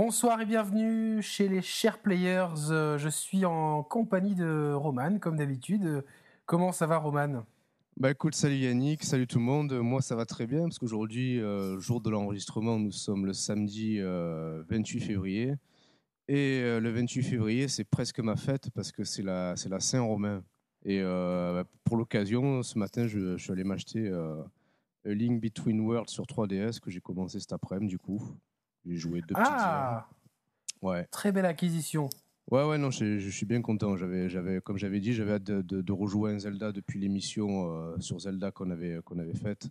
[0.00, 2.70] Bonsoir et bienvenue chez les chers players.
[2.70, 6.04] Euh, je suis en compagnie de Roman, comme d'habitude.
[6.46, 7.44] Comment ça va, Roman?
[7.96, 9.72] Bah écoute, salut Yannick, salut tout le monde.
[9.72, 13.98] Moi, ça va très bien parce qu'aujourd'hui, euh, jour de l'enregistrement, nous sommes le samedi
[13.98, 15.54] 28 euh, février.
[16.28, 20.44] Et le 28 février, c'est presque ma fête parce que c'est la, la Saint-Romain.
[20.84, 26.22] Et bah, pour l'occasion, ce matin, je, suis allé m'acheter A Link Between Worlds sur
[26.22, 28.22] 3DS que j'ai commencé cet après-midi, du coup.
[28.88, 30.08] J'ai joué deux petites Ah
[30.80, 31.06] Ouais.
[31.10, 32.08] Très belle acquisition.
[32.50, 33.96] Ouais, ouais, non, je, je suis bien content.
[33.96, 37.98] J'avais, j'avais, comme j'avais dit, j'avais hâte de, de, rejouer un Zelda depuis l'émission euh,
[37.98, 39.68] sur Zelda qu'on avait, qu'on avait faite.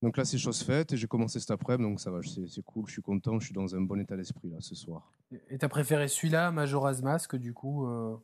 [0.00, 2.86] Donc là, c'est chose faite et j'ai commencé cet après-midi, donc ça va, c'est, cool,
[2.86, 5.12] je suis content, je suis dans un bon état d'esprit là ce soir.
[5.50, 8.14] Et t'as préféré celui-là, Majora's Mask, du coup euh...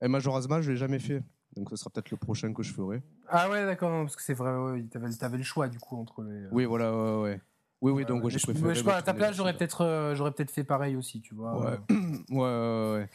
[0.00, 1.22] Et eh, Majora's Mask, je l'ai jamais fait,
[1.54, 3.02] donc ce sera peut-être le prochain que je ferai.
[3.28, 6.22] Ah ouais, d'accord, parce que c'est vrai, ouais, t'avais, t'avais le choix du coup entre
[6.22, 6.44] les.
[6.44, 7.40] Euh, oui, voilà, ouais, ouais.
[7.80, 8.74] Oui, oui, donc j'ai préféré.
[8.74, 11.58] Je, à ta place, j'aurais peut-être, euh, j'aurais peut-être fait pareil aussi, tu vois.
[11.58, 11.78] Ouais,
[12.30, 13.08] ouais, ouais.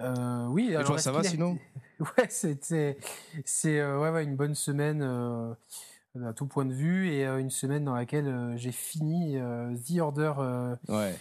[0.00, 0.74] Euh, oui.
[0.74, 1.58] Et toi, ça va sinon
[2.00, 2.64] Ouais, c'est,
[3.44, 7.84] c'est, euh, ouais, ouais, une bonne semaine à tout point de vue et une semaine
[7.84, 11.14] dans laquelle j'ai fini The Order ouais.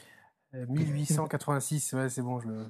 [0.54, 1.94] 1886.
[1.94, 2.66] ouais, c'est bon, je le.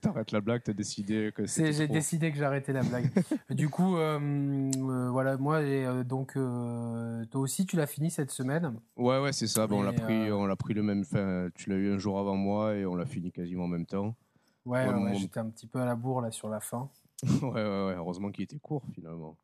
[0.00, 1.72] T'arrêtes la blague, t'as décidé que c'est.
[1.72, 3.10] J'ai décidé que j'arrêtais la blague.
[3.50, 8.30] du coup, euh, euh, voilà, moi, et, euh, donc, toi aussi, tu l'as fini cette
[8.30, 8.78] semaine.
[8.96, 9.66] Ouais, ouais, c'est ça.
[9.66, 11.04] Bon, on l'a pris, on l'a pris le même.
[11.04, 13.86] Fin, tu l'as eu un jour avant moi et on l'a fini quasiment en même
[13.86, 14.14] temps.
[14.64, 16.88] Ouais, ouais, j'étais un petit peu à la bourre là sur la fin.
[17.24, 17.94] ouais, ouais, ouais.
[17.96, 19.36] Heureusement qu'il était court finalement.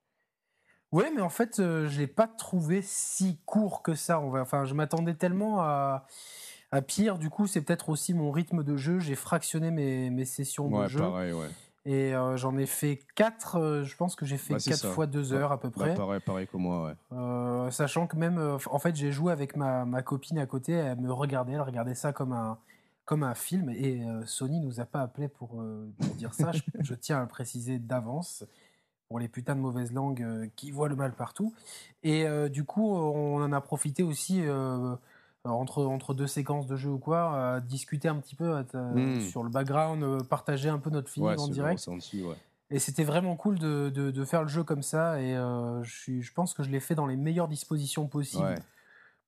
[0.92, 4.20] Ouais, mais en fait, je l'ai pas trouvé si court que ça.
[4.20, 6.06] Enfin, je m'attendais tellement à
[6.72, 8.98] à pire, du coup, c'est peut-être aussi mon rythme de jeu.
[8.98, 11.00] J'ai fractionné mes, mes sessions de jeu.
[11.00, 11.48] Pareil, ouais.
[11.86, 15.32] Et euh, j'en ai fait 4, euh, je pense que j'ai fait 4 fois 2
[15.32, 15.94] heures à peu près.
[15.94, 16.94] pareil, pareil que moi, ouais.
[17.12, 20.98] Euh, sachant que même, en fait, j'ai joué avec ma, ma, copine à côté, elle
[20.98, 22.58] me regardait, elle regardait ça comme un,
[23.04, 23.70] comme un film.
[23.70, 27.28] Et Sony nous a pas appelé pour, pour dire ça, je, je, tiens à le
[27.28, 28.44] préciser d'avance,
[29.08, 31.54] pour les putains de mauvaises langues qui voient le mal partout.
[32.02, 34.42] Et du coup, on en a profité aussi
[35.46, 39.20] entre, entre deux séquences de jeu ou quoi, discuter un petit peu hmm.
[39.20, 41.88] sur le background, euh, partager un peu notre feeling en direct.
[42.68, 45.20] Et c'était vraiment cool de, de, faire le jeu comme ça.
[45.20, 48.56] Et euh, je, je, pense que je l'ai fait dans les meilleures dispositions possibles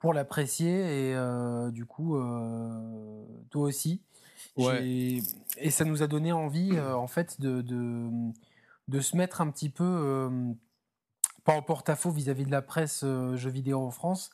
[0.01, 0.71] pour l'apprécier.
[0.71, 2.19] Et euh, du coup,
[3.51, 4.01] toi aussi.
[4.57, 5.23] Et
[5.71, 8.09] ça nous a donné envie, en fait, de, de,
[8.89, 10.29] de, se mettre un petit peu,
[11.45, 14.31] pas en porte-à-faux vis-à-vis de la presse jeux vidéo en France,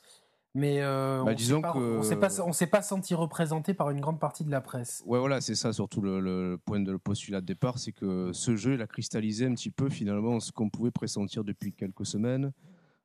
[0.55, 1.99] mais euh, bah, disons pas, que...
[2.39, 5.03] on s'est pas, senti représenté par une grande partie de la presse.
[5.05, 8.75] Ouais, voilà, c'est ça surtout le, point de postulat de départ, c'est que ce jeu,
[8.75, 12.53] il a cristallisé un petit peu finalement ce qu'on pouvait pressentir depuis quelques semaines,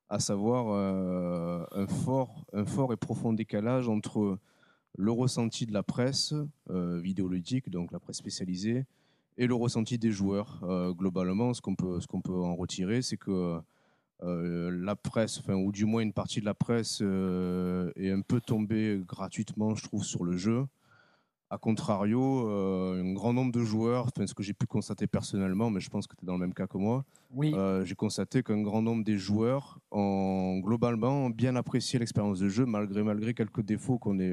[0.08, 4.38] à savoir euh, un, fort, un fort et profond décalage entre
[4.96, 6.34] le ressenti de la presse
[6.70, 8.84] euh, vidéoludique, donc la presse spécialisée,
[9.38, 10.60] et le ressenti des joueurs.
[10.62, 13.60] Euh, globalement, ce qu'on peut, ce qu'on peut en retirer, c'est que
[14.22, 18.20] euh, la presse, enfin, ou du moins une partie de la presse, euh, est un
[18.20, 20.66] peu tombée gratuitement, je trouve, sur le jeu.
[21.52, 25.70] A contrario, euh, un grand nombre de joueurs, enfin, ce que j'ai pu constater personnellement,
[25.70, 27.04] mais je pense que tu es dans le même cas que moi,
[27.34, 27.52] oui.
[27.84, 33.02] j'ai constaté qu'un grand nombre des joueurs ont globalement bien apprécié l'expérience de jeu, malgré,
[33.02, 34.32] malgré quelques défauts qu'on est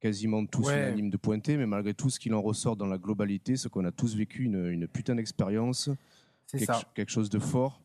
[0.00, 3.56] quasiment tous unanimes de pointer, mais malgré tout ce qu'il en ressort dans la globalité,
[3.56, 5.88] c'est qu'on a tous vécu une, une putain d'expérience,
[6.50, 7.80] quelque, quelque, chose de fort.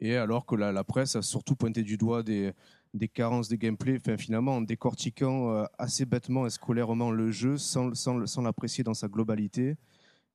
[0.00, 2.52] Et alors que la, presse a surtout pointé du doigt des,
[2.92, 7.56] des carences de gameplay, enfin, finalement en décortiquant euh, assez bêtement et scolairement le jeu
[7.56, 9.76] sans, sans, sans l'apprécier dans sa globalité.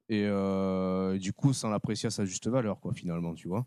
[0.09, 3.65] Et euh, du coup, sans l'apprécier à sa juste valeur, quoi, finalement, tu vois.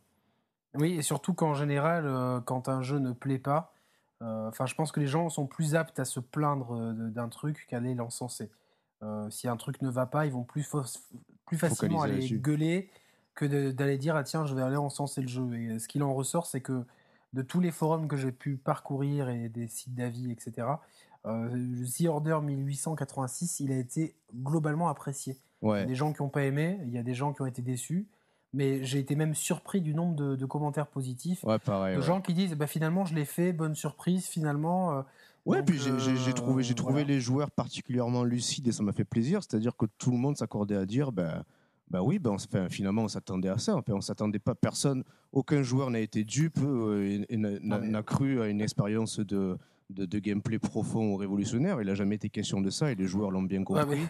[0.74, 3.72] Oui, et surtout qu'en général, euh, quand un jeu ne plaît pas,
[4.20, 7.76] enfin, je pense que les gens sont plus aptes à se plaindre d'un truc qu'à
[7.76, 8.50] aller l'encenser.
[9.28, 10.66] si un truc ne va pas, ils vont plus,
[11.44, 12.88] plus facilement aller gueuler
[13.34, 15.54] que d'aller dire ah tiens je vais aller encenser le jeu.
[15.54, 16.84] Et ce qu'il en ressort c'est que
[17.32, 20.68] de tous les forums que j'ai pu parcourir et des sites d'avis etc.
[21.26, 21.48] Euh,
[21.98, 25.38] The Order 1886 il a été globalement apprécié.
[25.62, 27.42] Il y a des gens qui n'ont pas aimé, il y a des gens qui
[27.42, 28.06] ont été déçus.
[28.52, 31.42] Mais j'ai été même surpris du nombre de, commentaires positifs.
[31.42, 34.98] Ouais, pareil, de gens qui disent bah, finalement je l'ai fait, bonne surprise, finalement.
[34.98, 35.02] Euh,
[35.44, 39.04] ouais, puis j'ai euh, trouvé, j'ai trouvé les joueurs particulièrement lucides et ça m'a fait
[39.04, 39.42] plaisir.
[39.42, 41.44] C'est-à-dire que tout le monde s'accordait à dire bah,
[41.90, 42.36] bah oui, ben,
[42.68, 43.76] finalement, on s'attendait à ça.
[43.76, 44.54] Enfin, on s'attendait pas.
[44.54, 49.58] Personne, aucun joueur n'a été dupe euh, et, n'a cru à une expérience de,
[49.90, 51.80] de, gameplay profond ou révolutionnaire.
[51.80, 54.08] Il n'a jamais été question de ça et les joueurs l'ont bien compris.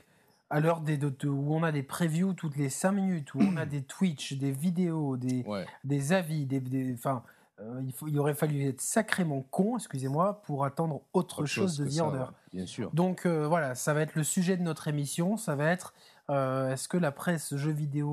[0.51, 3.67] à l'heure des, où on a des previews toutes les 5 minutes, où on a
[3.67, 5.45] des Twitch, des vidéos, des,
[5.83, 7.23] des avis, des, enfin,
[7.61, 11.87] euh, il, faut, il aurait fallu être sacrément con, excusez-moi, pour attendre autre, chose, de
[11.87, 12.25] The Order.
[12.53, 12.91] bien sûr.
[12.93, 15.37] Donc euh, voilà, ça va être le sujet de notre émission.
[15.37, 15.95] Ça va être
[16.31, 18.09] euh, est-ce que la presse jeux vidéo,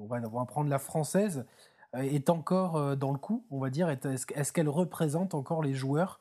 [0.00, 1.44] on va, on, va, prendre la française,
[1.94, 6.20] est encore dans le coup, on va dire Est-ce qu'elle représente encore les joueurs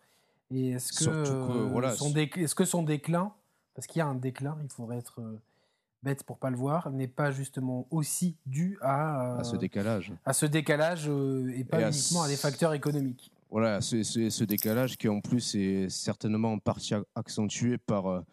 [0.52, 3.34] Et est-ce que, voilà, son est-ce que son déclin,
[3.74, 5.22] parce qu'il y a un déclin, il faudrait être
[6.04, 10.14] bête pour pas le voir, n'est pas justement aussi dû à, à ce décalage.
[10.26, 13.32] À ce décalage et pas uniquement à des facteurs économiques.
[13.50, 18.24] Voilà, ce, ce, décalage qui en plus est certainement en partie accentué par,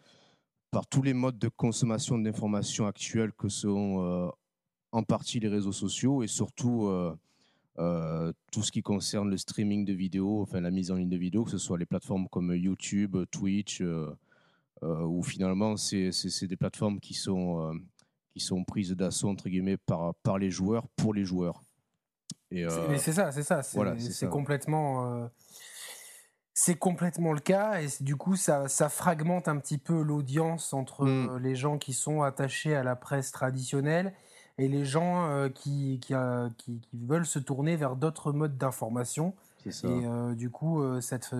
[0.71, 4.31] par tous les modes de consommation d'informations actuels que sont
[4.91, 6.89] en partie les réseaux sociaux et surtout
[7.75, 11.43] tout ce qui concerne le streaming de vidéos, enfin la mise en ligne de vidéos,
[11.43, 13.81] que ce soit les plateformes comme YouTube, Twitch,
[14.83, 16.09] euh, où finalement c'est
[16.47, 17.73] des plateformes qui sont, euh,
[18.33, 21.61] qui sont prises d'assaut entre guillemets par, par les joueurs pour les joueurs.
[22.49, 23.61] Et, euh, c'est ça, c'est ça.
[23.61, 25.29] C'est complètement
[26.53, 31.05] c'est complètement le cas et du coup ça, ça fragmente un petit peu l'audience entre
[31.05, 31.37] mm.
[31.37, 34.13] les gens qui sont attachés à la presse traditionnelle
[34.57, 36.13] et les gens qui, qui,
[36.57, 39.33] qui, veulent se tourner vers d'autres modes d'information.
[39.65, 41.33] Et du coup, cette,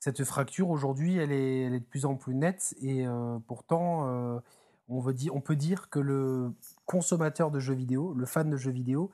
[0.00, 4.38] cette fracture aujourd'hui, elle est, de plus en plus nette et euh, pourtant, euh,
[4.88, 6.52] on, veut dire, on peut dire que le
[6.86, 9.10] consommateur de jeux vidéo, le fan de jeux vidéo,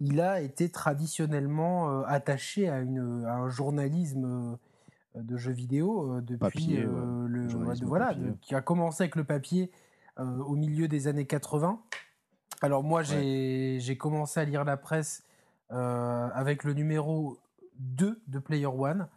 [0.00, 4.58] il a été traditionnellement euh, attaché à, une, un journalisme
[5.14, 7.48] de jeux vidéo depuis le,
[7.84, 9.70] voilà, qui a commencé avec le papier
[10.16, 11.80] au milieu des années 80.
[12.62, 15.24] Alors moi, j'ai commencé à lire la presse
[15.70, 17.38] avec le numéro
[17.80, 19.08] 2 de Player One.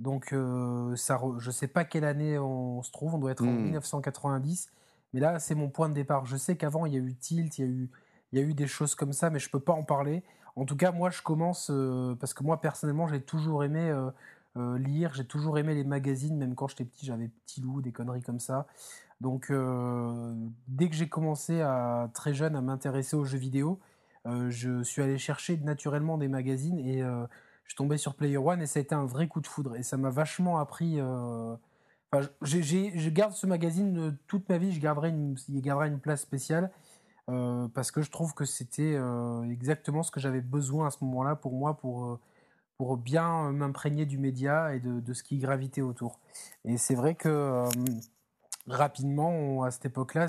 [0.00, 3.42] Donc, euh, ça, je ne sais pas quelle année on se trouve, on doit être
[3.42, 4.66] en 1990.
[4.66, 4.70] Hmm.
[5.12, 6.26] Mais là, c'est mon point de départ.
[6.26, 7.90] Je sais qu'avant, il y a eu Tilt, il y a eu,
[8.32, 10.22] il y a eu des choses comme ça, mais je ne peux pas en parler.
[10.56, 13.90] En tout cas, moi, je commence, euh, parce que moi, personnellement, j'ai toujours aimé
[14.56, 17.92] euh, lire, j'ai toujours aimé les magazines, même quand j'étais petit, j'avais Petit Loup, des
[17.92, 18.66] conneries comme ça.
[19.20, 19.52] Donc,
[20.68, 23.80] dès que j'ai commencé à, très jeune à m'intéresser aux jeux vidéo,
[24.24, 27.02] je suis allé chercher naturellement des magazines et
[27.68, 29.76] je suis tombé sur Player One et ça a été un vrai coup de foudre.
[29.76, 30.98] Et ça m'a vachement appris.
[30.98, 31.54] Euh...
[32.10, 36.70] Enfin, je garde ce magazine euh, toute ma vie, je garderai une place spéciale
[37.28, 41.04] euh, parce que je trouve que c'était euh, exactement ce que j'avais besoin à ce
[41.04, 42.18] moment-là pour moi, pour,
[42.76, 46.20] pour bien m'imprégner du média et de, de, ce qui gravitait autour.
[46.64, 47.64] Et c'est vrai que
[48.66, 50.28] rapidement, à cette époque-là,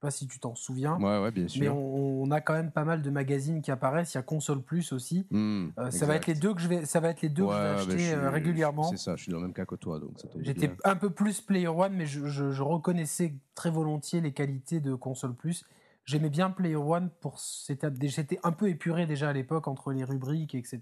[0.00, 0.98] pas si tu t'en souviens.
[0.98, 1.62] Ouais, bien sûr.
[1.62, 4.14] Mais on, a quand même pas mal de magazines qui apparaissent.
[4.14, 5.26] Il y a Console Plus aussi.
[5.30, 7.46] Hmm, euh, ça va être les deux que je vais, ça va être les deux
[7.46, 8.84] que je vais acheter euh, régulièrement.
[8.84, 9.16] C'est ça.
[9.16, 10.12] Je suis dans le même cas que toi, donc.
[10.40, 15.34] J'étais un peu plus Player One, mais je, reconnaissais très volontiers les qualités de Console
[15.34, 15.64] Plus.
[16.04, 17.38] J'aimais bien Player One pour
[17.68, 20.80] j'étais un peu épuré déjà à l'époque entre les rubriques, etc.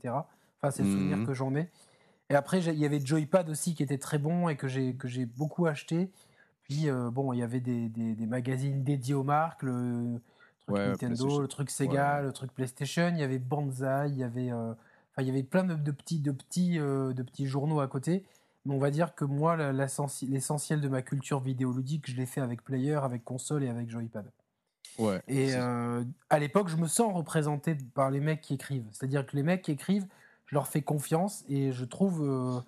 [0.60, 1.26] Enfin, c'est le souvenir hmm.
[1.26, 1.70] que j'en ai.
[2.30, 5.08] Et après, il y avait Joypad aussi qui était très bon et que j'ai que
[5.08, 6.10] j'ai beaucoup acheté.
[6.68, 10.20] Puis, euh, bon, il y avait des, des, magazines dédiés aux marques, le
[10.60, 13.08] truc Nintendo, le truc Sega, le truc PlayStation.
[13.08, 15.90] Il y avait Banzai, il y avait, euh, enfin, il y avait plein de, de
[15.90, 18.26] petits, de, petits, euh, de petits journaux à côté.
[18.66, 22.62] Mais on va dire que moi, l'essentiel de ma culture vidéoludique, je l'ai fait avec
[22.62, 24.30] Player, avec console et avec Joypad.
[24.98, 28.86] Ouais, et à l'époque, je me sens représenté par les mecs qui écrivent.
[28.92, 30.06] C'est-à-dire que les mecs qui écrivent,
[30.46, 32.62] je leur fais confiance et je trouve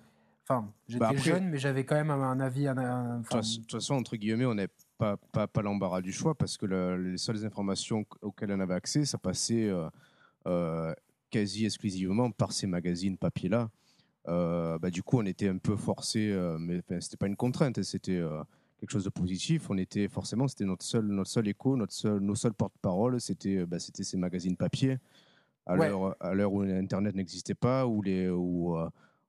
[0.87, 2.65] j'étais bah, jeune, mais j'avais quand même un, avis.
[2.65, 6.65] De toute façon, entre guillemets, on n'est pas, pas, pas l'embarras du choix parce que
[6.65, 9.89] les seules informations auxquelles on avait accès, ça passait euh,
[10.47, 10.93] euh,
[11.29, 13.69] quasi exclusivement par ces magazines papier-là.
[14.27, 18.21] Euh, bah, du coup, on était un peu forcé, mais c'était pas une contrainte, c'était
[18.81, 19.69] quelque chose de positif.
[19.69, 23.65] On était forcément, c'était notre seul, notre seul écho, notre seul, nos seuls porte-parole, c'était
[23.65, 24.97] bah, c'était ces magazines papier.
[25.65, 28.75] À l'heure où Internet n'existait pas, où les, où,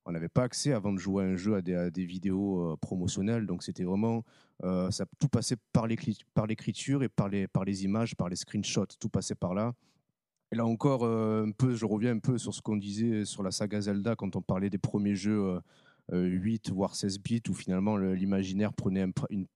[0.05, 3.47] on n'avait pas accès avant de jouer à un jeu à des, vidéos euh, promotionnelles.
[3.47, 4.25] Donc c'était vraiment,
[4.65, 8.87] euh, ça tout passait par l'écriture et par les, par les images, par les screenshots,
[8.99, 9.73] tout passait par là.
[10.51, 13.43] Et là encore, euh, un peu, je reviens un peu sur ce qu'on disait sur
[13.43, 15.59] la saga Zelda quand on parlait des premiers jeux
[16.13, 19.07] 8 voire 16 bits où finalement l'imaginaire prenait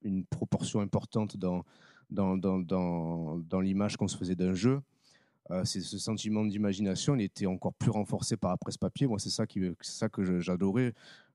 [0.02, 1.64] une, proportion importante dans,
[2.10, 4.80] dans, dans, dans, dans l'image qu'on se faisait d'un jeu.
[5.50, 9.06] Euh, c'est ce sentiment d'imagination, il était encore plus renforcé par la presse papier.
[9.06, 10.92] Moi, c'est ça, qui, ça que j'adorais.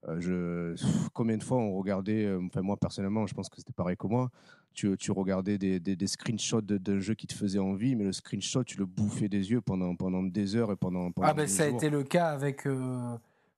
[0.08, 3.72] Euh, je, combien de fois on regardait, euh, enfin moi personnellement, je pense que c'était
[3.72, 4.30] pareil que moi,
[4.74, 8.63] tu, tu regardais des, des, screenshots d'un jeu qui te faisait envie, mais le screenshot,
[8.63, 11.66] tu le bouffais des yeux pendant, pendant des heures et pendant, pendant Ah ben ça
[11.66, 12.68] a été le cas avec,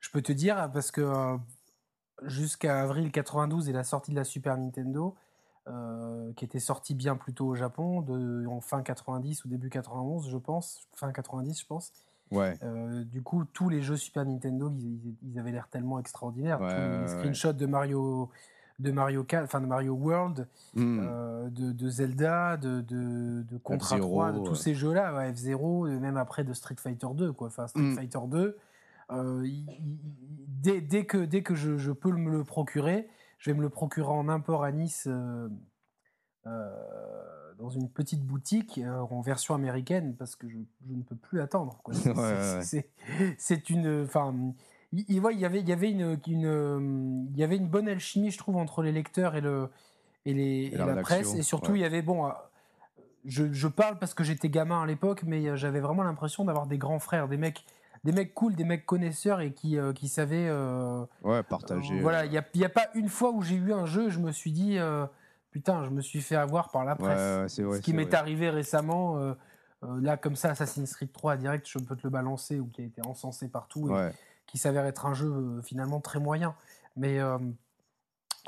[0.04, 1.38] je peux te dire, parce que
[2.24, 5.16] jusqu'à avril 92 et la sortie de la Super Nintendo,
[5.68, 9.70] euh, qui était sorti bien plus tôt au Japon, de, en fin 90 ou début
[9.70, 11.92] 91, je pense, fin 90, je pense.
[12.32, 12.58] Ouais.
[12.64, 16.60] Euh, du coup, tous les jeux Super Nintendo, ils, ils avaient l'air tellement extraordinaires.
[16.62, 18.30] Ouais, tous les ouais, screenshots de Mario,
[18.80, 21.00] de Mario 4, enfin de Mario World, Hmm.
[21.02, 25.32] euh, de, de Zelda, de, de, de Contra F-Zero, 3, de tous ces jeux-là, ouais,
[25.32, 27.48] F0, et même après de Street Fighter 2, quoi.
[27.48, 27.96] Enfin, Street Mm.
[27.96, 28.58] Fighter 2,
[29.14, 30.00] euh, il- il-
[30.48, 33.70] dès, dès que, dès que je, je peux me le procurer, je vais me le
[33.70, 35.08] procurer en import à Nice.
[35.08, 35.50] euh,
[36.48, 41.40] euh, dans une petite boutique en version américaine parce que je, je ne peux plus
[41.40, 41.80] attendre.
[41.92, 42.62] C'est- Ouais, ouais,
[43.70, 44.04] une.
[44.04, 44.34] Enfin,
[44.92, 47.68] il, il- ouais, il y avait, il y avait une, une, il y avait une
[47.68, 49.70] bonne alchimie, je trouve, entre les lecteurs et le
[50.26, 51.28] et, les, et la presse.
[51.40, 52.30] Et surtout, il y avait bon.
[53.26, 56.78] Je, je parle parce que j'étais gamin à l'époque, mais j'avais vraiment l'impression d'avoir des
[56.78, 57.64] grands frères, des mecs,
[58.04, 60.48] des mecs cool, des mecs connaisseurs et qui, euh, qui savaient.
[60.50, 61.98] euh, Ouais, partager.
[61.98, 64.10] euh, voilà, il n'y a, y a pas une fois où j'ai eu un jeu,
[64.10, 64.78] je me suis dit,
[65.52, 67.40] putain, je me suis fait avoir par la presse.
[67.42, 67.78] ouais, c'est vrai.
[67.78, 69.36] Ce qui m'est arrivé récemment,
[69.82, 72.86] là, comme ça, Assassin's Creed 3 direct, je peux te le balancer, ou qui a
[72.86, 74.12] été encensé partout, et Ouais.
[74.48, 76.56] qui s'avère être un jeu finalement très moyen.
[76.98, 77.20] Mais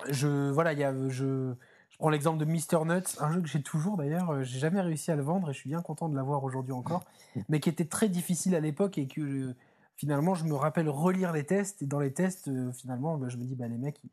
[0.10, 1.54] je, voilà, il y a, je,
[1.96, 2.84] je prends l'exemple de Mr.
[2.86, 5.54] Nuts, un jeu que j'ai toujours d'ailleurs, euh, j'ai jamais réussi à le vendre et
[5.54, 7.06] je suis bien content de l'avoir aujourd'hui encore,
[7.48, 9.56] mais qui était très difficile à l'époque et que euh,
[9.96, 13.38] finalement je me rappelle relire les tests et dans les tests, euh, finalement, bah, je
[13.38, 14.10] me dis, bah, les mecs, ils,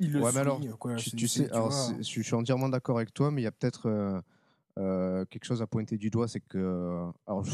[0.00, 0.96] ils le Ouais, mais alors, soulignent, quoi.
[0.96, 3.52] Tu, sais, alors, vois, c'est- je suis- entièrement d'accord avec toi, mais il y a
[3.52, 4.20] peut-être euh,
[4.78, 7.44] euh, quelque chose à pointer du doigt, c'est que, alors,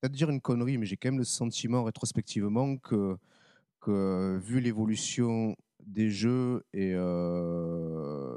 [0.00, 3.18] peut-être dire une connerie, mais j'ai quand même le sentiment rétrospectivement que,
[3.82, 5.54] que vu l'évolution
[5.86, 7.93] des jeux et euh,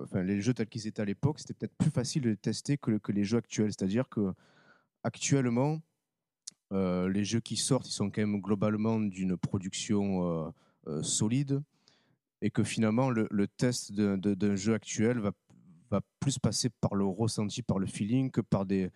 [0.08, 2.92] enfin les jeux tels qu'ils étaient à l'époque, c'était peut-être plus facile de tester que,
[2.92, 3.72] le- que les jeux actuels.
[3.72, 4.34] C'est-à-dire que
[5.04, 5.80] actuellement,
[6.74, 10.50] euh, les jeux qui sortent, ils sont quand même globalement d'une production euh,
[10.88, 11.62] euh, solide
[12.42, 15.32] et que finalement le, test d'un jeu actuel va,
[16.20, 18.92] plus passer par le ressenti, par le feeling que par des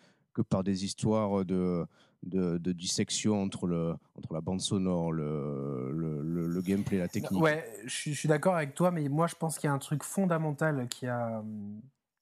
[0.86, 1.86] histoires de,
[2.24, 7.42] de, dissection entre, le, entre la bande sonore, le, le, le- gameplay, la technique.
[7.42, 10.04] Ouais, je suis, d'accord avec toi, mais moi je pense qu'il y a un truc
[10.04, 11.44] fondamental qui a,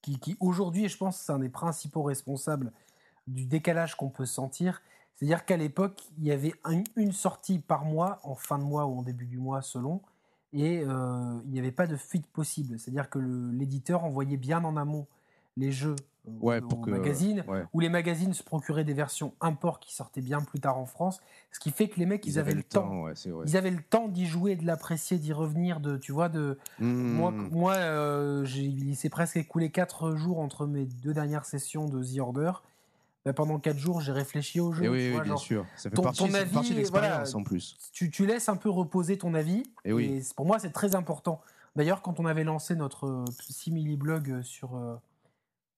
[0.00, 2.72] qui, qui aujourd'hui, je pense c'est un des principaux responsables
[3.26, 4.80] du décalage qu'on peut sentir.
[5.14, 8.86] C'est-à-dire qu'à l'époque, il y avait un- une sortie par mois, en fin de mois
[8.86, 10.00] ou en début du mois, selon,
[10.54, 12.78] et euh, il n'y avait pas de fuite possible.
[12.78, 15.06] C'est-à-dire que l'éditeur envoyait bien en amont
[15.58, 15.96] les jeux
[16.40, 16.90] Ouais, au, pour que-
[17.48, 17.64] ouais.
[17.72, 21.20] où les magazines se procuraient des versions import qui sortaient bien plus tard en France,
[21.50, 23.02] ce qui fait que les mecs, ils, avaient, le temps.
[23.04, 23.14] ouais.
[23.46, 26.58] Ils avaient le temps d'y jouer, de l'apprécier, d'y revenir, de, tu vois, de.
[26.78, 27.48] Mmh, Moi, mmh.
[27.52, 32.18] moi euh, il s'est presque écoulé 4 jours entre mes deux dernières sessions de The
[32.20, 32.52] Order.
[33.24, 34.84] Bah, pendant 4 jours, j'ai réfléchi au jeu.
[34.84, 35.66] Et Eh oui, vois, oui, bien genre, sûr.
[35.76, 37.36] Ça fait ton- partie, ton avis, partie de l'expérience voilà.
[37.36, 37.76] en plus.
[37.92, 39.62] tu, tu laisses un peu reposer ton avis.
[39.84, 40.22] Et oui.
[40.22, 41.40] c'est- pour moi, c'est très important.
[41.76, 44.96] D'ailleurs, quand on avait lancé notre euh, simili-blog sur, euh,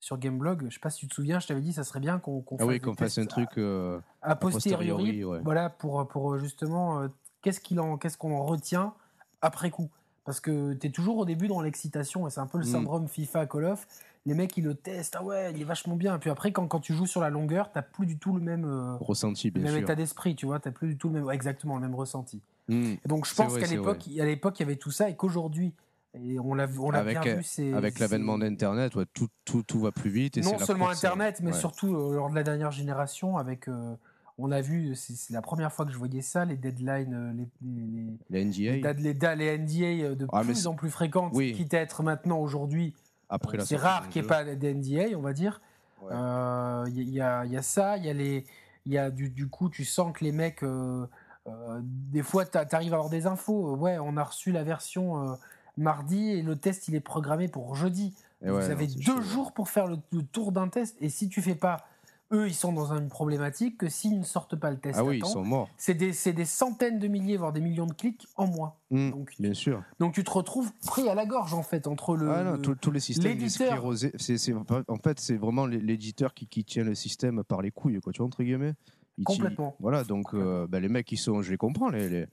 [0.03, 2.19] sur Gameblog, je sais pas si tu te souviens, je t'avais dit ça serait bien
[2.19, 3.51] qu'on qu'on Ah oui, des qu'on fasse un truc.
[3.57, 5.41] euh, a posteriori, ouais.
[5.45, 7.09] voilà, pour, pour justement, euh,
[7.41, 8.95] qu'est-ce qu'il en, qu'est-ce qu'on en retient
[9.43, 9.89] après coup?
[10.25, 12.73] Parce que tu es toujours au début dans l'excitation, et c'est un peu le Mm.
[12.73, 13.87] syndrome FIFA Call of.
[14.27, 16.17] Les mecs, ils le testent, ah ouais, il est vachement bien.
[16.17, 18.41] Et puis après, quand, quand tu joues sur la longueur, t'as plus du tout le
[18.43, 19.83] même, euh, ressenti, le bien même sûr.
[19.83, 22.41] état d'esprit, tu vois, t'as plus du tout le même, exactement le même ressenti.
[22.69, 22.83] Mmh.
[23.05, 25.15] Et donc je pense vrai, qu'à l'époque, à l'époque, il y avait tout ça, et
[25.17, 25.75] qu'aujourd'hui,
[26.15, 29.29] et on l'a, on l'a Avec, bien euh, vu, c'est Avec l'avènement d'Internet, ouais, tout,
[29.45, 30.37] tout, tout va plus vite.
[30.37, 31.59] Et non seulement Internet, mais ouais.
[31.59, 33.95] surtout euh, lors de la dernière génération, avec, euh,
[34.39, 37.33] on a vu, c'est c'est la première fois que je voyais ça, les deadlines, euh,
[37.33, 40.75] les, les, les- La NDA, les, les, da- les NDA euh, de Ah, plus en
[40.75, 41.53] plus fréquentes, Oui.
[41.53, 42.95] quitte à être maintenant aujourd'hui,
[43.29, 45.61] après la c'est rare qu'il n'y ait pas des NDA, on va dire.
[46.03, 46.09] Ouais.
[46.13, 48.45] Euh, Il y, a, il y a ça, il y a les,
[48.85, 51.07] il y a du, du coup, tu sens que les mecs, euh,
[51.47, 53.73] euh, des fois, tu arrives à avoir des infos.
[53.75, 55.35] Euh, Ouais, on a reçu la version euh,
[55.77, 58.15] mardi et le test il est programmé pour jeudi.
[58.45, 60.97] Et Vous ouais, avez non, deux chaud, jours pour faire le, le tour d'un test
[61.01, 61.87] et si tu fais pas,
[62.33, 65.15] eux ils sont dans une problématique que s'ils ne sortent pas le test, Ah oui,
[65.15, 65.69] à ils temps, sont morts.
[65.77, 68.75] c'est des, des centaines de milliers, voire des millions de clics en moins.
[68.91, 69.83] Mmh, Donc, bien sûr.
[70.01, 72.31] donc tu te retrouves pris à la gorge en fait entre le.
[72.31, 74.53] Ah non, le- les systèmes l'éditeur- sclérosés, c'est,
[74.89, 78.13] en fait, c'est vraiment l'é- l'éditeur qui, qui tient le système par les couilles, quoi,
[78.13, 78.75] tu vois, entre guillemets.
[79.19, 79.77] Il Complètement.
[79.79, 82.27] Voilà, donc euh, ben, les mecs qui sont, je les comprends, les, les-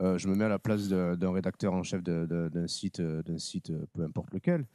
[0.00, 3.38] euh, je me mets à la place d'un rédacteur en chef d'un site, euh, d'un
[3.38, 4.66] site, euh, peu importe lequel.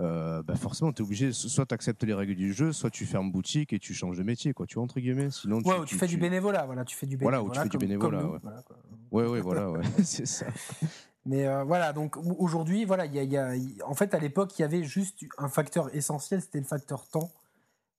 [0.00, 3.06] Euh, ben, forcément, tu es obligé, soit tu acceptes les règles du jeu, soit tu
[3.06, 5.30] fermes boutique et tu changes de métier, quoi, tu vois, entre guillemets.
[5.30, 7.60] Sinon, Ouais, où tu, fais du bénévolat, voilà, tu fais du Voilà, bénévolat.
[7.60, 8.38] où tu fais du bénévolat, nous, ouais.
[8.42, 8.76] voilà, quoi.
[9.12, 10.46] Ouais, ouais, voilà, ouais, c'est ça.
[11.26, 14.58] Mais euh, voilà, donc au- aujourd'hui, voilà, il y a, y en fait, à l'époque,
[14.58, 17.30] il y avait juste un facteur essentiel, c'était le facteur temps.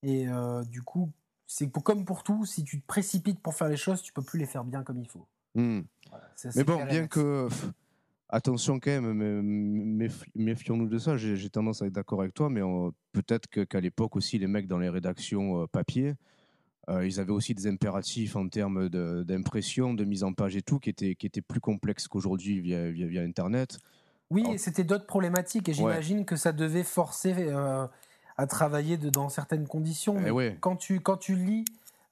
[0.04, 1.10] Et euh, du coup,
[1.48, 4.38] c'est comme pour tout, si tu te précipites pour faire les choses, tu peux plus
[4.40, 5.26] les faire bien comme il faut.
[5.56, 5.82] Hmm.
[6.10, 7.48] Voilà, Mais bon, bien que.
[8.28, 11.16] Attention quand même, mé- méfi- méfions-nous de ça.
[11.16, 14.68] J'ai tendance à être d'accord avec toi, mais on- peut-être qu'à l'époque aussi, les mecs
[14.68, 16.16] dans les rédactions euh, papier
[16.88, 20.78] Euh, ils avaient aussi des impératifs en termes d'impression, de, mise en page et tout,
[20.78, 23.80] qui étaient, qui étaient plus complexes qu'aujourd'hui via, via, via, Internet.
[24.30, 27.88] Oui, et c'était d'autres problématiques, et j'imagine que ça devait forcer euh,
[28.38, 30.16] à travailler de, dans certaines conditions.
[30.20, 31.66] Eh Mais quand, tu, quand tu lis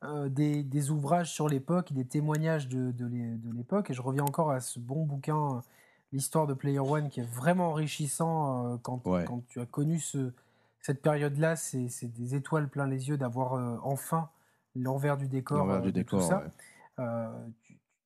[0.03, 4.51] euh, des, des, ouvrages sur l'époque, des témoignages de, de l'époque, et je reviens encore
[4.51, 5.61] à ce bon bouquin,
[6.11, 10.31] l'histoire de Player One, qui est vraiment enrichissant quand, quand tu as connu ce,
[10.81, 14.29] cette période-là, c'est des étoiles plein les yeux d'avoir enfin
[14.75, 16.43] l'envers du décor, euh, du décor tout ça.
[16.99, 17.27] Euh,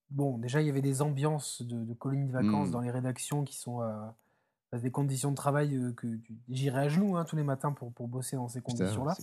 [0.10, 2.72] bon, déjà, il y avait des ambiances de, de colonies de vacances mmh.
[2.72, 6.08] dans les rédactions qui sont euh, des conditions de travail que
[6.50, 9.16] j'irais à genoux hein, tous les matins pour, pour bosser dans ces conditions-là.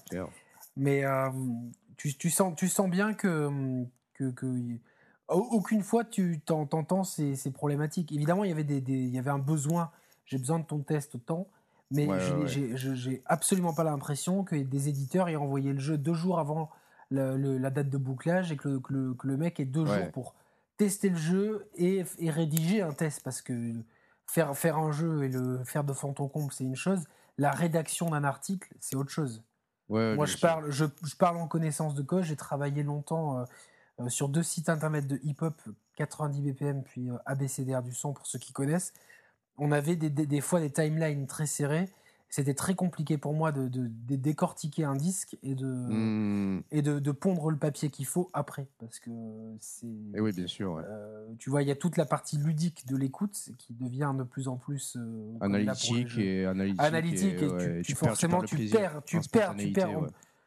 [0.77, 1.05] Mais
[1.97, 4.33] tu, tu, sens, tu sens bien que, que,
[5.29, 8.13] aucune fois tu t'entends ces, ces, problématiques.
[8.13, 9.91] Évidemment, il y avait, des, il y avait un besoin,
[10.25, 11.49] j'ai besoin de ton test autant,
[11.91, 12.09] mais
[12.47, 16.71] j'ai absolument pas l'impression que des éditeurs aient envoyé le jeu deux jours avant
[17.11, 20.35] la date de bouclage et que le, que le, mec ait deux jours pour
[20.77, 23.73] tester le jeu et, et, rédiger un test parce que
[24.27, 27.05] faire, faire un jeu et le faire de fond en comble, c'est une chose.
[27.39, 29.45] La rédaction d'un article, c'est autre chose.
[29.89, 32.25] Moi, je parle, je, je, parle en connaissance de cause.
[32.25, 33.45] J'ai travaillé longtemps euh,
[34.01, 35.61] euh, sur deux sites internet de hip-hop,
[35.97, 38.93] 90 BPM, puis euh, ABCDR du son pour ceux qui connaissent.
[39.59, 41.89] On avait des, des, des fois des timelines très serrées
[42.35, 43.69] c'était très compliqué pour moi de,
[44.17, 46.65] décortiquer un disque et de, mmh.
[46.73, 48.67] et de, pondre le papier qu'il faut après.
[48.81, 49.11] Parce que
[49.61, 49.87] c'est.
[49.87, 50.83] Et eh oui, bien sûr.
[50.85, 54.25] Euh, tu vois, il y a toute la partie ludique de l'écoute qui devient de
[54.25, 54.97] plus en plus.
[54.97, 56.81] Euh, analytique et analytique.
[56.81, 60.07] Analytique, et, tu, forcément, tu perds, tu perds, tu perds, en,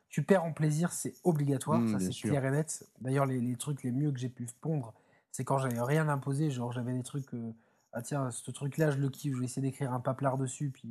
[0.09, 2.85] tu perds en plaisir, c'est obligatoire, mmh, ça c'est clair et net.
[2.99, 4.93] D'ailleurs, les, trucs les mieux que j'ai pu pondre,
[5.31, 7.33] c'est quand j'avais rien imposé, genre j'avais des trucs.
[7.33, 7.53] Euh,
[7.93, 10.89] ah tiens, ce truc-là, je le kiffe, je vais essayer d'écrire un paplard dessus, puis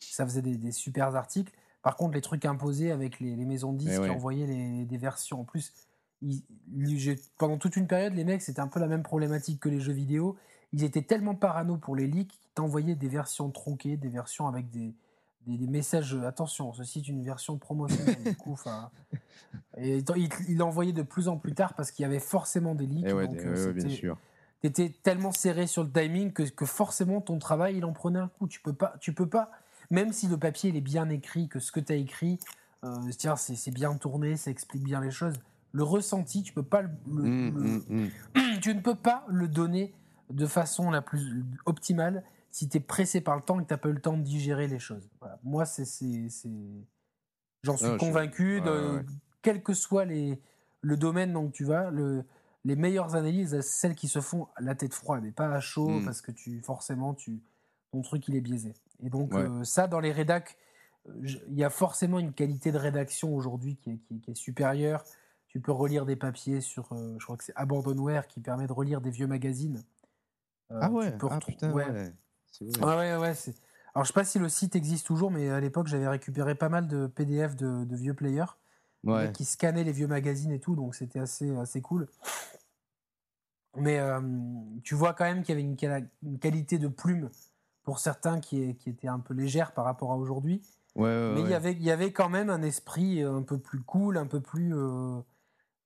[0.00, 1.52] ça faisait des, des, super articles.
[1.82, 5.40] Par contre, les trucs imposés avec les, maisons de disques qui envoyaient les, des versions.
[5.40, 5.72] En plus,
[7.36, 9.92] pendant toute une période, les mecs, c'était un peu la même problématique que les jeux
[9.92, 10.36] vidéo.
[10.72, 14.70] Ils étaient tellement parano pour les leaks qu'ils t'envoyaient des versions tronquées, des versions avec
[14.70, 14.92] des,
[15.46, 16.14] des, messages.
[16.14, 18.22] Attention, ceci est une version promotionnelle.
[18.22, 18.58] du coup,
[19.78, 20.02] et
[20.48, 23.08] il l'envoyait de plus en plus tard parce qu'il y avait forcément des leaks.
[23.08, 24.18] donc, euh, bien sûr
[24.60, 28.28] t'étais tellement serré sur le timing que, que, forcément ton travail il en prenait un
[28.28, 28.48] coup.
[28.48, 29.50] Tu peux pas, tu peux pas
[29.90, 32.38] même si le papier il est bien écrit, que ce que tu as écrit,
[32.84, 35.34] euh, c'est bien tourné, ça explique bien les choses,
[35.72, 38.58] le ressenti, tu peux pas le, mmh, mmh, mmh.
[38.62, 39.94] tu ne peux pas le donner
[40.30, 43.74] de façon la plus optimale si tu es pressé par le temps et que tu
[43.74, 45.08] n'as pas eu le temps de digérer les choses.
[45.42, 45.84] Moi, c'est,
[47.62, 49.04] j'en suis convaincu, de,
[49.42, 50.40] quel que soit les,
[50.80, 52.24] le domaine dans tu vas, le,
[52.64, 56.00] les meilleures analyses, celles qui se font à la tête froide et pas à chaud
[56.04, 57.40] parce que tu forcément tu
[57.92, 58.74] ton truc il est biaisé.
[59.02, 60.56] Et donc, euh, ça, dans les rédacs,
[61.22, 65.04] il y a forcément une qualité de rédaction aujourd'hui qui est, qui, est, supérieure.
[65.46, 68.72] Tu peux relire des papiers sur, euh, je crois que c'est Abandonware qui permet de
[68.72, 69.82] relire des vieux magazines.
[70.70, 71.88] Euh, ah ouais, ah, putain, ouais.
[71.88, 72.12] ouais.
[72.60, 73.34] ouais, ouais,
[73.94, 76.68] Alors je sais pas si le site existe toujours, mais à l'époque j'avais récupéré pas
[76.68, 78.52] mal de PDF de, vieux players
[79.32, 82.08] qui scannaient les vieux magazines et tout, donc c'était assez, assez cool.
[83.76, 83.98] Mais
[84.82, 87.30] tu vois quand même qu'il y avait une, une, qualité de plume
[87.88, 90.60] pour certains qui, qui étaient un peu légères par rapport à aujourd'hui.
[90.94, 94.18] mais il y avait il y avait quand même un esprit un peu plus cool,
[94.18, 95.18] un peu plus euh,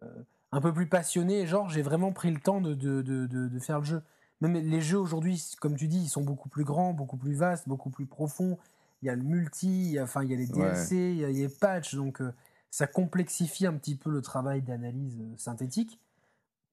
[0.02, 0.08] euh,
[0.50, 1.46] un peu plus passionné.
[1.46, 4.02] Genre j'ai vraiment pris le temps de, de, de, de, faire le jeu.
[4.40, 7.68] Même les jeux aujourd'hui, comme tu dis, ils sont beaucoup plus grands, beaucoup plus vastes,
[7.68, 8.58] beaucoup plus profonds.
[9.02, 11.18] Il y a le multi, il y a, enfin il y a les DLC, il,
[11.18, 12.34] y a, les patchs, donc euh,
[12.72, 16.00] ça complexifie un petit peu le travail d'analyse synthétique.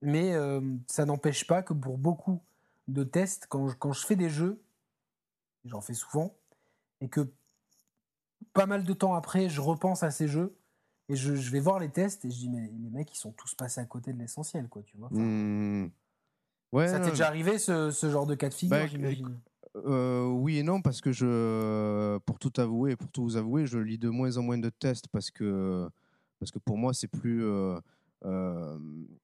[0.01, 0.33] Mais
[0.87, 2.41] ça n'empêche pas que pour beaucoup
[2.87, 4.59] de tests, quand quand je fais des jeux,
[5.65, 6.35] j'en fais souvent,
[7.01, 7.31] et que
[8.53, 10.55] pas mal de temps après, je repense à ces jeux
[11.09, 13.55] et je, vais voir les tests et je dis mais les mecs ils sont tous
[13.55, 15.09] passés à côté de l'essentiel quoi, tu vois.
[15.11, 15.91] Mmh.
[16.71, 19.39] Ouais, ça t'est déjà arrivé ce, genre de cas de figure, bah, j'imagine?
[19.75, 23.79] Euh, oui et non parce que je, pour tout avouer, pour tout vous avouer, je
[23.79, 25.89] lis de moins en moins de tests parce que
[26.39, 27.79] parce que pour moi c'est plus euh,
[28.25, 28.77] euh,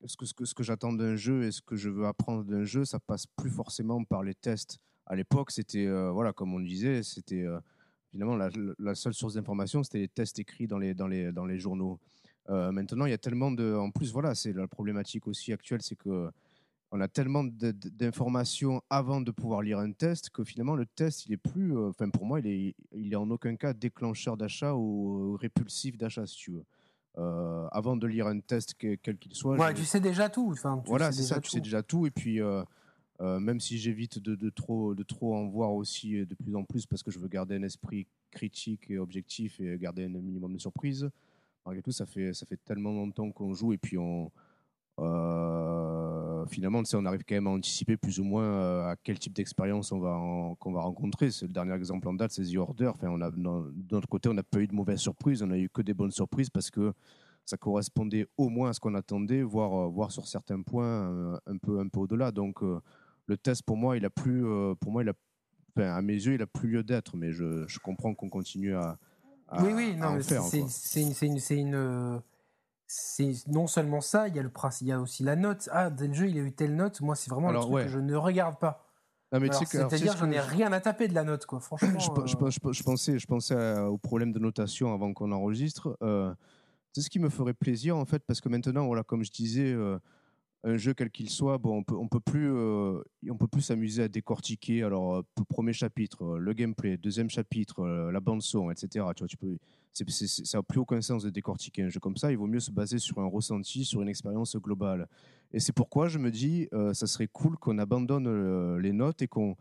[0.05, 2.43] ce que ce que, ce que j'attends d'un jeu et ce que je veux apprendre
[2.43, 6.53] d'un jeu, ça passe plus forcément par les tests à l'époque, c'était, euh, voilà, comme
[6.53, 7.59] on le disait, c'était euh,
[8.11, 11.45] finalement la, la, seule source d'information, c'était les tests écrits dans les, dans les, dans
[11.45, 11.99] les journaux.
[12.49, 13.75] Euh, maintenant, il y a tellement de.
[13.75, 16.29] En plus, voilà, c'est la problématique aussi actuelle, c'est que
[16.91, 21.33] on a tellement d'informations avant de pouvoir lire un test que finalement le test il
[21.33, 25.35] est plus enfin pour moi il est il est en aucun cas déclencheur d'achat ou
[25.35, 26.63] répulsif d'achat si tu veux
[27.71, 31.11] avant de lire un test quel qu'il soit ouais, tu sais déjà tout enfin, voilà
[31.11, 32.63] c'est ça tu sais déjà tout et puis euh,
[33.21, 34.93] même si j'évite de, trop,
[35.35, 38.07] en voir aussi euh, de plus en plus parce que je veux garder un esprit
[38.31, 41.09] critique et objectif et garder un minimum de surprise.
[41.65, 42.33] malgré tout, ça fait,
[42.65, 43.97] tellement longtemps qu'on joue et puis
[44.97, 49.33] euh, finalement, on arrive quand même à anticiper plus ou moins euh, à quel type
[49.33, 50.17] d'expérience on va
[50.59, 51.31] qu'on va rencontrer.
[51.31, 52.87] C'est le dernier exemple en date, c'est The Order.
[52.87, 55.51] Enfin, on a, dans- de notre côté, on n'a pas eu de mauvaises surprises, on
[55.51, 56.93] a eu que des bonnes surprises parce que
[57.45, 61.57] ça correspondait au moins à ce qu'on attendait, voire, euh, sur certains points euh, un
[61.57, 62.31] peu, un peu au-delà.
[62.31, 62.79] Donc, euh,
[63.27, 65.13] le test pour moi, il a plus, euh, pour moi, il a,
[65.75, 67.15] enfin, à mes yeux, il a plus lieu d'être.
[67.17, 68.97] Mais je, je comprends qu'on continue à,
[69.47, 72.19] à- oui, oui, non, c'est une, c'est une, c'est euh,
[73.47, 75.69] non seulement ça, il y a le principe, il y a aussi la note.
[75.71, 77.01] Ah, le jeu, il a eu telle note.
[77.01, 77.83] Moi, c'est vraiment Alors, le truc ouais.
[77.85, 78.81] que je ne regarde pas.
[79.31, 81.59] C'est-à-dire, ce j'en ai rien à taper de la note, quoi.
[81.59, 81.99] Franchement.
[81.99, 85.97] je, euh, je je pensais, je pensais à- au problème de notation avant qu'on enregistre.
[86.01, 86.33] Euh,
[86.93, 89.73] c'est ce qui me ferait plaisir en fait, parce que maintenant, voilà, comme je disais,
[89.73, 89.97] euh,
[90.65, 92.99] un jeu quel qu'il soit, bon, on peut, peut plus, euh,
[93.29, 94.83] on peut plus s'amuser à décortiquer.
[94.83, 99.05] Alors, euh, premier chapitre, euh, le gameplay, deuxième chapitre, la bande son, etc.
[99.15, 99.57] Tu vois, tu peux,
[99.93, 102.31] ça n'a plus aucun sens de décortiquer un jeu comme ça.
[102.31, 105.07] Il vaut mieux se baser sur un ressenti, sur une expérience globale.
[105.53, 109.27] Et c'est pourquoi je me dis, euh, ça serait cool qu'on abandonne les notes et
[109.27, 109.55] qu'en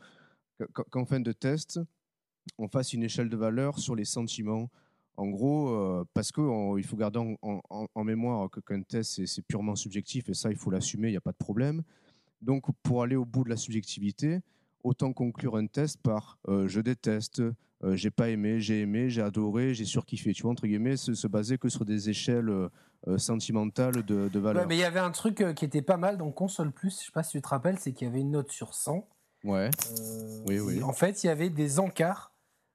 [1.06, 1.80] fin de test,
[2.56, 4.70] on fasse une échelle de valeur sur les sentiments.
[5.16, 9.24] En gros, euh, parce qu'il faut garder en, en- en- en mémoire que qu'un test,
[9.26, 11.82] c'est- purement subjectif, et ça, il faut l'assumer, il n'y a pas de problème.
[12.42, 14.40] Donc, pour aller au bout de la subjectivité,
[14.82, 17.40] autant conclure un test par euh, je déteste,
[17.84, 20.32] euh, j'ai pas aimé, j'ai aimé, j'ai adoré, j'ai surkiffé.
[20.34, 24.38] Tu vois, entre guillemets, se, se baser que sur des échelles euh, sentimentales de, de
[24.38, 24.62] valeur.
[24.62, 27.06] Ouais, mais il y avait un truc qui était pas mal dans Console Plus, je
[27.06, 29.06] sais pas si tu te rappelles, c'est qu'il y avait une note sur 100.
[29.44, 29.70] Ouais.
[30.46, 30.82] Oui, oui.
[30.82, 32.32] En fait, il y avait des encarts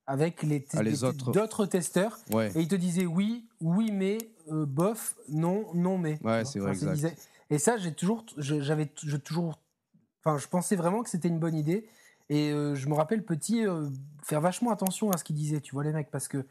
[0.09, 1.31] avec les, Ah, les autres.
[1.31, 2.51] d'autres testeurs Ouais.
[2.55, 4.17] et ils te disaient oui, oui mais,
[4.51, 6.17] euh, bof, non, non mais.
[6.23, 6.93] Ouais, c'est vrai, enfin, exact.
[6.95, 7.15] disait-
[7.51, 9.59] Et ça, j'ai toujours, j'avais, je toujours,
[10.25, 11.87] enfin, je pensais vraiment que c'était une bonne idée.
[12.29, 13.87] Et euh, je me rappelle petit euh,
[14.23, 16.43] faire vachement attention à ce qu'ils disaient, tu vois les mecs, parce que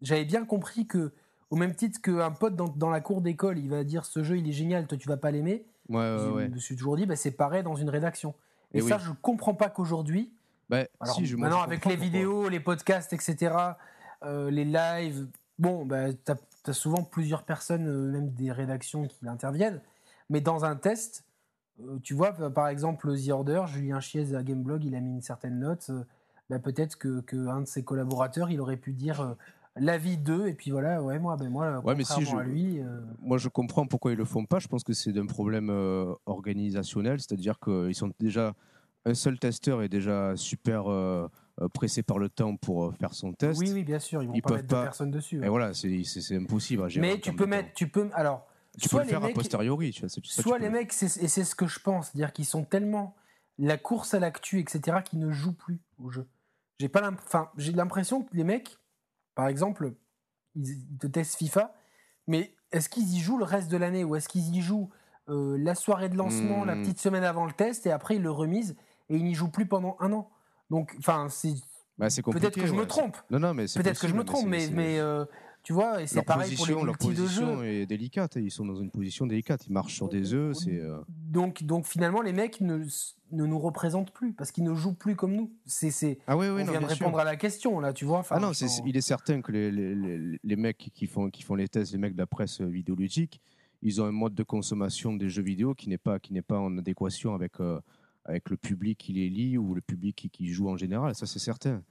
[0.00, 1.12] j'avais bien compris que
[1.50, 4.38] au même titre qu'un pote dans, dans la cour d'école, il va dire ce jeu
[4.38, 5.64] il est génial, toi tu vas pas l'aimer.
[5.90, 6.48] Ouais, ouais, je ouais.
[6.48, 8.34] me suis toujours dit, bah, c'est pareil dans une rédaction.
[8.72, 10.32] Et, Et ça, je comprends pas qu'aujourd'hui,
[10.72, 12.04] Bah, alors, si, je, moi, maintenant, je avec les pourquoi.
[12.04, 13.54] vidéos, les podcasts, etc.,
[14.24, 15.26] euh, les lives,
[15.58, 19.82] bon, bah, tu as, souvent plusieurs personnes, euh, même des rédactions qui interviennent.
[20.30, 21.26] Mais dans un test,
[21.80, 25.20] euh, tu vois, par- exemple, The Order, Julien Chiez à Gameblog, il a mis une
[25.20, 25.90] certaine note.
[26.48, 29.36] bah, Peut-être que, que un de ses collaborateurs, il aurait pu dire
[29.76, 32.44] l'avis d'eux, et puis voilà, ouais, moi, ben, moi Ouais, mais si contrairement je- à
[32.50, 32.80] lui.
[32.80, 34.58] euh, Moi, je comprends pourquoi ils le font pas.
[34.58, 38.54] Je pense que c'est d'un problème euh, organisationnel, c'est-à-dire qu'ils sont déjà
[39.04, 41.28] un seul testeur est déjà super euh,
[41.60, 43.58] euh, pressé par le temps pour euh, faire son test.
[43.60, 45.38] oui, oui, bien sûr, ils vont Ils pas mettre deux pas- personnes dessus.
[45.38, 45.46] hein.
[45.46, 46.02] Et voilà, c'est
[46.36, 47.06] impossible à gérer.
[47.06, 47.74] Mais tu peux mettre, temps.
[47.76, 50.08] tu peux, alors, Tu peux soit le faire a mecs- posteriori, tu vois.
[50.08, 53.14] ça Soit les mecs, et c'est ce que je pense, c'est-à-dire qu'ils sont tellement
[53.58, 56.26] la course à l'actu, etc., qu'ils ne jouent plus au jeu.
[56.78, 58.78] J'ai pas enfin, j'ai l'impression que les mecs,
[59.34, 59.92] par exemple,
[60.54, 61.74] ils, te testent FIFA,
[62.26, 64.88] mais est-ce qu'ils y jouent le reste de l'année ou est-ce qu'ils y jouent
[65.28, 66.80] euh, la soirée de lancement, la Hmm.
[66.82, 68.74] petite semaine avant le test, et après ils le remisent
[69.12, 70.28] et ils n'y jouent plus pendant un an.
[70.70, 71.52] Donc, enfin, c'est
[71.98, 73.16] Bah, peut-être que je me trompe.
[73.30, 75.24] Non, non, mais Peut-être que je me trompe, mais, mais euh,
[75.62, 78.36] tu vois, et c'est pareil pour les position, leur multis de position est délicate.
[78.36, 79.66] Ils sont dans une position délicate.
[79.66, 80.56] Ils marchent sur des œufs.
[80.56, 82.78] C'est euh, Donc, donc finalement, les mecs ne,
[83.32, 85.52] ne nous représentent plus parce qu'ils ne jouent plus comme nous.
[85.66, 86.96] C'est, c'est, ah oui, on oui, non, vient de sûr.
[86.98, 88.18] répondre à la question là, tu vois.
[88.20, 91.42] Enfin, Ah non, il est certain que les, les, les- les mecs qui font, qui
[91.42, 93.40] font les tests, les mecs de la presse vidéoludique,
[93.82, 96.58] ils ont un mode de consommation des jeux vidéo qui n'est pas, qui n'est pas
[96.58, 97.78] en adéquation avec, euh,
[98.24, 101.14] avec le public qui les lit ou le public qui, qui joue en général.
[101.14, 101.82] Ça, c'est certain.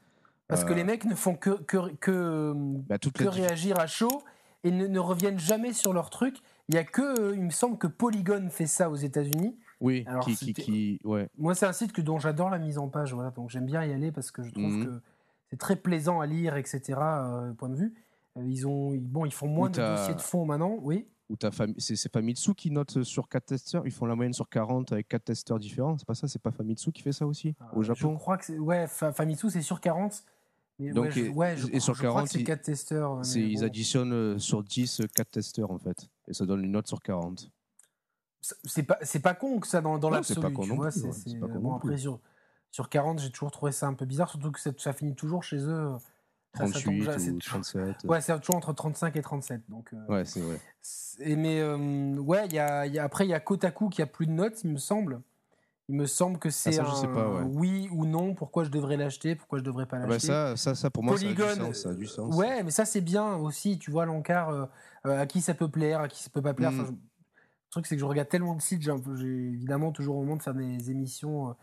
[0.47, 4.21] parce que Euh, les mecs ne font que, que, que, bah, que réagir à chaud
[4.63, 6.37] et ne, ne reviennent jamais sur leur truc.
[6.69, 9.57] Il y a que, il me semble que Polygon fait ça aux États-Unis.
[9.81, 11.27] Oui, Alors, qui, qui, c'était- qui- ouais.
[11.37, 13.83] Moi, c'est un site que, dont j'adore la mise en page, voilà, donc j'aime bien
[13.83, 14.85] y aller parce que je trouve Mhm.
[14.85, 15.01] que
[15.49, 16.99] c'est très plaisant à lire, etc.
[16.99, 17.93] euh, point de vue.
[18.37, 21.07] Euh, Ils ont, bon, ils font moins de dossiers de fond maintenant, oui.
[21.31, 23.83] Ou ta fami- c'est Famitsu qui note sur 4 testeurs.
[23.87, 25.97] Ils font la moyenne sur 40 avec 4 testeurs différents.
[25.97, 28.37] C'est pas ça C'est pas Famitsu qui fait ça aussi Au Euh, Je Japon crois
[28.37, 28.57] que c'est.
[28.59, 30.25] Ouais, Fa- Famitsu, c'est sur 40.
[30.77, 32.43] Mais Donc, ouais, je, et- ouais, je et sur je crois 40, que c'est ils-
[32.43, 33.15] 4 testeurs.
[33.15, 33.65] mais C'est- Ils bon.
[33.65, 36.09] additionnent euh, sur 10 4 testeurs en fait.
[36.27, 37.49] Et ça donne une note sur 40.
[38.41, 40.41] C'est- pas, c'est pas con que ça dans, dans Non, c'est l'absolu.
[40.41, 41.89] pas con tu non vois, plus, c'est- ouais, c'est- c'est pas con bon, non après,
[41.89, 41.99] plus.
[41.99, 42.19] sur,
[42.71, 45.43] sur 40, j'ai toujours trouvé ça un peu bizarre, surtout que ça, ça finit toujours
[45.43, 45.91] chez eux.
[46.59, 47.95] Euh, ça- ça tombe 38 déjà- c'est ou toujours- 37.
[48.05, 49.61] Ouais, c'est toujours entre 35 et 37.
[49.69, 50.59] Donc, euh, Ouais, c'est vrai.
[50.81, 54.05] c'est- mais euh, ouais, y a, y a- après, il y a Kotaku qui a
[54.07, 55.21] plus de notes, il me semble.
[55.89, 57.51] Il me semble que c'est Ah, un ouais.
[57.53, 60.27] oui ou non, pourquoi je devrais l'acheter, pourquoi je devrais pas Ah bah l'acheter.
[60.27, 61.77] ça, ça, ça, pour moi, Polygon, ça a du sens.
[61.83, 62.35] Ça a du sens.
[62.35, 64.65] Ouais, mais ça c'est bien aussi, tu vois, l'encart, euh,
[65.03, 66.71] à qui ça peut plaire, à qui ça peut pas plaire.
[66.71, 66.79] Mm.
[66.81, 68.91] Enfin, je- Le truc, c'est que je regarde tellement de sites, j'ai
[69.27, 71.55] évidemment toujours au moment de faire des émissions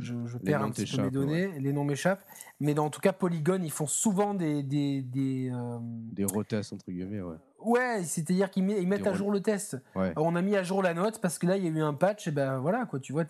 [0.00, 2.24] euh, je, perds un petit peu mes données, les noms m'échappent.
[2.60, 4.62] Mais en tout cas, Polygon, ils font souvent des.
[4.62, 7.36] Des, des, euh, des retests, entre guillemets, ouais.
[7.60, 9.76] Ouais, c'est-à-dire qu'ils mettent à jour le test.
[9.94, 11.94] On a mis à jour la note parce que là, il y a eu un
[11.94, 13.24] patch, et ben voilà, quoi, tu vois.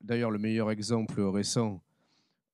[0.00, 1.82] D'ailleurs, le meilleur exemple récent,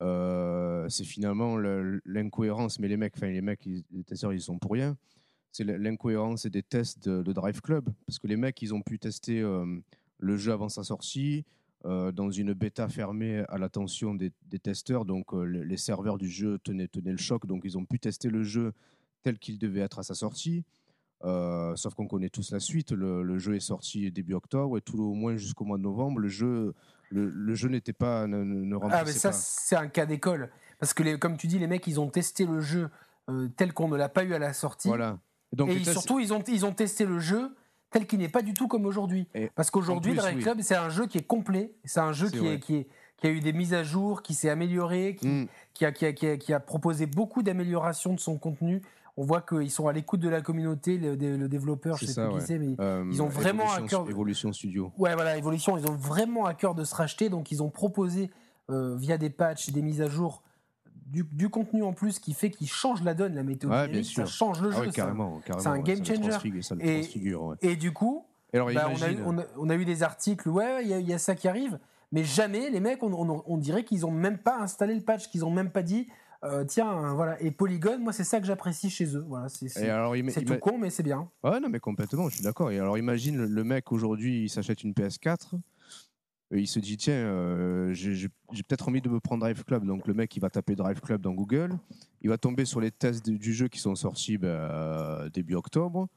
[0.02, 1.56] euh, c'est finalement
[2.04, 4.96] l'incohérence, mais les mecs, enfin les mecs, les testeurs, ils sont pour rien.
[5.52, 9.40] C'est l'incohérence des tests de, Drive Club, parce que les mecs, ils ont pu tester
[9.40, 9.64] euh,
[10.18, 11.44] le jeu avant sa sortie,
[11.86, 15.04] euh, dans une bêta fermée à l'attention des, testeurs.
[15.04, 18.42] Donc les serveurs du jeu tenaient, tenaient, le choc, donc ils ont pu tester le
[18.42, 18.72] jeu
[19.22, 20.64] tel qu'il devait être à sa sortie.
[21.22, 22.92] sauf qu'on connaît tous la suite.
[22.92, 26.28] Le, jeu est sorti début octobre et tout au moins jusqu'au mois de novembre, le
[26.28, 26.74] jeu
[27.10, 31.02] le, jeu n'était pas ne, ne Ah mais ça c'est un cas d'école parce que
[31.02, 32.90] les, comme tu dis les mecs ils ont testé le jeu
[33.28, 34.88] euh, tel qu'on ne l'a pas eu à la sortie.
[34.88, 35.18] Voilà.
[35.52, 37.54] Donc, et surtout ils ont ils ont testé le jeu
[37.90, 39.28] tel qu'il n'est pas du tout comme aujourd'hui.
[39.54, 42.60] Parce qu'aujourd'hui Drive Club c'est un jeu qui est complet, c'est un jeu qui est,
[42.60, 45.46] qui est qui a eu des mises à jour, qui s'est amélioré, qui, mm.
[45.72, 48.82] qui, a, qui, a, qui, a, proposé beaucoup d'améliorations de son contenu
[49.16, 51.16] on voit qu'ils sont à l'écoute de la communauté, le,
[51.48, 54.08] développeur, je sais pas qui c'est, mais euh, ils ont vraiment à cœur.
[54.08, 54.92] Evolution Studio.
[54.98, 58.30] Ouais, voilà, Evolution, ils ont vraiment à cœur de se racheter, donc ils ont proposé
[58.70, 60.42] euh, via des patchs, des mises à jour,
[61.06, 63.70] du, contenu en plus qui fait qu'ils changent la donne, la météo
[64.02, 64.90] ça change le ah jeu.
[64.90, 66.52] carrément, c'est un game changer.
[67.62, 68.90] et, du coup, bah,
[69.56, 71.78] on, a eu, des articles, ouais, il y, a ça qui arrive,
[72.12, 75.50] mais jamais les mecs, on, dirait qu'ils ont même pas installé le patch, qu'ils ont
[75.50, 76.08] même pas dit
[76.44, 77.40] euh, tiens, voilà.
[77.42, 79.24] Et Polygon, moi, c'est ça que j'apprécie chez eux.
[79.26, 81.28] Voilà, c'est tout con, mais c'est bien.
[81.42, 82.70] Ouais, non, mais complètement, je suis d'accord.
[82.70, 85.58] Et alors, imagine le, mec aujourd'hui, il s'achète une PS4.
[86.52, 89.84] Il se dit tiens, euh, j'ai peut-être envie de me prendre Drive Club.
[89.84, 91.76] Donc le mec, il va taper Drive Club dans Google.
[92.22, 96.08] Il va tomber sur les tests du jeu qui sont sortis ben, début octobre.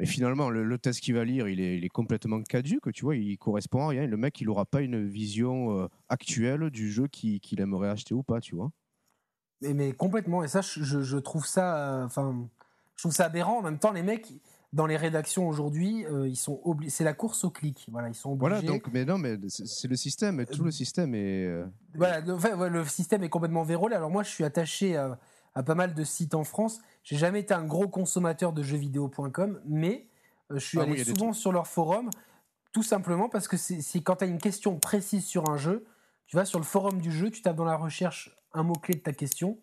[0.00, 3.82] Mais finalement, le, test qu'il va lire, il est, complètement caduque, tu vois, il correspond
[3.84, 4.06] à rien.
[4.06, 8.22] Le mec, il n'aura pas une vision euh, actuelle du jeu qu'il aimerait acheter ou
[8.22, 8.70] pas, tu vois.
[9.60, 10.42] Mais, complètement.
[10.42, 12.48] Et ça, je, trouve ça, euh, enfin,
[12.96, 13.58] je trouve ça aberrant.
[13.58, 14.32] En même temps, les mecs
[14.72, 16.60] dans les rédactions aujourd'hui, euh, ils sont.
[16.88, 17.86] C'est la course au clic.
[17.90, 18.48] Voilà, ils sont obligés.
[18.48, 20.44] Voilà, donc, mais non, mais c'est le système.
[20.46, 21.46] Tout le système est.
[21.46, 23.96] Euh, voilà, le, système est complètement vérolé.
[23.96, 25.18] Alors moi, je suis attaché à,
[25.64, 26.78] pas mal de sites en France.
[27.02, 30.08] J'ai jamais été un gros consommateur de jeuxvideo.com, mais
[30.50, 32.10] je suis ah allé souvent sur leur forum,
[32.72, 35.84] tout simplement parce que c'est quand tu as une question précise sur un jeu,
[36.26, 39.00] tu vas sur le forum du jeu, tu tapes dans la recherche un mot-clé de
[39.00, 39.58] ta question,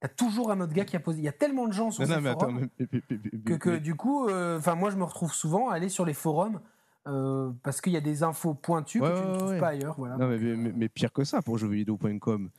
[0.00, 1.18] tu as toujours un autre gars qui a posé.
[1.18, 2.68] Il y a tellement de gens sur ces forums
[3.44, 6.60] que, du coup, euh, enfin moi je me retrouve souvent à aller sur les forums
[7.06, 9.96] euh, parce qu'il y a des infos pointues que tu ne trouves pas ailleurs.
[9.98, 10.16] Voilà.
[10.16, 12.50] Non, mais, pire que ça pour jeuxvideo.com.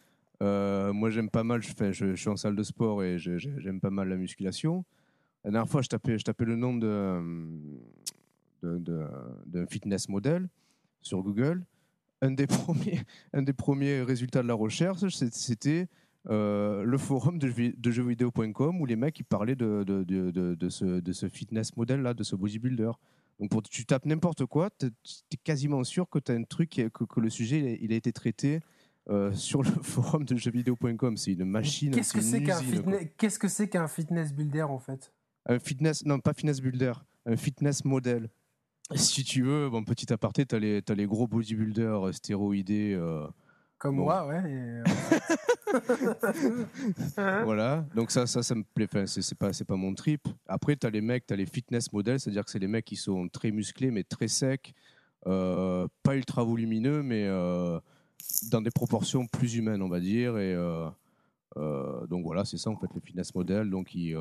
[0.42, 3.80] Euh, moi j'aime pas mal, je, fais, je, suis en salle de sport et j'aime
[3.82, 4.86] pas mal la musculation.
[5.44, 7.22] La dernière fois, je tapais, je tapais le nom de,
[8.64, 10.50] de, fitness model
[11.02, 11.64] sur Google
[12.22, 13.02] un des premiers,
[13.34, 15.88] un des premiers résultats de la recherche, c'était
[16.28, 20.70] euh, le forum de, de jeuxvideo.com où les mecs ils parlaient de, de, de, de
[21.14, 22.92] ce, fitness model là, de ce bodybuilder.
[23.40, 26.72] Donc pour, tu tapes n'importe quoi, tu es quasiment sûr que tu as un truc,
[26.72, 28.60] que, que, le sujet il a été traité
[29.10, 31.16] euh, sur le forum de jeuxvideo.com.
[31.16, 31.92] C'est une machine.
[31.92, 35.14] Qu'est-ce que c'est qu'un fitness, qu'est-ce que c'est qu'un fitness builder en fait?
[35.46, 36.94] Un fitness, non pas fitness builder,
[37.26, 38.30] un fitness model.
[38.96, 42.94] Si tu veux, bon, petit aparté, tu as, as, les gros bodybuilders euh, stéroïdés.
[42.94, 43.28] Euh,
[43.78, 44.84] Comme moi, ouais.
[47.44, 48.88] Voilà, donc ça, ça, ça me plaît.
[49.06, 50.28] C'est pas, pas mon trip.
[50.48, 52.86] Après, tu as les mecs, tu as les fitness models, c'est-à-dire que c'est les mecs
[52.86, 54.74] qui sont très musclés, mais très secs,
[55.24, 57.28] pas ultra volumineux, mais
[58.52, 60.38] dans des proportions plus humaines, on va dire.
[60.38, 60.56] Et
[61.56, 63.70] donc voilà, c'est ça en fait, les fitness models.
[63.70, 64.18] Donc ils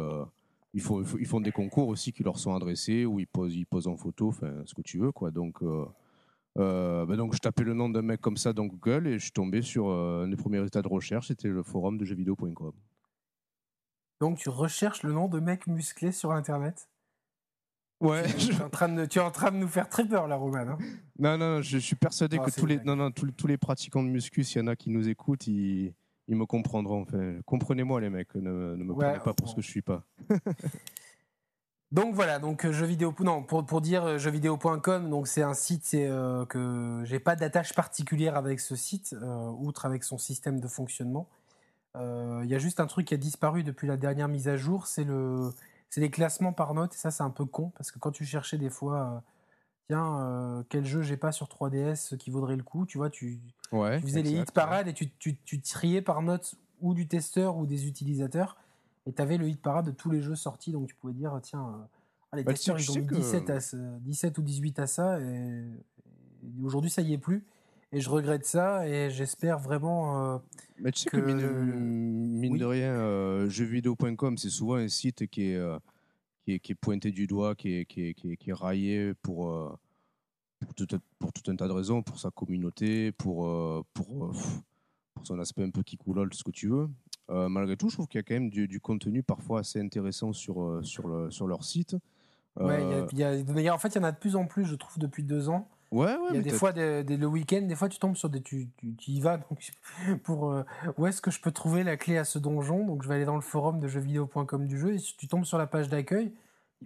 [0.75, 3.65] ils font, ils font des concours aussi qui leur sont adressés où ils posent, ils
[3.65, 5.31] posent en photo, enfin, ce que tu veux, quoi.
[5.31, 5.63] Donc,
[6.59, 9.25] euh, ben donc je tapais le nom d'un mec comme ça dans Google et je
[9.25, 12.73] suis tombé sur euh, un des premiers résultats de recherche, c'était le forum de jeuxvideo.com.
[14.21, 16.89] Donc tu recherches le nom de mec musclé sur Internet?
[18.01, 18.25] Ouais.
[18.39, 20.37] Tu, es en train de, tu es en train de nous faire très peur, la
[20.37, 20.59] Roman.
[20.59, 20.79] Hein
[21.19, 24.09] non, non, je, suis persuadé que tous les, non, non, tous, tous, les pratiquants de
[24.09, 25.95] muscu, s'il y en a qui nous écoutent, ils,
[26.29, 27.03] ils me comprendront.
[27.03, 30.05] Enfin, comprenez-moi les mecs, ne, me prenez pas pour ce que je suis pas.
[31.91, 35.95] donc voilà, donc euh, vidéo, non, pour, pour dire euh, jeuxvideo.com, donc c'est un site
[35.95, 39.15] euh, que j'ai pas d'attache particulière avec ce site,
[39.59, 41.29] outre avec son système de fonctionnement.
[41.95, 44.87] Il y a juste un truc qui a disparu depuis la dernière mise à jour,
[44.87, 45.51] c'est le,
[45.91, 46.95] c'est les classements par note.
[46.95, 49.25] Et ça, c'est un peu con parce que quand tu cherchais des fois
[49.89, 53.41] tiens, euh, quel jeu j'ai pas sur 3DS qui vaudrait le coup, tu vois, tu,
[53.71, 57.87] faisais les hit parades et tu, tu, triais par note ou du testeur ou des
[57.87, 58.57] utilisateurs
[59.09, 61.37] et tu avais le hit parade de tous les jeux sortis, donc tu pouvais dire,
[61.43, 61.85] tiens, euh,
[62.31, 63.59] ah, les bah, testeurs ils ont mis 17, à,
[64.01, 65.65] 17 ou 18 à ça et,
[66.63, 67.45] aujourd'hui ça y est plus.
[67.91, 70.35] Et je regrette ça et j'espère vraiment.
[70.35, 70.39] Euh,
[70.79, 75.57] Mais tu sais que, mine, de rien, euh, jeuxvideo.com, c'est souvent un site qui est,
[75.57, 75.79] euh,
[76.45, 79.79] qui est, qui, est, pointé du doigt, qui est, qui est, qui est, raillé pour,
[80.61, 80.87] pour, tout,
[81.19, 83.49] pour, tout, un tas de raisons, pour sa communauté, pour,
[83.95, 84.33] pour,
[85.15, 86.91] pour son aspect un peu qui tout ce que tu veux.
[87.29, 90.33] Malgré tout, je trouve qu'il y a quand même du, du, contenu parfois assez intéressant
[90.33, 91.97] sur, sur, le, sur leur site.
[92.59, 94.65] Ouais, y a, y a, en fait, il y en a de plus en plus,
[94.65, 95.69] je trouve, depuis deux ans.
[95.91, 98.43] Ouais, ouais, il y a des fois, le week-end, des fois, tu tombes sur des.
[98.43, 99.71] Tu, tu, y vas donc,
[100.23, 100.53] pour.
[100.53, 100.63] Euh,
[100.99, 102.85] où est-ce que je peux trouver la clé à ce donjon?
[102.85, 105.57] Donc, je vais aller dans le forum de jeuxvideo.com du jeu et tu tombes sur
[105.57, 106.33] la page d'accueil.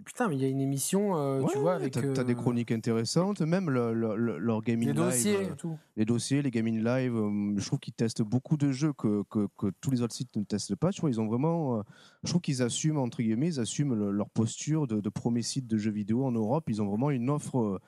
[0.05, 1.93] Putain, mais il y a une émission, euh, tu vois, avec.
[1.93, 5.03] T'as as des euh, chroniques intéressantes, même le, leur gaming les live.
[5.03, 5.77] Dossiers, tout.
[5.97, 7.13] Les dossiers, les gaming live.
[7.57, 10.43] je trouve qu'ils testent beaucoup de jeux que, que, que, tous les autres sites ne
[10.43, 10.91] testent pas.
[10.91, 11.83] Tu vois, ils ont vraiment.
[12.23, 15.77] je trouve qu'ils assument, entre guillemets, ils assument leur posture de, de premier site de
[15.77, 16.65] jeux vidéo en Europe.
[16.69, 17.79] Ils ont vraiment une offre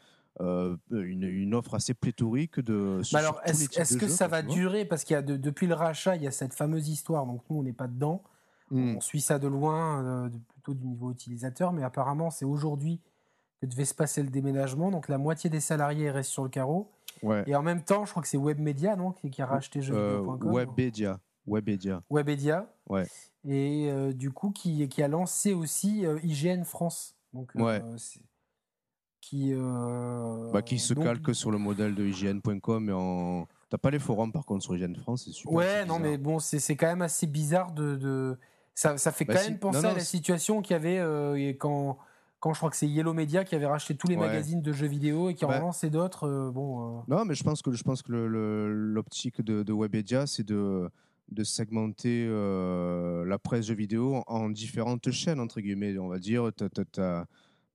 [0.41, 3.02] euh, une, offre assez pléthorique de.
[3.13, 4.84] Bah alors, est-ce que ça va durer?
[4.84, 7.26] Parce qu'il y a depuis le rachat, il y a cette fameuse histoire.
[7.26, 8.22] Donc nous, on n'est pas dedans.
[8.70, 8.96] Hmm.
[8.98, 10.30] On suit ça de loin, euh,
[10.65, 11.71] plutôt du niveau utilisateur.
[11.73, 12.99] Mais apparemment, c'est aujourd'hui
[13.62, 14.91] que devait se passer le déménagement.
[14.91, 16.91] Donc la moitié des salariés restent sur le carreau.
[17.47, 20.49] Et en même temps, je crois que c'est Webmedia non, qui, a racheté jeuxvideo.com.
[20.49, 21.19] Euh, Webmedia.
[21.47, 22.04] Webmedia.
[22.10, 22.69] Webmedia.
[22.89, 23.08] Ouais.
[23.47, 27.15] Et du coup, qui, qui, a lancé aussi IGN France.
[27.34, 27.82] Donc, ouais
[29.25, 33.47] qui, euh, bah, qui se calque sur le modèle de IGN.com en.
[33.69, 35.51] T'as pas les forums par contre sur IGN France, c'est super.
[35.51, 37.95] Ouais, non, mais bon, c'est quand même assez bizarre de.
[37.95, 38.38] de...
[38.75, 41.97] Ça, ça, fait bah, quand même penser à la situation qu'il y avait euh, quand,
[42.39, 44.88] quand je crois que c'est Yellow Media qui avait racheté tous les magazines de jeux
[44.88, 46.27] vidéo et qui en bah lancé d'autres.
[46.27, 50.43] Euh, bon, Non, mais je pense que, je pense que l'optique de, de Webedia, c'est
[50.43, 50.89] de
[51.31, 52.27] de segmenter
[53.25, 55.97] la presse jeux vidéo en, différentes chaînes, entre guillemets.
[55.97, 56.65] On va dire, tu
[57.01, 57.25] as,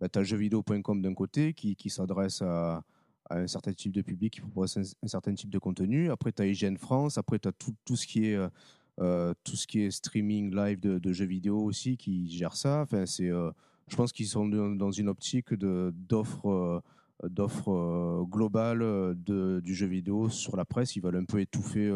[0.01, 2.83] bah, as jeuxvideo.com d'un côté qui, qui s'adresse à,
[3.31, 6.11] un certain type de public, qui propose un, certain type de contenu.
[6.11, 7.17] Après, tu as IGN France.
[7.17, 8.49] Après, tu as tout, tout, ce qui est, euh, euh,
[9.45, 12.83] tout ce qui est streaming live de, jeux vidéo aussi qui gère ça.
[12.83, 13.51] Enfin, c'est, euh,
[13.89, 16.83] je pense qu'ils sont dans une optique d'offres
[17.23, 20.97] d'offres globales de, du jeu vidéo sur la presse.
[20.97, 21.91] Ils veulent un peu étouffer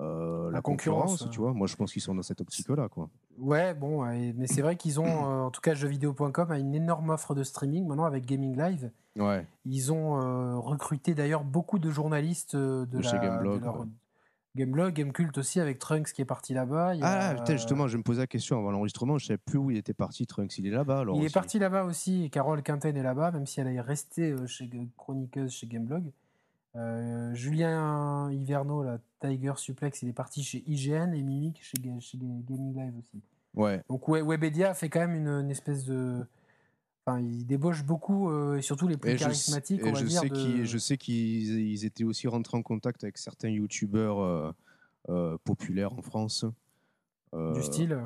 [0.00, 1.52] euh, la, concurrence, tu vois.
[1.52, 3.10] Moi, je pense qu'ils sont dans cette optique-là, quoi.
[3.38, 7.10] Ouais, bon, mais c'est vrai qu'ils ont, euh, en tout cas, jeuxvideo.com a une énorme
[7.10, 8.90] offre de streaming maintenant avec Gaming Live.
[9.18, 9.46] Ouais.
[9.66, 13.62] Ils ont euh, recruté d'ailleurs beaucoup de journalistes de, chez Gameblog.
[14.56, 16.94] Gameblog, Gamecult aussi avec Trunks qui est parti là-bas.
[17.02, 19.76] Ah, putain, justement, je me posais la question avant l'enregistrement, je savais plus où il
[19.76, 20.26] était parti.
[20.26, 21.04] Trunks, il est là-bas.
[21.14, 22.30] Il est parti là-bas aussi.
[22.30, 26.10] Carole Quinten est là-bas, même si elle est restée chez chroniqueuse chez Gameblog.
[26.76, 32.18] Euh, Julien Hiverno, la Tiger Suplex, il est parti chez IGN et Mimic chez, chez
[32.18, 33.20] Gaming Live aussi.
[33.54, 33.82] Ouais.
[33.88, 36.24] Donc Webedia fait quand même une, espèce de.
[37.06, 39.80] Enfin, il débauche beaucoup, euh, et surtout les plus charismatiques.
[39.96, 40.64] Je, sais de...
[40.64, 44.54] je sais qu'ils étaient aussi rentrés en contact avec certains youtubeurs
[45.08, 46.44] euh, populaires en France.
[47.32, 47.98] du style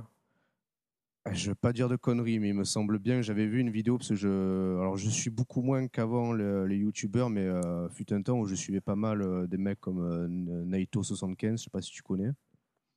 [1.26, 3.46] ah, je ne veux pas dire de conneries, mais il me semble bien que j'avais
[3.46, 7.46] vu une vidéo parce que je, alors je suis beaucoup moins qu'avant les, youtubeurs, mais
[7.46, 10.28] euh, fut un temps où je suivais pas mal euh, des mecs comme euh,
[10.66, 12.30] Naito75, je sais pas si tu connais.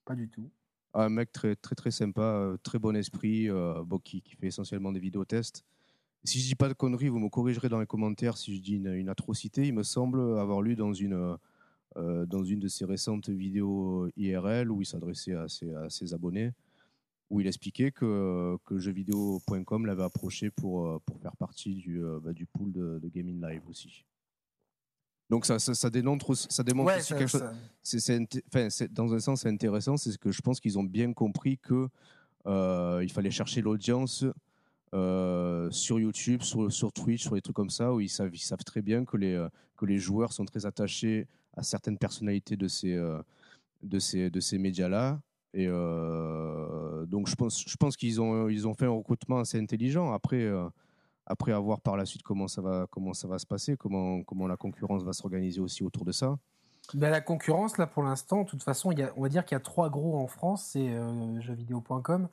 [0.04, 0.52] Pas du tout.
[0.94, 4.48] Ah, un mec très très très sympa, euh, très bon esprit, bon, qui, qui, fait
[4.48, 5.64] essentiellement des vidéos tests.
[6.28, 8.74] Si je dis pas de conneries, vous me corrigerez dans les commentaires si je dis
[8.74, 9.66] une, atrocité.
[9.66, 11.38] Il me semble avoir lu dans une
[11.96, 16.52] dans une de ses récentes vidéos IRL où il s'adressait à à ses abonnés
[17.30, 22.20] où il expliquait que, que jeuxvideo.com l'avait approché pour, euh, pour faire partie du, euh,
[22.22, 24.06] bah, du pool de, Gaming Live aussi.
[25.30, 27.44] Donc ça, ça, démontre, ça démontre aussi quelque chose.
[27.84, 31.90] C'est, dans un sens, c'est intéressant, c'est que je pense qu'ils ont bien compris que
[32.46, 34.24] euh, il fallait chercher l'audience
[34.94, 38.32] sur YouTube, sur, Twitch, sur des trucs comme ça, où ils savent,
[38.66, 42.98] très bien que les, que les joueurs sont très attachés à certaines personnalités de ces,
[44.40, 45.20] ces médias-là
[45.54, 50.14] et euh, donc je pense, qu'ils ont, fait un recrutement assez intelligent.
[50.14, 50.70] Après, euh,
[51.26, 54.58] après avoir par la suite comment ça va, comment ça va se passer, comment, la
[54.58, 56.38] concurrence va s'organiser aussi autour de ça.
[56.94, 59.56] Ben, la concurrence, là, pour l'instant, de toute façon, y a, on va dire qu'il
[59.56, 62.30] y a trois gros en France, c'est euh, jeuxvideo.com,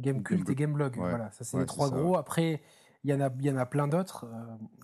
[0.00, 0.96] Gamecult et Gameblog.
[0.96, 2.16] Voilà, ça c'est les trois gros.
[2.16, 2.60] Après,
[3.04, 4.26] il y en a, il y en a plein d'autres.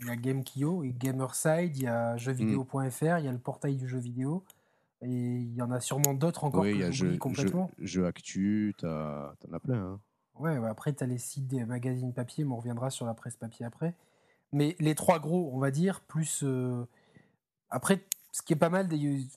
[0.00, 3.76] il y a GameKio et Gamerside, il y a jeuxvideo.fr, il y a le portail
[3.76, 4.44] du jeu vidéo.
[5.02, 7.70] Et il y en a sûrement d'autres encore oui, que j'oublie complètement.
[7.78, 9.76] Jeux Actu, t'en as plein.
[9.76, 10.00] Hein.
[10.38, 13.36] Ouais, ouais, après, t'as les sites des magazines papier, mais on reviendra sur la presse
[13.36, 13.94] papier après.
[14.52, 16.42] Mais les trois gros, on va dire, plus.
[16.44, 16.86] Euh,
[17.70, 18.88] après, ce qui est pas mal,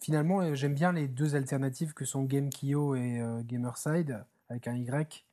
[0.02, 4.76] finalement, euh, j'aime bien les deux alternatives que sont GameKio et euh, Gamerside, avec un
[4.76, 5.26] Y.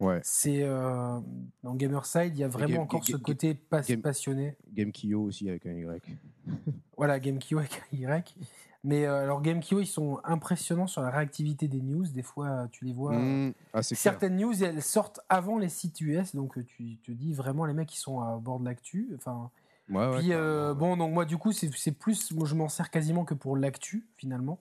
[0.00, 0.20] Ouais.
[0.24, 1.20] C'est euh,
[1.62, 4.56] dans Gamerside, il y a vraiment Game- encore ce côté pas- Game- passionné.
[4.72, 6.02] Game Kyo aussi avec un Y.
[6.96, 8.36] Voilà, GameKyo avec un Y.
[8.84, 12.06] Mais euh, alors GameKyo, ils sont impressionnants sur la réactivité des news.
[12.06, 13.16] Des fois, tu les vois.
[13.16, 13.54] Mmh.
[13.72, 14.12] Ah, c'est clair.
[14.12, 17.72] Certaines news, elles sortent avant les sites US, donc euh, tu te dis vraiment les
[17.72, 19.10] mecs qui sont à bord de l'actu.
[19.16, 19.50] Enfin,
[19.90, 20.78] Ouais, puis euh, ouais.
[20.78, 24.06] bon, donc moi du coup, c'est plus, moi je m'en sers quasiment que pour l'actu
[24.16, 24.58] finalement.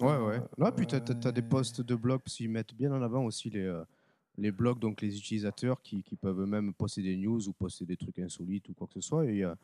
[0.00, 0.40] Ouais, Euh, ouais.
[0.58, 3.24] Là, puis t'as, t'as des euh, posts de blogs, parce qu'ils mettent bien en avant
[3.24, 3.84] aussi les, euh,
[4.38, 7.96] les blogs, donc les utilisateurs qui, qui peuvent eux-mêmes poster des news ou poster des
[7.96, 9.24] trucs insolites ou quoi que ce soit.
[9.26, 9.54] Et, euh,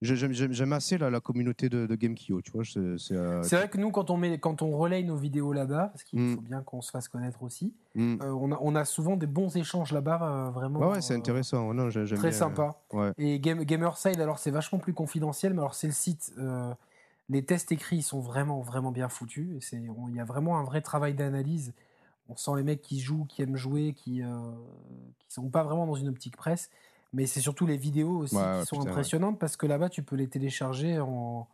[0.00, 2.64] j'ai- j'aime, assez la, la communauté de, de GameKyo, tu vois.
[2.64, 5.52] C'est, c'est, euh, C'est vrai que nous, quand on, met, quand on relaye nos vidéos
[5.52, 6.34] là-bas, parce qu'il Mm.
[6.36, 8.18] faut bien qu'on se fasse connaître aussi, mm.
[8.22, 10.78] euh, on, a, on a souvent des bons échanges là-bas, euh, vraiment.
[10.78, 11.74] Ouais, ouais, c'est intéressant.
[11.74, 12.80] Non, Très bien, sympa.
[12.92, 13.10] Ouais.
[13.18, 16.32] Et Game, Gamerside, alors c'est vachement plus confidentiel, mais alors c'est le site.
[17.28, 19.72] les tests écrits sont vraiment, vraiment bien foutus.
[19.72, 21.72] Il y a vraiment un vrai travail d'analyse.
[22.28, 24.26] On sent les mecs qui jouent, qui aiment jouer, qui euh,
[25.18, 26.70] qui sont pas vraiment dans une optique presse.
[27.14, 28.90] Mais c'est surtout les vidéos aussi Ouais, qui ouais, sont putain, ouais.
[28.90, 31.46] impressionnantes parce que là-bas, tu peux les télécharger en,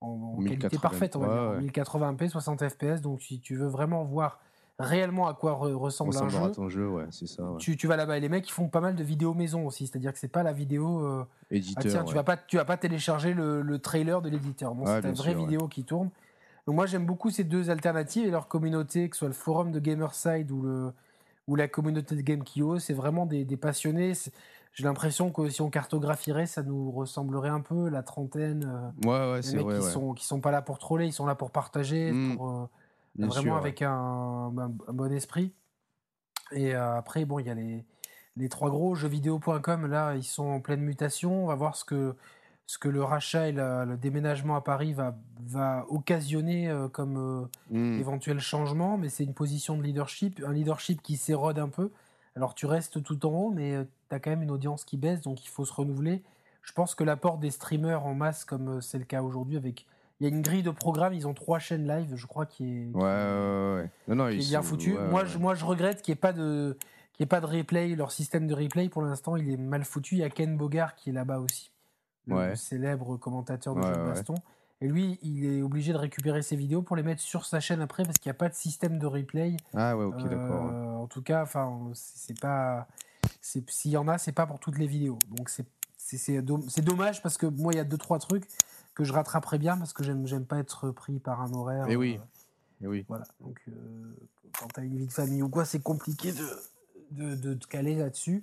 [0.00, 1.60] en- en qualité 1080, parfaite, on va dire, en ouais.
[1.62, 3.00] 1080p, 60 fps.
[3.00, 4.40] Donc si tu veux vraiment voir
[4.78, 7.42] réellement à quoi re- ressemble un jeu, à ton jeu, ouais, c'est ça.
[7.58, 8.16] tu, tu vas là-bas.
[8.16, 9.88] Et les mecs, ils font pas mal de vidéos maison aussi.
[9.88, 11.04] C'est-à-dire que c'est pas la vidéo.
[11.04, 11.82] euh, ah Éditeur.
[11.82, 14.72] tiens, tu vas pas, tu vas pas télécharger le, le trailer de l'éditeur.
[14.78, 16.10] Ouais, c'est ta vraie sûr, vidéo qui tourne.
[16.66, 19.72] Donc moi j'aime beaucoup ces deux alternatives et leur communauté, que ce soit le forum
[19.72, 20.92] de Gamerside ou le
[21.48, 24.12] ou la communauté de GameKio, c'est vraiment des, des passionnés.
[24.74, 28.64] J'ai l'impression que si on cartographierait, ça nous ressemblerait un peu la trentaine.
[29.04, 29.78] euh, Ouais, ouais, les c'est mecs vrai.
[29.80, 29.90] qui ouais.
[29.90, 32.36] sont qui sont pas là pour troller, ils sont là pour partager, Mm.
[32.36, 32.66] pour euh,
[33.18, 35.52] vraiment sûr, avec un, un- un bon esprit.
[36.52, 37.84] Et euh, après, bon, il y a les,
[38.36, 41.42] les trois gros jeuxvideo.com, là, ils sont en pleine mutation.
[41.44, 42.14] On va voir ce que,
[42.72, 45.14] ce que le rachat et la- le déménagement à Paris va,
[45.46, 48.00] va occasionner euh, comme euh, Mm.
[48.00, 48.96] éventuel changement.
[48.96, 51.90] Mais c'est une position de leadership, un leadership qui s'érode un peu.
[52.34, 53.76] Alors tu restes tout en haut, mais
[54.08, 56.22] tu as quand même une audience qui baisse, donc il faut se renouveler.
[56.62, 59.84] Je pense que l'apport des streamers en masse, comme euh, c'est le cas aujourd'hui, avec
[60.20, 62.64] il y a une grille de programmes, ils ont trois chaînes live, je crois, qui
[62.64, 63.90] est, qui- Ouais, ouais, ouais.
[64.08, 64.94] Non, non, qui ils est bien foutu.
[65.10, 66.78] moi, je, moi, je regrette qu'il n'y ait pas de
[67.12, 67.94] qu'il y ait pas de replay.
[67.96, 70.14] Leur système de replay, pour l'instant, il est mal foutu.
[70.14, 71.71] Il y a Ken Bogart qui est là-bas aussi,
[72.26, 72.56] le Ouais.
[72.56, 74.34] célèbre commentateur de Ouais, jeux de baston.
[74.80, 77.80] Et lui, il est obligé de récupérer ses vidéos pour les mettre sur sa chaîne
[77.80, 79.56] après parce qu'il n'y a pas de système de replay.
[79.74, 80.64] Ah, ouais, ok, Euh, d'accord.
[80.66, 80.72] ouais.
[81.02, 82.88] En tout cas, enfin, c'est pas.
[83.40, 85.18] S'il y en a, c'est pas pour toutes les vidéos.
[85.30, 85.66] Donc c'est
[85.96, 88.48] c'est- c'est dom- c'est dommage parce que moi, il y a deux trois trucs
[88.94, 91.86] que je rattraperai bien parce que j'aime pas être pris par un horaire.
[91.88, 92.16] Eh oui.
[92.20, 92.24] euh,
[92.82, 93.04] Eh oui.
[93.08, 93.24] voilà.
[93.40, 93.72] Donc euh,
[94.58, 96.48] quand t'as une vie de famille ou quoi, c'est compliqué de,
[97.12, 98.42] de, de te caler là-dessus.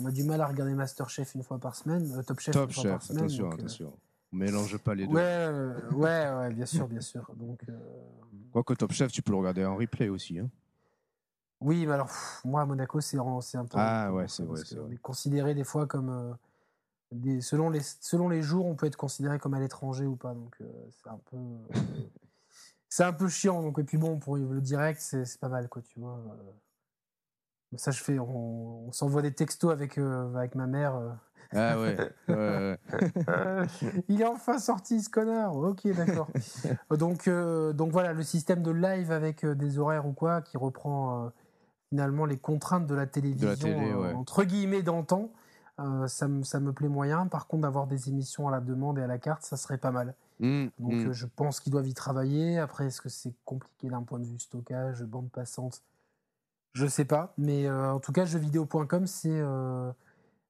[0.00, 2.68] On a du mal à regarder Masterchef une fois par semaine, euh, Top Chef Top
[2.68, 3.24] une fois par chef, semaine.
[3.24, 3.98] attention, donc, euh, attention.
[4.32, 5.14] On mélange pas les deux.
[5.14, 5.48] Ouais,
[5.92, 7.30] ouais, ouais, bien sûr, bien sûr.
[7.36, 7.78] Donc, euh,
[8.52, 10.38] Quoique Top Chef, tu peux le regarder en replay aussi.
[10.40, 10.50] Hein.
[11.60, 13.78] Oui, mais alors, pff, moi, à Monaco, c'est un peu.
[13.78, 14.60] Ah, ouais, c'est vrai.
[14.84, 16.36] On est considéré des fois comme.
[17.12, 20.34] des, selon, les, selon les jours, on peut être considéré comme à l'étranger ou pas.
[20.34, 20.56] Donc,
[20.90, 21.36] c'est un peu.
[22.88, 23.62] c'est un peu chiant.
[23.62, 26.20] Donc, et puis bon, pour le direct, c'est c'est pas mal, quoi, tu vois.
[27.76, 28.18] Ça, je fais.
[28.18, 30.94] On, on s'envoie des textos avec, euh, avec ma mère.
[30.96, 31.10] euh.
[31.56, 31.96] Ah ouais.
[32.28, 32.78] ouais, ouais.
[33.28, 33.66] Euh,
[34.08, 35.56] il est enfin sorti ce connard.
[35.56, 36.28] Ok, d'accord.
[36.98, 40.56] donc, euh, donc voilà, le système de live avec euh, des horaires ou quoi qui
[40.56, 41.28] reprend euh,
[41.90, 44.12] finalement les contraintes de la télévision télé, euh, ouais.
[44.14, 45.30] entre guillemets d'antan.
[45.78, 47.26] euh, ça, me, ça me plaît moyen.
[47.28, 49.92] Par contre, d'avoir des émissions à la demande et à la carte, ça serait pas
[49.92, 50.14] mal.
[50.40, 51.06] Mm, Donc, mm.
[51.08, 52.58] euh, je pense qu'ils doivent y travailler.
[52.58, 55.82] Après, est-ce que c'est compliqué d'un point de vue stockage, bande passante?
[56.74, 57.32] Je sais pas.
[57.38, 59.28] Mais euh, en tout cas, jeuxvideo.com, c'est.
[59.30, 59.90] euh,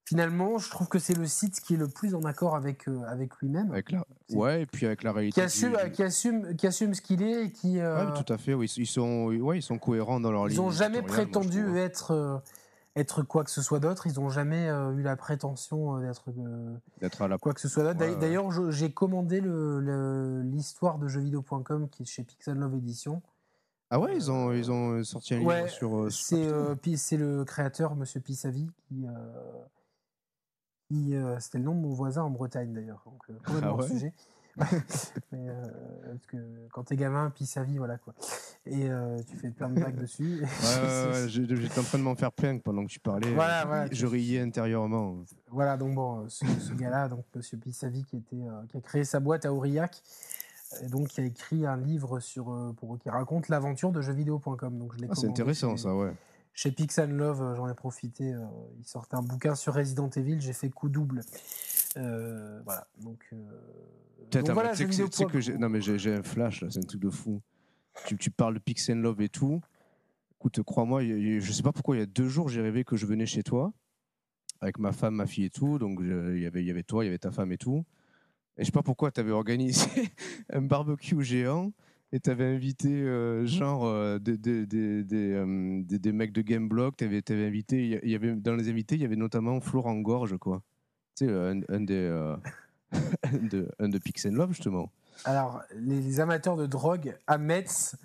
[0.07, 3.01] finalement, je trouve que c'est le site qui est le plus en accord avec, euh,
[3.07, 3.71] avec lui-même.
[3.71, 4.05] Avec la...
[4.33, 5.35] Ouais, et puis avec la réalité.
[5.35, 7.79] qui assume, du- qui assume, qui assume ce qu'il est et qui.
[7.81, 8.55] Ouais, tout à fait.
[8.55, 11.77] Oui, ils sont, ouais, ils sont cohérents dans leur ils n'ont jamais moi, prétendu trouve.
[11.77, 12.43] être,
[12.97, 14.07] être quoi que ce soit d'autre.
[14.07, 16.25] Ils n'ont jamais eu la prétention d'être
[17.01, 17.37] d'être à la.
[17.39, 18.01] quoi que ce soit d'autre.
[18.01, 23.21] Ouais, D'ailleurs- j'ai commandé le- le- l'histoire de jeuxvideo.com qui est chez Pixel Love Edition.
[23.95, 25.97] Ah ouais, ils ont, ils ont sorti un livre Ouais, sur.
[25.97, 29.07] euh, sur C'est euh, c'est le créateur, Monsieur Pissavi, qui.
[29.07, 29.63] euh,
[30.89, 33.05] qui, C'était le nom de mon voisin en Bretagne d'ailleurs.
[33.07, 33.89] Donc, complètement Ah ouais?
[33.89, 34.13] sujet.
[35.33, 35.65] Mais, euh,
[36.07, 36.37] parce que
[36.73, 38.15] quand t'es gamin, Pissavi, voilà quoi.
[38.67, 40.41] Et euh, tu fais plein de blagues dessus.
[40.43, 40.47] Ouais,
[41.13, 43.33] ouais, J'étais en train de m'en faire plein pendant que tu parlais.
[43.33, 43.87] Voilà, je, voilà.
[43.93, 45.19] je riais intérieurement.
[45.51, 49.05] Voilà, donc bon, ce, ce gars-là, donc Monsieur Pissavi, qui, était, euh, qui a créé
[49.05, 50.03] sa boîte à Aurillac,
[50.83, 54.79] et donc qui a écrit un livre sur, euh, pour, qui raconte l'aventure de jeuxvideo.com.
[54.79, 56.13] Donc je l'ai Ah, c'est intéressant chez- ça, ouais.
[56.53, 58.33] Chez Pix and Love, euh, j'en ai profité.
[58.33, 58.45] euh,
[58.79, 61.23] ils sortaient un bouquin sur Resident Evil, j'ai fait coup double.
[61.97, 63.21] Euh, voilà, donc.
[63.33, 63.37] euh,
[64.53, 67.01] voilà, tu sais que j'ai- non mais j'ai j'ai un flash là, c'est un truc
[67.01, 67.41] de fou.
[68.07, 69.61] Tu, tu parles de Pix and Love et tout.
[70.39, 73.07] Écoute, crois-moi, je sais pas pourquoi, il y a deux jours, j'ai rêvé que je
[73.07, 73.73] venais chez toi
[74.61, 75.79] avec ma femme, ma fille et tout.
[75.79, 77.85] Donc, il y avait, il y avait toi, il y avait ta femme et tout.
[78.57, 79.89] Et je sais pas pourquoi tu avais organisé
[80.53, 81.73] un barbecue géant
[82.13, 86.97] et tu avais invité euh, genre euh, des, des, des, des, mecs de Gameblock.
[86.97, 90.37] Tu avais, avais, invité, y avait, dans les invités, il y avait notamment Florent Gorge,
[90.39, 90.63] quoi.
[91.17, 92.37] Tu sais, un, des.
[92.93, 94.93] un, de, un de Pix Love, justement.
[95.25, 97.97] Alors, les, amateurs de drogue à Metz,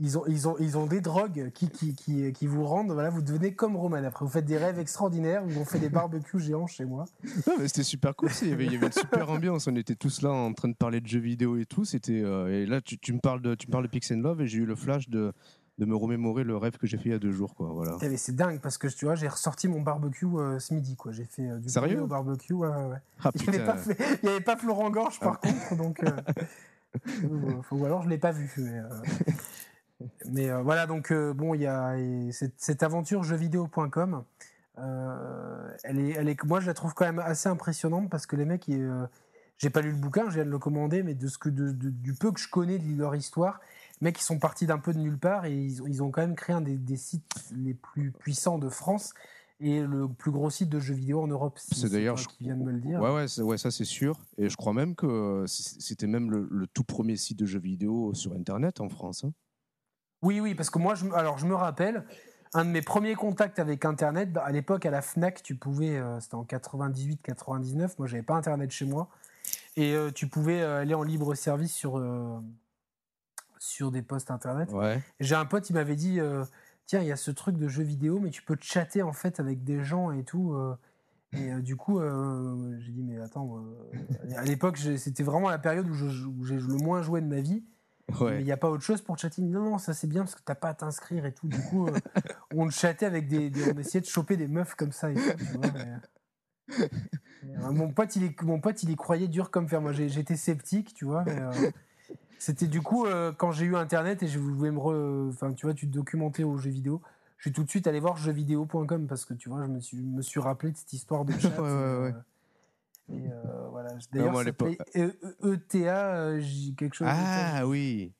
[0.00, 3.10] ils ont, ils ont, ils ont des drogues qui, qui, qui, qui, vous rendent, voilà,
[3.10, 4.04] vous devenez comme Roman.
[4.04, 7.04] Après, vous faites des rêves extraordinaires, vous fait des barbecues géants chez moi.
[7.46, 8.30] Non, mais c'était super cool.
[8.42, 9.66] Il y, avait, il y avait une super ambiance.
[9.66, 11.84] On était tous là en train de parler de jeux vidéo et tout.
[11.84, 14.42] C'était, euh, et là, tu, tu, me parles de, tu me parles de Pix Love
[14.42, 15.32] et j'ai eu le flash de,
[15.78, 17.54] de me remémorer le rêve que j'ai fait il y a deux jours.
[17.54, 17.96] Quoi, voilà.
[18.02, 20.96] Eh, c'est dingue parce que tu vois, j'ai ressorti mon barbecue euh, ce midi.
[20.96, 21.12] Quoi.
[21.12, 22.52] J'ai fait euh, du Sérieux barbecue.
[22.52, 25.48] Ouais, ouais, ah, il n'y avait, avait, pas Florent Gorge par ah.
[25.48, 25.76] contre.
[25.76, 26.02] Donc,
[27.72, 28.52] ou alors je ne l'ai pas vu.
[28.58, 28.80] Mais,
[30.62, 31.96] voilà, donc bon, il y a
[32.30, 34.24] cette, cette, aventure jeuxvideo.com.
[34.76, 38.44] elle est, elle est, moi, je la trouve quand même assez impressionnante parce que les
[38.44, 38.70] mecs,
[39.58, 42.14] j'ai pas lu le bouquin, je viens de le commander, mais de ce que, du
[42.14, 43.60] peu que je connais de leur histoire,
[44.02, 46.34] mecs qui sont partis d'un peu de nulle part et ils, ils ont quand même
[46.34, 47.22] créé un des, sites
[47.56, 49.14] les plus puissants de France
[49.60, 51.56] et le plus gros site de jeux vidéo en Europe.
[51.58, 53.00] c'est d'ailleurs qui vient de me le dire.
[53.00, 54.18] Ouais, ouais, ouais ça c'est sûr.
[54.36, 58.32] Et je crois même que c'était même le, tout premier site de jeux vidéo sur
[58.32, 59.22] Internet en France.
[59.22, 59.32] Hein.
[60.22, 62.04] Oui, oui, parce que moi, je, alors je me rappelle,
[62.54, 66.20] un de mes premiers contacts avec Internet, à l'époque à la Fnac, tu pouvais, euh,
[66.20, 69.08] c'était en 98-99, moi j'avais pas Internet chez moi,
[69.76, 72.02] et euh, tu pouvais euh, aller en libre service sur
[73.58, 74.68] sur des posts internet.
[75.20, 76.18] J'ai un pote, il m'avait dit
[76.86, 79.38] tiens, il y a ce truc de jeu vidéo, mais tu peux chatter en fait
[79.38, 80.56] avec des gens et tout.
[81.32, 83.62] Et du coup, j'ai dit mais attends,
[84.36, 87.62] à l'époque, c'était vraiment la période où j'ai le moins joué de ma vie.
[88.08, 89.42] Mais il n'y a pas autre chose pour chatter.
[89.42, 91.48] Non, non, ça c'est bien parce que t'as pas à t'inscrire et tout.
[91.48, 91.88] Du coup,
[92.54, 95.60] on chattait avec des, On essayait de choper des meufs comme ça et tout,
[97.72, 99.80] mon, pote, il est, mon pote, il y croyait dur comme fer.
[99.80, 101.24] Moi, j'étais sceptique, tu vois.
[101.24, 101.72] Mais,
[102.38, 105.28] c'était du coup, euh, quand j'ai eu Internet et je voulais me.
[105.28, 107.00] Enfin, tu vois, tu te documenter aux jeux vidéo,
[107.36, 109.98] je suis tout de suite allé voir jeuxvideo.com parce que tu vois, je me suis,
[109.98, 111.60] me suis rappelé de cette histoire de chat.
[111.60, 112.14] ouais, ouais, ouais.
[113.08, 113.90] Et euh, euh, voilà.
[114.12, 114.40] D'ailleurs,
[115.42, 116.38] ETA,
[116.76, 117.06] quelque chose.
[117.10, 118.14] Ah oui.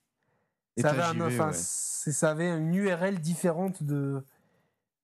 [0.78, 4.24] Ça avait, un, enfin, ça avait une URL différente de,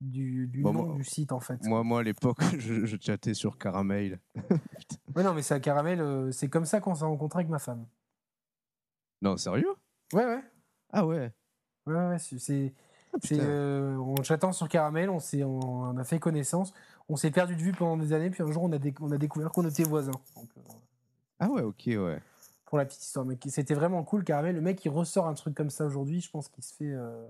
[0.01, 1.63] du, du nom du site en fait.
[1.65, 4.19] Moi, moi à l'époque, je, je, chattais sur Caramel.
[5.15, 7.87] ouais, non, mais c'est à Caramel, c'est comme ça qu'on s'est rencontré avec ma femme.
[9.21, 9.75] Non, sérieux?
[10.15, 10.43] Ouais, ouais.
[10.91, 11.33] Ah ouais.
[11.87, 12.75] Ouais, ouais, c'est.
[13.33, 16.73] Euh, en sur Caramel, on, on, a fait connaissance.
[17.09, 19.19] On s'est perdu de vue pendant des années, puis un jour, on a, on a
[19.19, 20.13] découvert qu'on était voisins.
[20.37, 20.41] Euh,
[21.41, 22.21] ah ouais, ok, ouais.
[22.67, 23.25] Pour la petite histoire.
[23.25, 24.55] Mais c'était vraiment cool, Caramel.
[24.55, 26.93] Le mec, il ressort un truc comme ça aujourd'hui, je pense qu'il se fait.
[26.93, 27.27] Euh,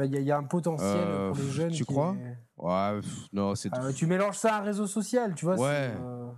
[0.00, 1.70] il y, a un potentiel pour les jeunes.
[1.70, 2.16] Tu crois?
[2.56, 3.00] Ouais,
[3.32, 3.70] non, c'est.
[3.72, 5.56] Ah, tu mélanges ça à un réseau social, tu vois.
[5.56, 5.92] Ouais,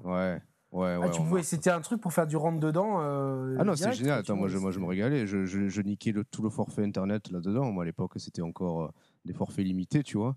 [0.04, 0.40] ouais.
[0.76, 3.00] Ouais, ah, ouais, c'était un truc pour faire du rentre dedans.
[3.00, 4.18] Euh, ah non, c'est génial.
[4.18, 5.26] Attends, moi, je, moi, je me régalais.
[5.26, 7.72] Je, je, niquais le, tout le forfait internet là-dedans.
[7.72, 8.88] Moi, à l'époque, c'était encore euh,
[9.24, 10.36] des forfaits limités, tu vois.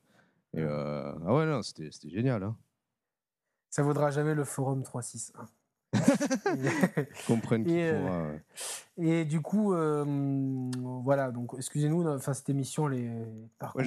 [0.54, 2.44] Et, euh, ah ouais, non, c'était génial.
[2.44, 2.56] Hein.
[3.70, 5.46] Ça vaudra jamais le forum 361.
[7.28, 8.38] Comprenne et, euh,
[8.98, 9.74] et du coup,
[11.04, 11.32] voilà.
[11.32, 12.08] Donc, excusez-nous.
[12.08, 13.12] Enfin, cette émission, elle est
[13.58, 13.86] par ouais,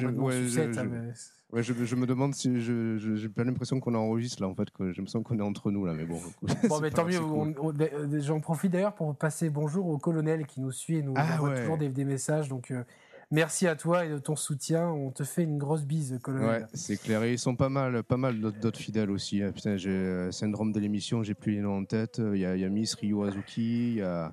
[1.53, 4.70] Ouais, je, je, me demande si je j'ai pas l'impression qu'on enregistre là en fait
[4.70, 6.18] que je me sens qu'on est entre nous là mais bon.
[6.68, 7.18] bon mais tant mieux.
[7.18, 11.34] Euh, j'en profite d'ailleurs pour passer bonjour au colonel qui nous suit et nous ah,
[11.34, 12.70] envoie toujours des, des, messages donc.
[12.70, 12.84] Euh,
[13.33, 14.89] merci à toi et de ton soutien.
[14.89, 16.49] On te fait une grosse bise, colonel.
[16.49, 17.24] Ouais, c'est clair.
[17.24, 19.43] Et ils sont pas mal, pas mal d'autres fidèles aussi.
[19.43, 19.51] Hein.
[19.53, 22.18] Putain, j'ai euh, syndrome de l'émission, j'ai plus les noms en tête.
[22.18, 24.33] Il y a, y a Miss Ryu Azuki, il y a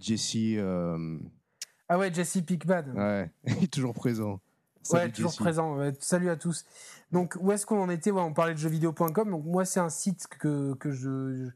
[0.00, 0.58] Jessie.
[1.88, 2.94] Ah ouais, Jessie Pickbad.
[2.96, 4.40] Ouais, il est toujours présent
[4.92, 5.78] ouais, toujours présent.
[5.98, 6.64] salut à tous.
[7.12, 8.10] Donc, où est-ce qu'on en était?
[8.10, 9.30] On parlait de jeuxvideo.com.
[9.30, 11.48] Donc, moi, c'est un site que, que je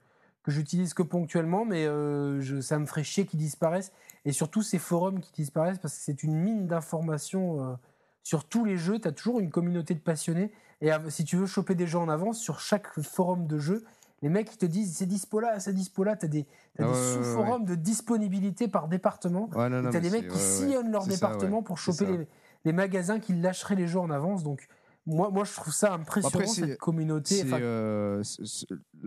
[0.43, 3.93] que j'utilise que ponctuellement, mais euh, je, ça me ferait chier qu'ils disparaissent.
[4.25, 7.75] Et surtout ces forums qui disparaissent, parce que c'est une mine d'informations euh,
[8.23, 8.99] sur tous les jeux.
[8.99, 10.51] Tu as toujours une communauté de passionnés.
[10.81, 13.85] Et si tu veux choper des gens en avance, sur chaque forum de jeu,
[14.23, 16.17] les mecs ils te disent c'est dispo là, c'est dispo là.
[16.17, 16.47] Tu as des,
[16.79, 19.49] des sous-forums de disponibilité par département.
[19.53, 22.29] tu as des mecs qui sillonnent leur département pour choper les
[22.65, 24.43] les magasins qui lâcheraient les jeux en avance.
[24.43, 24.67] Donc,
[25.07, 27.43] moi, moi, je trouve ça impressionnant, cette communauté.
[27.53, 28.23] Euh,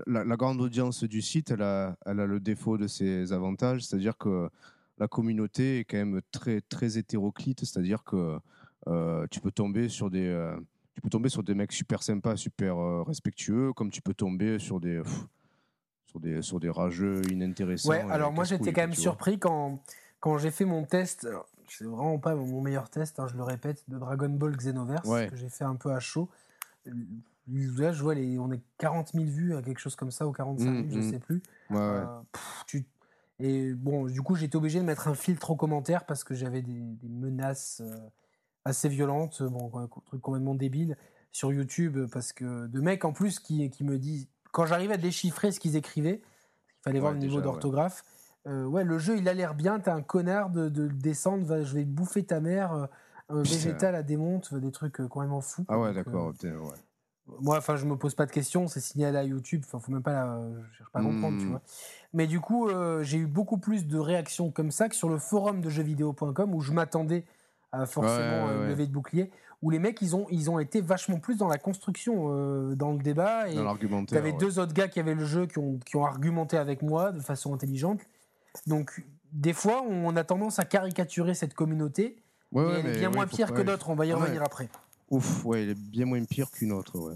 [0.05, 4.17] la, grande audience du site, elle a, elle a le défaut de ses avantages, c'est-à-dire
[4.17, 4.49] que
[4.97, 8.39] la communauté est quand même très, très hétéroclite, c'est-à-dire que
[8.87, 10.27] euh, tu peux tomber sur des.
[10.27, 10.55] Euh,
[10.95, 12.75] tu peux tomber sur des mecs super sympas, super
[13.05, 15.01] respectueux, comme tu peux tomber sur des,
[16.07, 17.89] sur des, sur des rageux inintéressants.
[17.89, 19.79] Ouais, alors moi j'étais quand même surpris quand,
[20.19, 21.27] quand j'ai fait mon test
[21.69, 25.35] c'est vraiment pas mon meilleur test, hein, je le répète, de Dragon Ball Xenoverse, que
[25.35, 26.29] j'ai fait un peu à chaud.
[26.85, 30.31] Là, je vois, les, on est 40 000 vues à quelque chose comme ça, ou
[30.31, 31.41] 45 000, je je sais plus.
[31.69, 32.03] Ouais,
[33.39, 36.61] et bon, du coup, j'étais obligé de mettre un filtre aux commentaires parce que j'avais
[36.61, 37.81] des, menaces
[38.65, 40.97] assez violentes, bon, un truc complètement débile
[41.31, 44.97] sur YouTube, parce que de mecs en plus qui, qui me disent, quand j'arrivais à
[44.97, 48.03] déchiffrer ce qu'ils écrivaient, il fallait voir le niveau d'orthographe,
[48.47, 48.83] euh, ouais.
[48.83, 52.23] le jeu il a l'air bien, t'es un connard de, de descendre, je vais bouffer
[52.23, 52.85] ta mère, euh,
[53.29, 55.65] un végétal à démonte, des trucs euh, complètement fous.
[55.67, 56.77] Ah ouais, d'accord, ouais.
[57.41, 60.03] Moi, enfin, je me pose pas de questions, c'est signalé à YouTube, enfin, faut même
[60.03, 60.39] pas,
[60.71, 61.49] je cherche pas à comprendre, tu hmm.
[61.49, 61.61] vois.
[62.13, 62.69] Mais du coup,
[63.01, 66.61] j'ai eu beaucoup plus de réactions comme ça que sur le forum de jeuxvideo.com où
[66.61, 67.25] je m'attendais
[67.71, 69.29] à forcément lever de bouclier
[69.61, 72.91] où les mecs ils ont ils ont été vachement plus dans la construction euh, dans
[72.91, 74.19] le débat et dans l'argumentaire.
[74.19, 77.11] avait deux autres gars qui avaient le jeu qui ont, qui ont argumenté avec moi
[77.11, 78.01] de façon intelligente.
[78.67, 82.17] Donc des fois on a tendance à caricaturer cette communauté
[82.55, 84.69] et elle est bien moins pire que d'autres, on va y revenir après.
[85.09, 87.15] Ouf, ouais, elle est bien moins pire qu'une autre, ouais.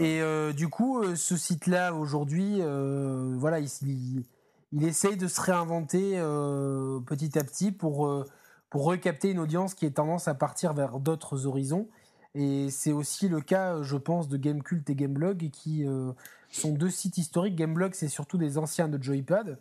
[0.00, 4.24] Et euh, du coup, euh, ce site-là aujourd'hui, voilà, il,
[4.72, 6.16] il, essaye de se réinventer
[7.06, 8.26] petit à petit pour
[8.70, 11.88] pour recapter une audience qui est tendance à partir vers d'autres horizons.
[12.34, 16.12] Et c'est aussi le cas, je pense, de Gamecult et Gameblog, qui euh,
[16.48, 17.56] sont deux sites historiques.
[17.56, 19.58] Gameblog, c'est surtout des anciens de Joypad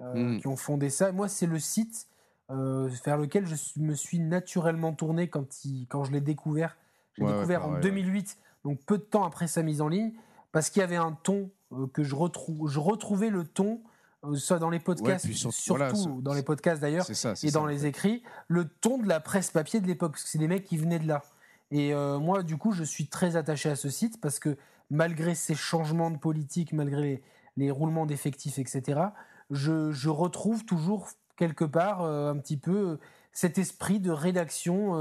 [0.00, 0.40] euh, hmm.
[0.40, 1.10] qui ont fondé ça.
[1.10, 2.06] moi, c'est le site
[2.50, 5.46] euh, vers lequel je me suis naturellement tourné quand,
[5.88, 6.76] quand je l'ai découvert.
[7.16, 10.12] J'ai découvert en 2008, donc peu de temps après sa mise en ligne,
[10.52, 11.50] parce qu'il y avait un ton
[11.92, 13.80] que je, retrouve, je retrouvais le ton
[14.24, 17.06] euh, soit dans les podcasts, surtout dans les podcasts d'ailleurs,
[17.42, 20.38] et dans les écrits, le ton de la presse papier de l'époque, parce que c'est
[20.38, 21.22] des mecs qui venaient de là.
[21.70, 24.56] Et euh, moi, du coup, je suis très attaché à ce site parce que
[24.90, 27.22] malgré ces changements de politique, malgré
[27.56, 29.00] les, roulements d'effectifs, etc.,
[29.50, 32.98] je, retrouve toujours quelque part euh, un petit peu
[33.32, 34.92] cet esprit de rédaction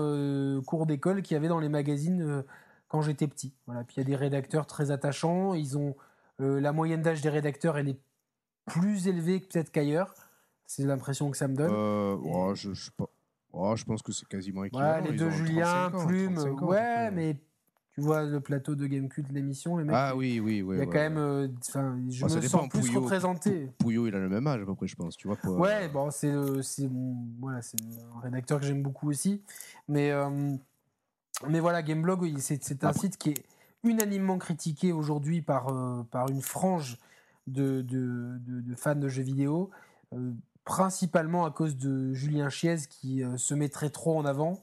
[0.66, 2.44] cours d'école qu'il y avait dans les magazines
[2.88, 3.54] quand j'étais petit.
[3.68, 3.84] Voilà.
[3.84, 5.54] Puis il y a des rédacteurs très attachants.
[5.54, 5.96] Ils ont
[6.40, 8.00] la moyenne d'âge des rédacteurs, elle est
[8.66, 10.14] plus élevé que peut-être qu'ailleurs.
[10.66, 11.72] C'est l'impression que ça me donne.
[11.72, 12.90] Euh, je, je,
[13.86, 15.04] pense que c'est quasiment équivalent.
[15.04, 17.38] Ouais, les deux Julien, Plume, ouais, mais
[17.94, 19.96] tu vois le plateau de Gamecult, l'émission, les mecs.
[19.96, 20.78] Ah oui, oui, oui.
[20.78, 21.18] Il y a quand même.
[21.18, 21.48] Euh,
[22.10, 23.72] je me sens plus représenté.
[23.78, 25.16] Pouillot, il a le même âge à peu près, je pense.
[25.16, 26.34] Tu vois, ouais, bon, c'est
[27.40, 29.42] voilà, un rédacteur que j'aime beaucoup aussi.
[29.88, 30.56] Mais, euh,
[31.48, 33.44] mais voilà, Gameblog, c'est un site qui est
[33.84, 35.68] unanimement critiqué aujourd'hui par,
[36.10, 36.98] par une frange
[37.48, 39.70] de, de, de, fans de jeux vidéo,
[40.14, 40.32] euh,
[40.66, 44.60] principalement à cause de Julien Chiez qui euh, se mettrait trop en avant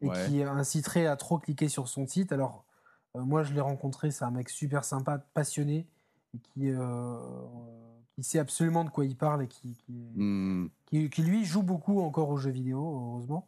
[0.00, 2.32] et qui inciterait à trop cliquer sur son site.
[2.32, 2.71] Alors, euh,
[3.14, 5.86] moi, je l'ai rencontré, c'est un mec super sympa, passionné,
[6.34, 6.70] et qui,
[8.14, 10.70] qui sait absolument de quoi il parle et qui, qui, hmm.
[10.86, 13.46] qui, qui, lui, joue beaucoup encore aux jeux vidéo, heureusement.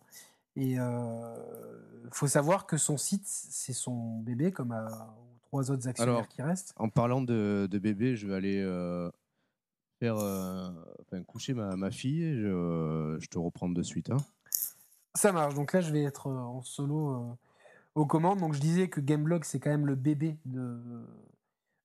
[0.57, 5.15] Et il faut savoir que son site, c'est son bébé, comme à,
[5.59, 6.75] autres actionnaires qui restent.
[6.77, 9.11] En parlant de, de, bébé, je vais aller euh,
[10.01, 12.35] faire, euh, enfin, coucher ma, ma fille.
[12.35, 14.11] je, je, te reprends de suite.
[14.11, 14.19] Hein.
[15.15, 15.55] Ça marche.
[15.55, 17.37] Donc là, je vais être euh, en solo
[17.95, 18.41] aux commandes.
[18.41, 20.81] Donc je disais que Gameblog, c'est quand même le bébé de,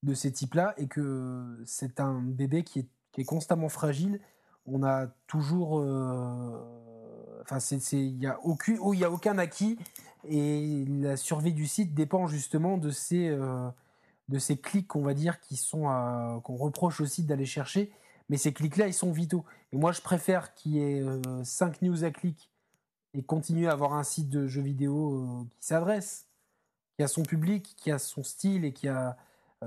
[0.04, 4.20] de ces types-là et que c'est un bébé qui est, qui est, constamment fragile.
[4.66, 5.74] On a toujours.
[7.42, 7.58] Enfin,
[7.92, 8.56] il n'y a, oh,
[9.04, 9.78] a aucun acquis
[10.28, 13.70] et la survie du site dépend justement de ces, euh,
[14.28, 15.84] de ces clics, on va dire, qui sont
[16.44, 17.92] qu'on reproche au site d'aller chercher.
[18.28, 19.46] Mais ces clics-là, ils sont vitaux.
[19.72, 21.04] Et moi, je préfère qu'il y ait
[21.44, 22.52] 5 euh, news à clic
[23.14, 26.28] et continuer à avoir un site de jeux vidéo euh, qui s'adresse,
[26.96, 29.18] qui a son public, qui a son style et qui a,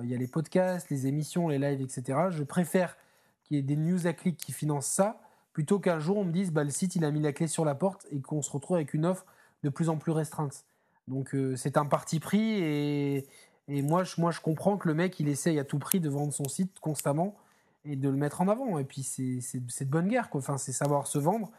[0.03, 2.19] il y a les podcasts, les émissions, les lives, etc.
[2.31, 2.97] Je préfère
[3.45, 5.21] qu'il y ait des news à clic qui financent ça
[5.53, 7.65] plutôt qu'un jour on me dise bah, le site il a mis la clé sur
[7.65, 9.27] la porte et qu'on se retrouve avec une offre
[9.63, 10.65] de plus en plus restreinte.
[11.09, 13.27] Donc euh, c'est un parti pris et,
[13.69, 16.09] et, moi, je, moi je comprends que le mec il essaye à tout prix de
[16.09, 17.37] vendre son site constamment
[17.85, 18.79] et de le mettre en avant.
[18.79, 20.29] Et puis c'est de bonne guerre.
[20.33, 21.51] Enfin, c'est savoir se vendre.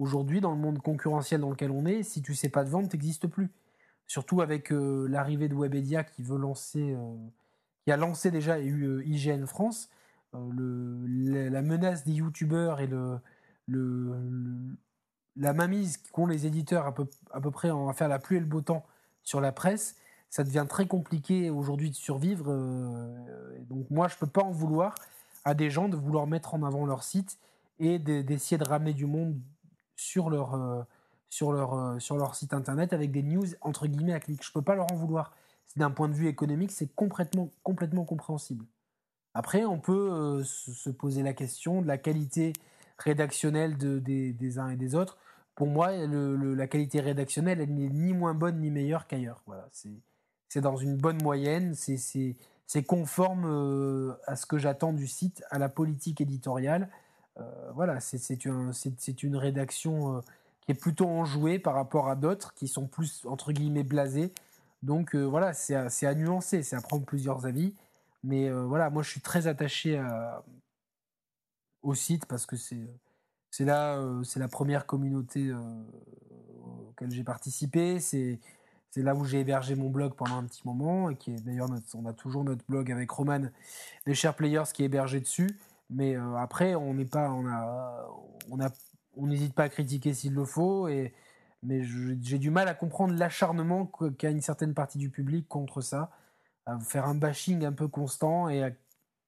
[0.00, 2.88] Aujourd'hui, dans le monde concurrentiel dans lequel on est, si tu sais pas de vendre,
[2.88, 3.50] tu n'existes plus.
[4.06, 7.16] Surtout avec euh, l'arrivée de Webedia euh,
[7.84, 9.90] qui a lancé déjà et eu IGN France,
[10.32, 13.18] le, la menace des youtubeurs et le,
[13.68, 14.16] le,
[15.36, 18.62] la mamise qu'ont les éditeurs à peu, près en faire la pluie et le beau
[18.62, 18.86] temps
[19.22, 19.96] sur la presse,
[20.30, 22.46] ça devient très compliqué aujourd'hui de survivre.
[22.48, 24.94] Euh, donc moi, je peux pas en vouloir
[25.44, 27.38] à des gens de vouloir mettre en avant leur site
[27.78, 29.38] et d'essayer de, ramener du monde
[30.00, 30.82] sur leur, euh,
[31.28, 34.44] sur, leur, euh, sur leur site internet avec des news entre guillemets à clic.
[34.44, 35.34] Je peux pas leur en vouloir.
[35.76, 38.64] D'un point de vue économique, c'est complètement, complètement compréhensible.
[39.34, 42.52] Après, on peut se poser la question de la qualité
[42.98, 45.16] rédactionnelle de, des, des, uns et des autres.
[45.54, 49.42] pour moi, la qualité rédactionnelle, elle n'est ni moins bonne ni meilleure qu'ailleurs.
[49.46, 49.68] Voilà,
[50.50, 55.58] c'est dans une bonne moyenne, c'est conforme euh, à ce que j'attends du site, à
[55.58, 56.88] la politique éditoriale.
[57.40, 58.70] Euh, voilà, c'est un,
[59.22, 60.20] une rédaction euh,
[60.60, 64.32] qui est plutôt enjouée par rapport à d'autres qui sont plus, entre guillemets, blasés.
[64.82, 67.74] Donc voilà, c'est à, nuancer, c'est à prendre plusieurs avis.
[68.24, 70.02] Mais voilà, moi je suis très attaché
[71.82, 72.56] au site parce que
[73.50, 75.58] c'est là, euh, c'est la première communauté euh,
[76.88, 78.00] auquel j'ai participé.
[78.00, 78.38] C'est
[78.96, 82.12] là où j'ai hébergé mon blog pendant un petit moment et qui d'ailleurs on a
[82.12, 83.42] toujours notre blog avec Roman
[84.06, 85.48] des Share Players qui est hébergé dessus.
[85.90, 88.06] Mais euh, après, on n'est pas, on a,
[89.16, 90.88] on n'hésite pas à critiquer s'il le faut.
[90.88, 91.12] Et
[91.62, 93.86] mais j'ai du mal à comprendre l'acharnement
[94.16, 96.10] qu'a une certaine partie du public contre ça,
[96.64, 98.70] à faire un bashing un peu constant et à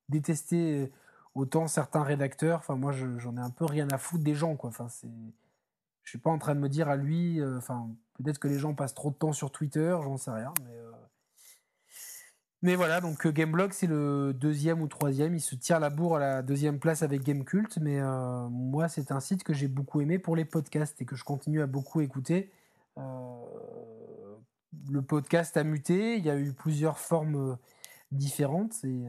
[0.08, 0.90] détester
[1.34, 4.68] Autant certains rédacteurs, enfin moi j'en ai un peu rien à foutre des gens quoi.
[4.68, 5.08] Enfin c'est,
[6.02, 7.88] je suis pas en train de me dire à lui, euh, enfin
[8.18, 10.90] peut-être que les gens passent trop de temps sur Twitter, j'en sais rien, mais euh,
[12.62, 16.16] mais voilà donc euh, Gameblog c'est le deuxième ou troisième, il se tire la bourre
[16.16, 18.00] à la deuxième place avec Gamecult, mais
[18.50, 21.62] moi c'est un site que j'ai beaucoup aimé pour les podcasts et que je continue
[21.62, 22.50] à beaucoup écouter.
[22.96, 27.58] le podcast a muté, il y a eu plusieurs formes
[28.10, 29.04] différentes et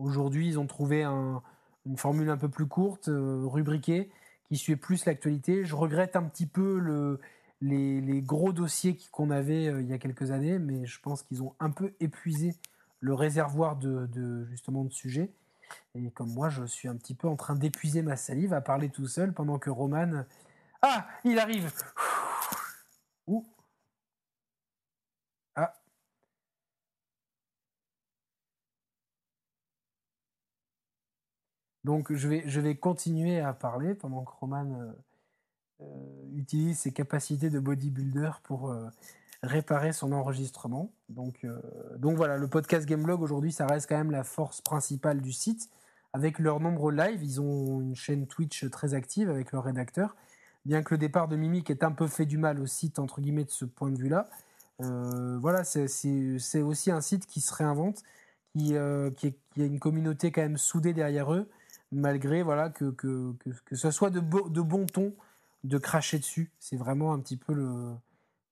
[0.00, 4.10] Aujourd'hui, ils ont trouvé une formule un peu plus courte, euh, rubriquée,
[4.46, 5.64] qui suit plus l'actualité.
[5.64, 7.20] Je regrette un petit peu le,
[7.60, 11.42] les, gros dossiers qu'on avait euh, il y a quelques années, mais je pense qu'ils
[11.42, 12.54] ont un peu épuisé
[13.00, 15.30] le réservoir de, justement de sujets.
[15.94, 18.90] Et comme moi, je suis un petit peu en train d'épuiser ma salive à parler
[18.90, 20.24] tout seul pendant que Roman.
[20.82, 21.72] Ah, il arrive.
[23.26, 23.46] Ouh.
[31.84, 34.92] Donc je vais, continuer à parler pendant que Roman euh,
[36.34, 38.88] utilise ses capacités de bodybuilder pour euh,
[39.42, 40.92] réparer son enregistrement.
[41.08, 41.46] Donc,
[41.98, 45.68] donc voilà, le podcast Gameblog aujourd'hui, ça reste quand même la force principale du site.
[46.12, 50.16] Avec leur nombre live, ils ont une chaîne Twitch très active avec leur rédacteur.
[50.66, 53.20] Bien que le départ de Mimic ait un peu fait du mal au site, entre
[53.20, 54.28] guillemets, de ce point de vue-là,
[54.78, 58.02] voilà, c'est aussi un site qui se réinvente,
[58.54, 59.10] qui, a
[59.56, 61.48] une communauté quand même soudée derrière eux
[61.92, 65.12] malgré voilà que, que, que, ce soit de, de bon ton
[65.64, 66.50] de cracher dessus.
[66.58, 67.94] C'est vraiment un petit peu le,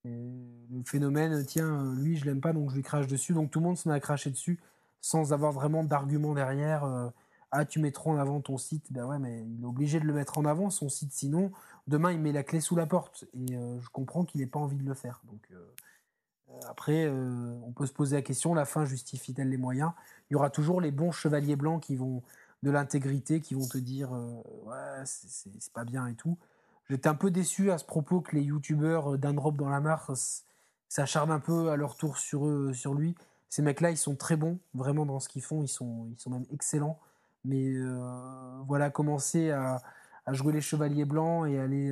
[0.04, 3.32] le phénomène, tiens, lui, je l'aime pas, donc je lui crache dessus.
[3.32, 4.60] Donc tout le monde s'en a craché dessus
[5.00, 6.84] sans avoir vraiment d'argument derrière.
[6.84, 7.08] Euh,
[7.50, 8.92] ah, tu mettras en avant ton site.
[8.92, 11.50] Ben ouais, mais il est obligé de le mettre en avant, son site, sinon,
[11.86, 13.24] demain, il met la clé sous la porte.
[13.32, 15.22] Et euh, je comprends qu'il n'ait pas envie de le faire.
[15.24, 19.92] Donc, euh, après, on peut se poser la question, la fin justifie-t-elle les moyens?
[20.28, 22.22] Il y aura toujours les bons chevaliers blancs qui vont
[22.62, 26.36] de l'intégrité qui vont te dire euh, ouais c'est pas bien et tout.
[26.88, 29.80] J'étais un peu déçu à ce propos que les youtubeurs euh, d'un drop dans la
[29.80, 30.10] mare
[30.88, 33.14] s'acharnent un peu à leur tour sur eux, sur lui.
[33.50, 36.30] Ces mecs-là, ils sont très bons, vraiment dans ce qu'ils font, ils sont, ils sont
[36.30, 36.98] même excellents.
[37.44, 39.80] Mais euh, voilà, commencer à,
[40.32, 41.90] jouer les chevaliers blancs et aller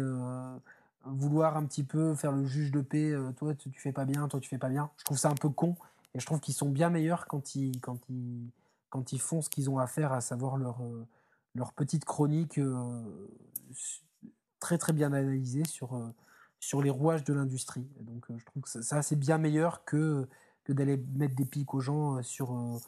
[1.04, 4.28] vouloir un petit peu faire le juge de paix, toi tu, tu, fais pas bien,
[4.28, 4.90] toi tu fais pas bien.
[4.98, 5.74] Je trouve ça un peu con
[6.14, 8.50] et je trouve qu'ils sont bien meilleurs quand ils, quand ils,
[8.88, 11.06] quand ils font ce qu'ils ont à faire, à savoir leur, euh,
[11.54, 13.02] leur petite chronique euh,
[14.60, 16.08] très très bien analysée sur, euh,
[16.60, 17.86] sur les rouages de l'industrie.
[18.00, 20.28] Donc je trouve que ça, c'est bien meilleur que,
[20.64, 22.80] que d'aller mettre des pics aux gens sur,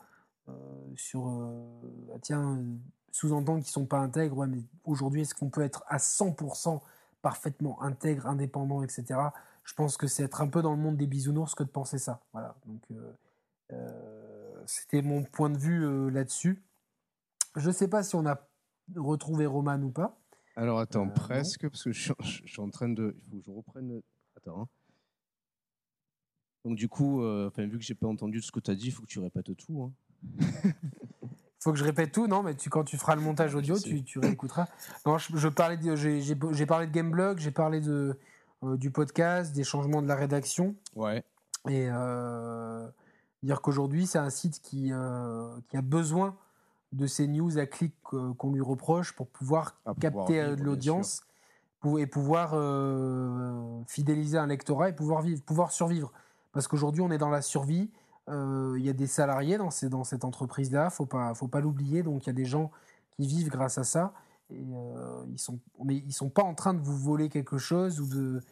[0.97, 1.29] sur
[2.15, 2.61] ah, tiens,
[3.11, 6.81] sous-entendre qu'ils sont pas intègres, ouais, mais aujourd'hui est-ce qu'on peut être à 100%
[7.23, 9.21] parfaitement intègre, indépendant, etc.
[9.65, 11.99] Je pense que c'est être un peu dans le monde des bisounours que de penser
[11.99, 12.21] ça.
[12.33, 12.57] Voilà.
[12.67, 12.83] Donc
[14.69, 16.63] c'était mon point de vue euh, là-dessus.
[17.57, 18.47] Je ne sais pas si on a
[18.95, 20.19] retrouvé Roman ou pas.
[20.59, 23.17] Alors attends, euh, presque, parce que je, suis en train de.
[23.17, 24.03] Il faut que je reprenne.
[24.37, 24.63] Attends.
[24.63, 24.69] Hein.
[26.65, 28.91] Donc du coup, euh, vu que j'ai pas entendu ce que tu as dit, il
[28.91, 29.93] faut que tu répètes tout.
[30.27, 30.73] Il hein.
[31.61, 34.03] faut que je répète tout, non Mais tu, quand tu feras le montage audio, tu,
[34.03, 34.67] tu, réécouteras.
[35.07, 38.19] Non, je, parlais j'ai, parlé de Gameblog, j'ai parlé de,
[38.63, 40.75] du podcast, des changements de la rédaction.
[40.97, 41.23] Ouais.
[41.69, 41.89] Et
[43.43, 46.37] Dire qu'aujourd'hui, c'est un site qui, euh, qui a besoin
[46.93, 51.23] de ces news à clic qu'on lui reproche pour pouvoir capter euh, de l'audience
[51.99, 56.13] et pouvoir euh, fidéliser un lectorat et pouvoir, vivre, pouvoir survivre.
[56.53, 57.91] Parce qu'aujourd'hui, on est dans la survie.
[58.31, 61.49] Il y a des salariés dans, ces, dans cette entreprise-là, il ne faut pas, faut
[61.49, 62.03] pas l'oublier.
[62.03, 62.71] Donc, il y a des gens
[63.11, 64.13] qui vivent grâce à ça.
[64.51, 64.61] Et
[65.31, 68.43] ils sont, mais ils sont pas en train de vous voler quelque chose ou de,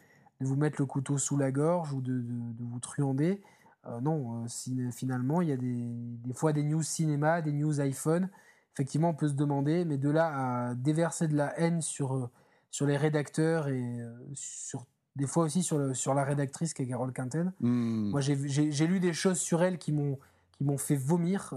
[0.41, 3.41] de vous mettre le couteau sous la gorge ou de, de, de vous truander.
[3.87, 8.29] Euh, non, euh, finalement, il y a des, fois des news cinéma, des news iPhone.
[8.73, 12.29] Effectivement, on peut se demander, mais de là à déverser de la haine sur, euh,
[12.69, 13.99] sur les rédacteurs et
[14.33, 14.85] sur
[15.15, 17.51] des fois aussi sur, le, sur la rédactrice qui est Carole Quinten.
[17.59, 18.11] Hmm.
[18.11, 20.19] Moi, j'ai lu des choses sur elle qui m'ont
[20.51, 21.53] qui m'ont fait vomir.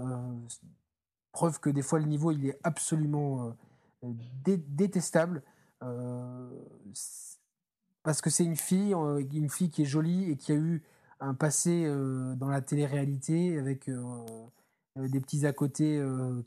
[1.31, 3.55] preuve que des fois le niveau il est absolument
[4.43, 5.43] détestable.
[8.03, 10.81] parce que c'est une fille, une fille qui est jolie et qui a eu
[11.21, 11.85] un passé
[12.37, 13.89] dans la télé-réalité avec
[14.97, 16.03] des petits à côté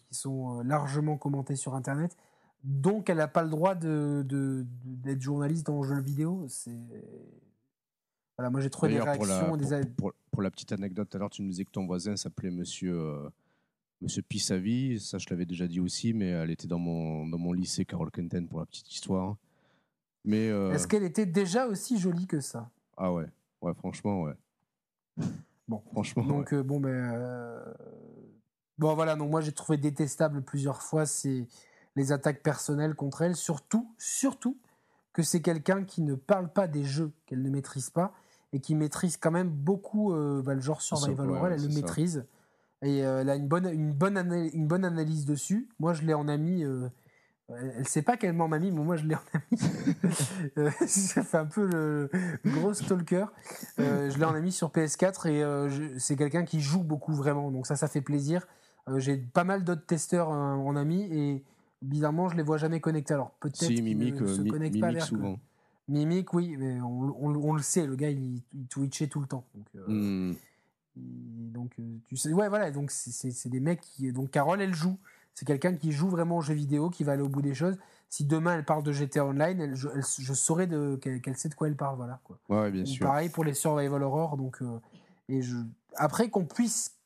[0.08, 2.16] qui sont largement commentés sur Internet.
[2.62, 4.24] Donc, elle n'a pas le droit de,
[4.84, 6.44] d'être journaliste dans le jeu vidéo.
[6.48, 6.78] C'est
[8.36, 9.46] voilà, moi j'ai trouvé des réactions.
[9.96, 12.98] Pour la, pour, la, petite anecdote, alors tu nous disais que ton voisin s'appelait Monsieur
[12.98, 13.28] euh,
[14.00, 14.98] Monsieur Pissavi.
[14.98, 18.10] Ça, je l'avais déjà dit aussi, mais elle était dans mon dans mon lycée Carole
[18.10, 19.36] Quenten pour la petite histoire.
[20.24, 22.70] Mais euh, est-ce qu'elle était déjà aussi jolie que ça?
[22.96, 23.26] Ah ouais,
[23.60, 24.34] ouais, franchement, ouais.
[25.68, 26.24] Bon, franchement.
[26.24, 27.74] Donc euh, bon ben euh,
[28.78, 31.48] bon voilà, donc moi j'ai trouvé détestable plusieurs fois ces
[31.96, 34.58] les attaques personnelles contre elle, surtout, surtout
[35.12, 38.12] que c'est quelqu'un qui ne parle pas des jeux qu'elle ne maîtrise pas
[38.52, 42.26] et qui maîtrise quand même beaucoup euh, bah, le genre survival horror, elle le maîtrise
[42.82, 44.18] et euh, elle a une bonne, une, bonne
[44.52, 45.68] une bonne analyse dessus.
[45.78, 46.64] Moi, je l'ai en ami.
[47.50, 50.70] Euh, elle ne sait pas qu'elle m'en ami, mais moi je l'ai en ami.
[50.86, 52.10] ça fait un peu le,
[52.46, 53.26] gros stalker.
[53.78, 57.76] je l'ai en ami sur PS4 et c'est quelqu'un qui joue beaucoup vraiment, donc ça,
[57.76, 58.46] ça fait plaisir.
[58.96, 61.44] J'ai pas mal d'autres testeurs en ami et
[61.84, 63.14] bizarrement, je les vois jamais connectés.
[63.14, 65.38] Alors peut-être si, Mimic, se euh, connectent pas souvent.
[65.86, 69.44] Mimic, oui, mais on, le sait, le gars, il, twitchait tout le temps.
[69.54, 70.36] Donc, euh, hmm.
[70.96, 74.10] donc euh, tu sais, ouais, voilà, donc c'est des mecs qui.
[74.12, 74.98] Donc Carole, elle joue.
[75.34, 77.76] C'est quelqu'un qui joue vraiment aux jeux vidéo, qui va aller au bout des choses.
[78.08, 80.68] Si demain elle parle de GTA Online, je, saurais
[81.00, 82.20] qu'elle sait de quoi elle parle, voilà.
[82.22, 82.38] Quoi.
[82.48, 83.04] Ouais, bien sûr.
[83.04, 84.62] Pareil pour les survival horror, donc
[85.28, 85.56] et je
[85.96, 86.96] après qu'on puisse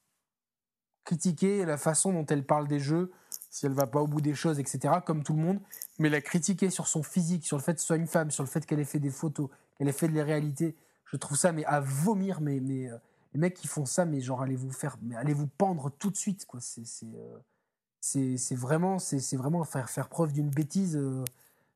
[1.04, 3.10] critiquer la façon dont elle parle des jeux,
[3.48, 5.60] si elle va pas au bout des choses, etc., comme tout le monde,
[5.98, 8.42] mais la critiquer sur son physique, sur le fait que ce soit une femme, sur
[8.42, 10.76] le fait qu'elle ait fait des photos, qu'elle ait fait de la réalité,
[11.06, 12.98] je trouve ça mais à vomir, mais, mais euh,
[13.32, 16.10] les mecs qui font ça, mais genre allez vous faire, mais allez vous pendre tout
[16.10, 16.60] de suite, quoi.
[16.60, 17.38] C'est euh,
[18.00, 21.24] c'est vraiment c'est vraiment faire faire preuve d'une bêtise euh,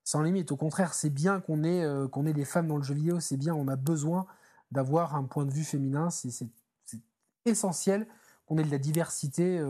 [0.05, 0.53] sans limite.
[0.53, 3.37] Au contraire, c'est bien qu'on ait qu'on ait des femmes dans le jeu vidéo, c'est
[3.37, 4.27] bien, on a besoin
[4.70, 6.49] d'avoir un point de vue féminin, c'est
[7.45, 8.07] essentiel
[8.47, 9.61] qu'on ait de la diversité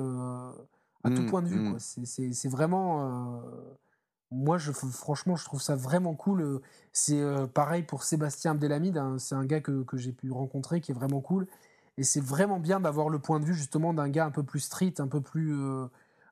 [1.05, 1.59] à tout mmh, point de vue.
[1.59, 1.79] Mmh.
[1.79, 3.41] C'est vraiment.
[3.41, 3.41] Euh,
[4.31, 6.43] moi, je, franchement, je trouve ça vraiment cool.
[6.43, 8.97] Euh, c'est euh, pareil pour Sébastien Abdelhamid.
[8.97, 11.47] Hein, c'est un gars que, que j'ai pu rencontrer qui est vraiment cool.
[11.99, 14.61] Et c'est vraiment bien d'avoir le point de vue justement d'un gars un peu plus
[14.61, 15.55] street, un peu plus.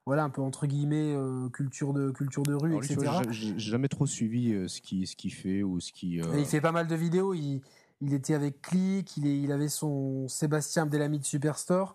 [0.06, 1.14] Voilà, un peu entre guillemets,
[1.52, 2.98] culture, de, culture de rue, etc.
[3.30, 6.20] J'ai jamais trop suivi ce qu'il ce qui fait ou ce qui.
[6.36, 7.34] Il fait pas mal de vidéos.
[7.34, 7.60] Il,
[8.00, 11.94] il était avec Click, il, il avait son Sébastien Abdelhamid Superstore.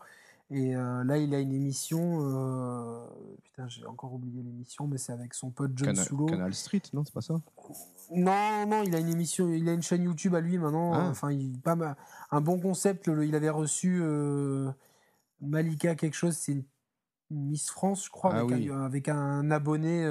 [0.52, 2.20] Et euh, là, il a une émission.
[2.22, 3.08] Euh,
[3.44, 6.28] putain, j'ai encore oublié l'émission, mais c'est avec son pote John Sulo.
[6.28, 7.42] Canal Street, non, c'est pas ça?
[8.12, 10.94] Non, non, il a une émission, il a une chaîne YouTube à lui maintenant.
[10.94, 11.08] Ah.
[11.10, 11.98] Enfin, il, pas
[12.30, 13.08] un bon concept.
[13.08, 14.70] il avait reçu euh,
[15.42, 16.64] Malika quelque chose, c'est
[17.32, 20.08] Miss France, je crois, ah avec, un, avec, un, abonné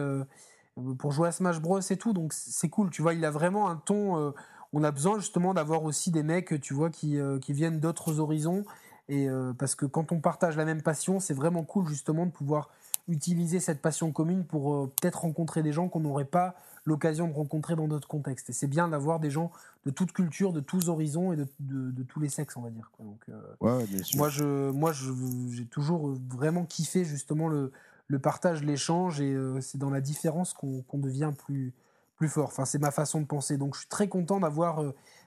[0.99, 2.13] pour jouer à Smash Bros et tout.
[2.13, 2.91] Donc c'est cool.
[2.91, 4.35] Tu vois, il a vraiment un ton.
[4.73, 8.65] on a besoin justement d'avoir aussi des mecs, tu vois, qui, qui viennent d'autres horizons
[9.09, 12.31] et euh, parce que quand on partage la même passion, c'est vraiment cool justement de
[12.31, 12.71] pouvoir
[13.09, 16.55] utiliser cette passion commune pour euh, peut-être rencontrer des gens qu'on n'aurait pas
[16.85, 18.51] l'occasion de rencontrer dans d'autres contextes.
[18.51, 19.51] Et c'est bien d'avoir des gens
[19.87, 22.91] de toute culture, de tous horizons et de, de, tous les sexes, on va dire.
[22.99, 24.19] Donc, euh, ouais, bien sûr.
[24.19, 27.73] Moi, je, moi, j'ai toujours vraiment kiffé justement le,
[28.09, 31.73] le partage, l'échange, et c'est dans la différence qu'on devient plus,
[32.17, 32.49] plus fort.
[32.49, 33.57] Enfin, c'est ma façon de penser.
[33.57, 34.83] Donc, je suis très content d'avoir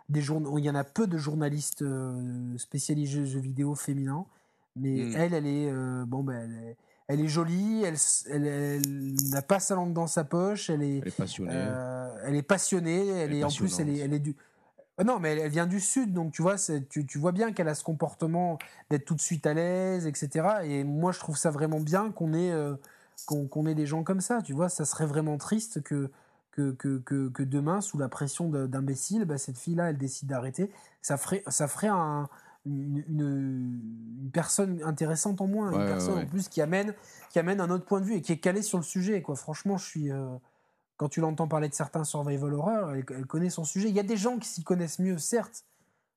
[0.09, 4.25] des il y en a peu de journalistes euh, spécialisés jeux vidéo féminins,
[4.75, 5.13] mais hmm.
[5.15, 6.77] elle, elle est, euh, bon, ben, elle est,
[7.27, 7.95] jolie, elle,
[8.29, 8.81] elle,
[9.29, 12.41] n'a pas sa langue dans sa poche, elle est, elle est passionnée, euh, elle est
[12.41, 14.35] passionnée, elle, est, en plus, elle est, elle est du,
[15.03, 16.55] non, mais elle, vient du sud, donc tu vois,
[16.89, 18.57] tu, tu vois bien qu'elle a ce comportement
[18.89, 20.47] d'être tout de suite à l'aise, etc.
[20.63, 22.51] Et moi, je trouve ça vraiment bien qu'on ait,
[23.25, 24.41] qu'on ait des gens comme ça.
[24.41, 26.09] Tu vois, ça serait vraiment triste que
[26.57, 30.71] que, que, que, demain, sous la pression d'imbéciles, bah, cette fille-là, elle décide d'arrêter.
[31.01, 32.29] Ça ferait, ça ferait un,
[32.67, 36.93] une, une, personne intéressante en moins, une personne en plus qui amène,
[37.29, 39.21] qui amène un autre point de vue et qui est calée sur le sujet.
[39.21, 39.35] Quoi.
[39.35, 40.11] Franchement, je suis.
[40.11, 40.27] Euh,
[40.97, 43.89] quand tu l'entends parler de certains survival horror, elle, connaît son sujet.
[43.89, 45.63] Il y a des gens qui s'y connaissent mieux, certes.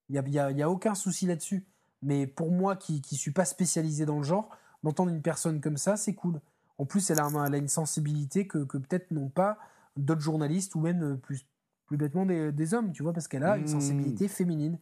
[0.08, 1.64] Il n'y a, y a, aucun souci là-dessus.
[2.02, 4.48] Mais pour moi, qui ne suis pas spécialisé dans le genre,
[4.82, 6.40] d'entendre une personne comme ça, c'est cool.
[6.78, 9.58] En plus, elle a, elle a une sensibilité que, que peut-être n'ont pas
[9.98, 11.46] d'autres journalistes ou même euh, plus,
[11.84, 13.68] plus bêtement des, hommes, tu vois, parce qu'elle a une mmh.
[13.68, 14.78] sensibilité féminine.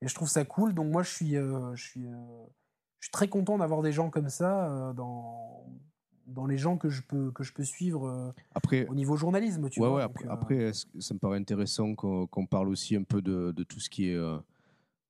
[0.00, 0.74] Et je trouve ça cool.
[0.74, 2.14] Donc moi, je suis, euh, je suis, euh,
[3.00, 5.66] je suis très content d'avoir des gens comme ça dans,
[6.26, 9.68] dans les gens que je peux, que je peux suivre euh, Après, au niveau journalisme.
[9.68, 13.02] Tu ouais, vois, ouais, donc, après, euh, ça me paraît intéressant qu'on parle aussi un
[13.02, 14.38] peu de, de tout ce qui est, euh,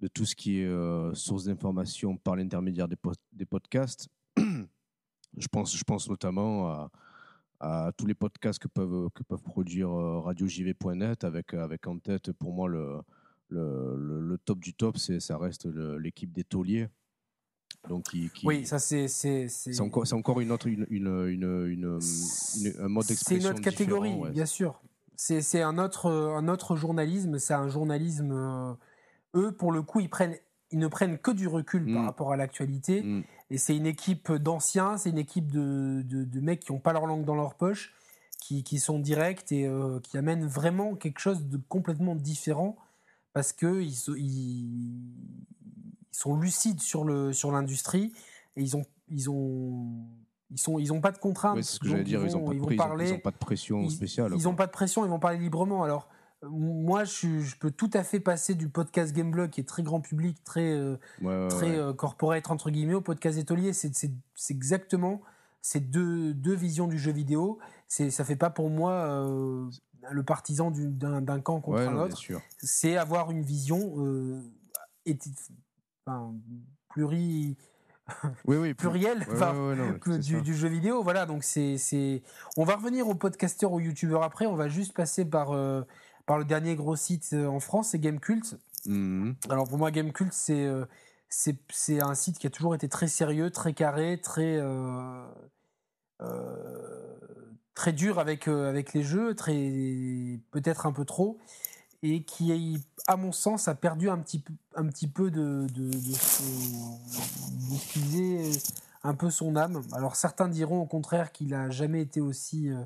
[0.01, 4.09] de tout ce qui est euh, source d'information par l'intermédiaire des, po- des podcasts?
[5.36, 6.91] je, pense, je pense notamment à,
[7.61, 12.32] à tous les podcasts que peuvent, que peuvent produire euh, radiojv.net avec, avec en tête,
[12.32, 13.01] pour moi, le,
[13.51, 16.88] le, le- le top du top, c'est, ça reste l'équipe des tauliers.
[17.88, 19.09] Donc, qui, qui- Oui, ça c'est.
[19.09, 21.84] C'est c'est- c'est encore, c'est encore une autre, une, une, une,
[22.80, 24.30] un mode c'est d'expression une autre catégorie, ouais.
[24.30, 24.80] bien sûr.
[25.16, 27.38] C'est c'est un autre, un autre journalisme.
[27.38, 28.32] C'est un journalisme.
[28.32, 28.74] euh,
[29.34, 30.36] eux, pour le coup, ils, prennent,
[30.70, 32.07] ils ne prennent que du recul par Mm.
[32.07, 33.03] rapport à l'actualité.
[33.03, 33.22] Mm.
[33.51, 36.92] Et c'est une équipe d'anciens, c'est une équipe de, de, de mecs qui n'ont pas
[36.92, 37.94] leur langue dans leur poche,
[38.40, 42.76] qui, qui sont directs et euh, qui amènent vraiment quelque chose de complètement différent
[43.33, 44.97] parce qu'ils sont, ils,
[46.11, 48.12] ils sont lucides sur le sur l'industrie
[48.57, 50.07] et ils ont ils ont
[50.51, 51.57] ils sont ils ont pas de contraintes.
[51.57, 53.37] Ouais, c'est ce que j'allais dire, ils pas, de ont- parler ils ont pas de
[53.37, 54.33] pression spéciale.
[54.37, 55.83] Ils n'ont pas de pression, ils vont parler librement.
[55.85, 56.09] Alors,
[56.51, 60.43] moi, je, peux tout à fait passer du podcast Gameblog, qui est très grand public,
[60.45, 61.76] très, euh, Ouais, ouais, très ouais.
[61.79, 63.72] euh, corporate, entre guillemets, au podcast Étolier.
[63.72, 63.91] C'est
[64.51, 65.20] exactement
[65.62, 67.59] ces deux, deux visions du jeu vidéo.
[67.89, 69.68] C'est- Ça fait pas pour moi euh,
[70.11, 72.16] le partisan du- d'un camp contre Ouais, un non, bien autre.
[72.16, 72.40] sûr.
[72.59, 74.40] C'est avoir une vision euh,
[76.07, 76.34] enfin,
[76.88, 77.57] pluri,
[78.46, 78.74] Oui, oui,
[79.30, 81.03] enfin, non, du, jeu vidéo.
[81.03, 82.22] Voilà, donc c'est.
[82.57, 84.46] On va revenir aux podcasteurs, aux youtubeurs après.
[84.46, 85.82] On va juste passer par, euh,
[86.26, 88.57] par le dernier gros site euh, en France, c'est Gamecult.
[88.86, 89.34] Mhm.
[89.51, 90.86] Alors pour moi, Gamecult, c'est, euh,
[91.28, 95.26] c'est, c'est un site qui a toujours été très sérieux, très carré, très, euh,
[97.79, 99.55] très dur avec, euh, avec les jeux, très,
[100.51, 101.39] peut-être un peu trop,
[102.03, 106.99] et qui, à mon sens, a perdu un petit un petit peu de, de, son-
[109.05, 109.83] un peu son âme.
[109.93, 112.83] Alors certains diront au contraire qu'il a jamais été aussi euh,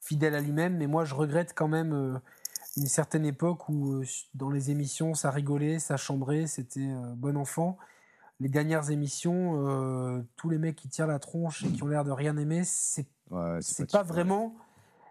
[0.00, 2.18] fidèle à lui-même, mais moi je regrette quand même euh,
[2.78, 4.02] une certaine époque où
[4.34, 7.76] dans les émissions ça rigolait, ça chambrait, c'était bon enfant.
[8.38, 12.10] Les dernières émissions, tous les mecs qui tirent la tronche et qui ont l'air de
[12.10, 14.56] rien aimer, c'est Ouais, c'est pas vraiment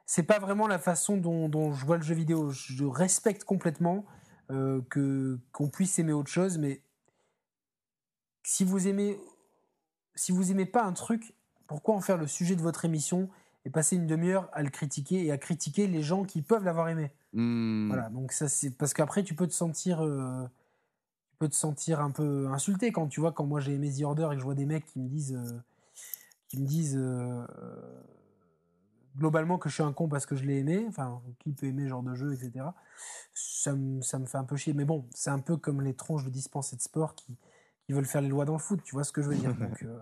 [0.05, 2.49] c'est pas vraiment la façon dont, dont je vois le jeu vidéo.
[2.49, 4.05] Je respecte complètement
[4.49, 6.81] euh, que qu'on puisse aimer autre chose mais
[8.43, 9.19] si vous aimez
[10.15, 11.35] si vous aimez pas un truc
[11.67, 13.29] pourquoi en faire le sujet de votre émission
[13.63, 16.89] et passer une demi-heure à le critiquer et à critiquer les gens qui peuvent l'avoir
[16.89, 17.11] aimé?
[17.33, 17.89] Mhm.
[17.89, 20.43] voilà donc ça c'est parce qu'après tu peux te sentir euh,
[21.29, 24.01] tu peux te sentir un peu insulté quand tu vois quand moi j'ai aimé The
[24.01, 25.61] Order et que je vois des mecs qui me disent euh,
[26.49, 28.01] qui me disent euh, euh,
[29.17, 31.83] globalement que je suis un con parce que je l'ai aimé enfin qui peut aimer
[31.83, 32.65] ce genre de jeu etc
[33.33, 34.73] ça me, ça me fait un peu chier.
[34.73, 37.35] Mais bon c'est un peu comme les tronches de dispensés de sport qui,
[37.85, 39.53] qui veulent faire les lois dans le foot tu vois ce que je veux dire.
[39.59, 39.97] Donc euh,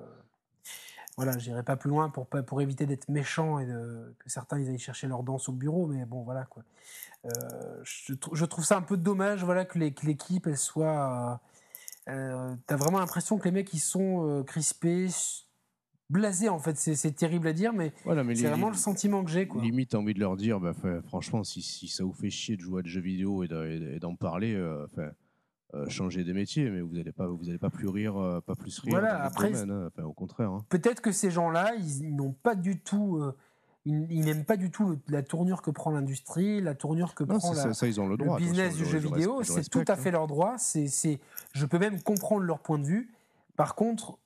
[1.15, 4.59] voilà j'irai pas plus loin pour pas pour éviter d'être méchant et de- que certains
[4.59, 6.63] ils aillent chercher leur danse au bureau mais bon voilà quoi.
[7.25, 7.29] Euh,
[7.83, 11.41] je, trou- je trouve ça un peu dommage voilà que l'équipe elle soit
[12.07, 15.07] euh, t'as vraiment l'impression que les mecs ils sont crispés
[16.09, 19.31] blasés en fait c'est terrible à dire mais Voilà, mais c'est vraiment le sentiment que
[19.31, 22.55] j'ai Limite, envie de leur dire, bah, fait, franchement, si, si ça vous fait chier
[22.55, 24.85] de jouer à des jeux vidéo et de- d'en parler, euh,
[25.73, 28.55] euh, changez des métiers, mais vous n'allez pas, vous allez pas plus rire, euh, pas
[28.55, 28.91] plus rire.
[28.91, 29.89] Voilà, après, domaine, hein.
[29.93, 30.49] Enfin, au contraire.
[30.51, 30.65] hein.
[30.69, 33.35] peut-être que ces gens-là, ils n'ont pas du tout, euh,
[33.85, 37.25] ils, ils n'aiment pas du tout le- la tournure que prend l'industrie, la tournure que
[37.25, 38.37] Non, prend la, ça, ça, ils ont le le droit.
[38.37, 39.43] business du je- jeu je vidéo.
[39.43, 39.95] je C'est tout à hein.
[39.97, 40.55] fait leur droit.
[40.57, 40.87] C'est,
[41.53, 43.09] je peux même comprendre leur point de vue.
[43.57, 44.17] Par contre,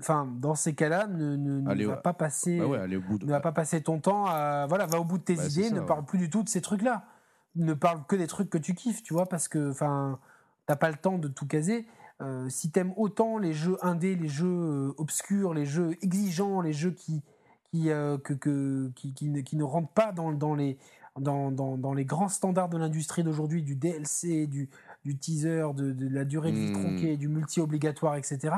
[0.00, 3.24] enfin, dans ces cas-là, ne, ne, ne va pas passer, Bah ouais, de.
[3.24, 5.68] ne va pas passer ton temps à, voilà, va au bout de tes Bah, idées.
[5.68, 5.86] ça, ne ouais.
[5.86, 7.04] parle plus du tout de ces trucs-là.
[7.54, 10.18] Ne parle que des trucs que tu kiffes, tu vois, parce que, enfin,
[10.66, 11.86] t'as pas le temps de tout caser.
[12.22, 16.72] Euh, si t'aimes autant les jeux indés, les jeux euh, obscurs, les jeux exigeants, les
[16.72, 17.22] jeux qui
[17.72, 20.78] qui, euh, que, que- qui, qui ne, qui ne rentrent pas dans, dans les
[21.18, 24.68] dans, dans, dans les grands standards de l'industrie d'aujourd'hui, du DLC, du,
[25.04, 26.74] du teaser, de, de la durée de vie Hmm.
[26.74, 28.54] tronquée, du multi obligatoire, etc.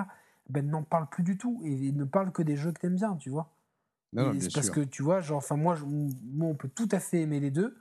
[0.48, 3.16] Ben n'en parle plus du tout et, ne parle que des jeux que t'aimes bien,
[3.16, 3.50] tu vois.
[4.12, 4.74] Non, c'est parce sûr.
[4.74, 7.50] que tu vois, genre, enfin moi, je- moi, on peut tout à fait aimer les
[7.50, 7.76] deux.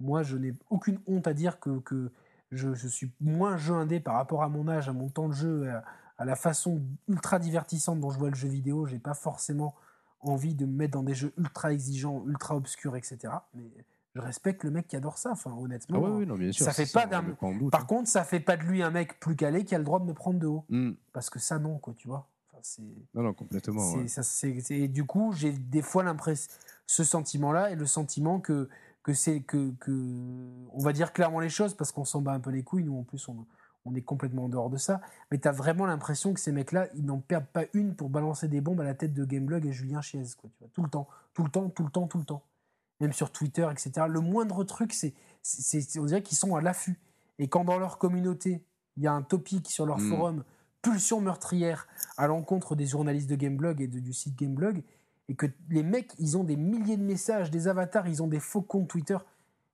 [0.00, 2.10] Moi, je n'ai aucune honte à dire que, que
[2.50, 5.34] je, je suis moins jeu indé par rapport à mon âge, à mon temps de
[5.34, 5.84] jeu, à,
[6.18, 8.86] à la façon ultra divertissante dont je vois le jeu vidéo.
[8.86, 9.74] J'ai pas forcément
[10.20, 13.48] envie de me mettre dans des jeux ultra exigeants, ultra obscurs, etc.
[13.54, 13.70] Mais
[14.14, 15.30] je respecte le mec qui adore ça.
[15.32, 15.98] Enfin, honnêtement.
[16.04, 16.64] Ah ouais, ouais, non, bien sûr.
[16.64, 17.22] ça fait pas d'un-
[17.70, 17.84] Par hein.
[17.86, 20.04] contre, ça fait pas de lui un mec plus calé qui a le droit de
[20.04, 20.64] me prendre de haut.
[20.68, 20.92] Hmm.
[21.12, 22.28] Parce que ça, non, quoi, tu vois.
[22.52, 22.82] Enfin.
[23.14, 23.92] Non, non, complètement.
[23.94, 24.08] Ouais.
[24.08, 24.22] ça,
[24.70, 26.52] et du coup, j'ai des fois l'impression,
[26.86, 28.68] ce sentiment-là et le sentiment que
[29.02, 29.90] que c'est que, que
[30.72, 32.84] on va dire clairement les choses parce qu'on s'en bat un peu les couilles.
[32.84, 33.46] Nous, en plus, on,
[33.86, 35.00] on est complètement en dehors de ça.
[35.30, 38.48] Mais tu as vraiment l'impression que ces mecs-là, ils n'en perdent pas une pour balancer
[38.48, 40.90] des bombes à la tête de Gameblog et Julien Chiez, quoi, tu vois, tout le
[40.90, 42.42] temps, tout le temps, tout le temps, tout le temps.
[43.00, 44.06] Même sur Twitter, etc.
[44.08, 46.98] Le moindre truc, c'est, c'est, on dirait qu'ils sont à l'affût.
[47.38, 48.62] Et quand dans leur communauté,
[48.96, 50.08] il y a un topic sur leur Mm.
[50.10, 50.44] forum,
[50.82, 51.86] pulsion meurtrière
[52.18, 54.82] à l'encontre des journalistes de Gameblog et de- du site Gameblog,
[55.28, 58.40] et que les mecs, ils ont des milliers de messages, des avatars, ils ont des
[58.40, 59.16] faux comptes Twitter,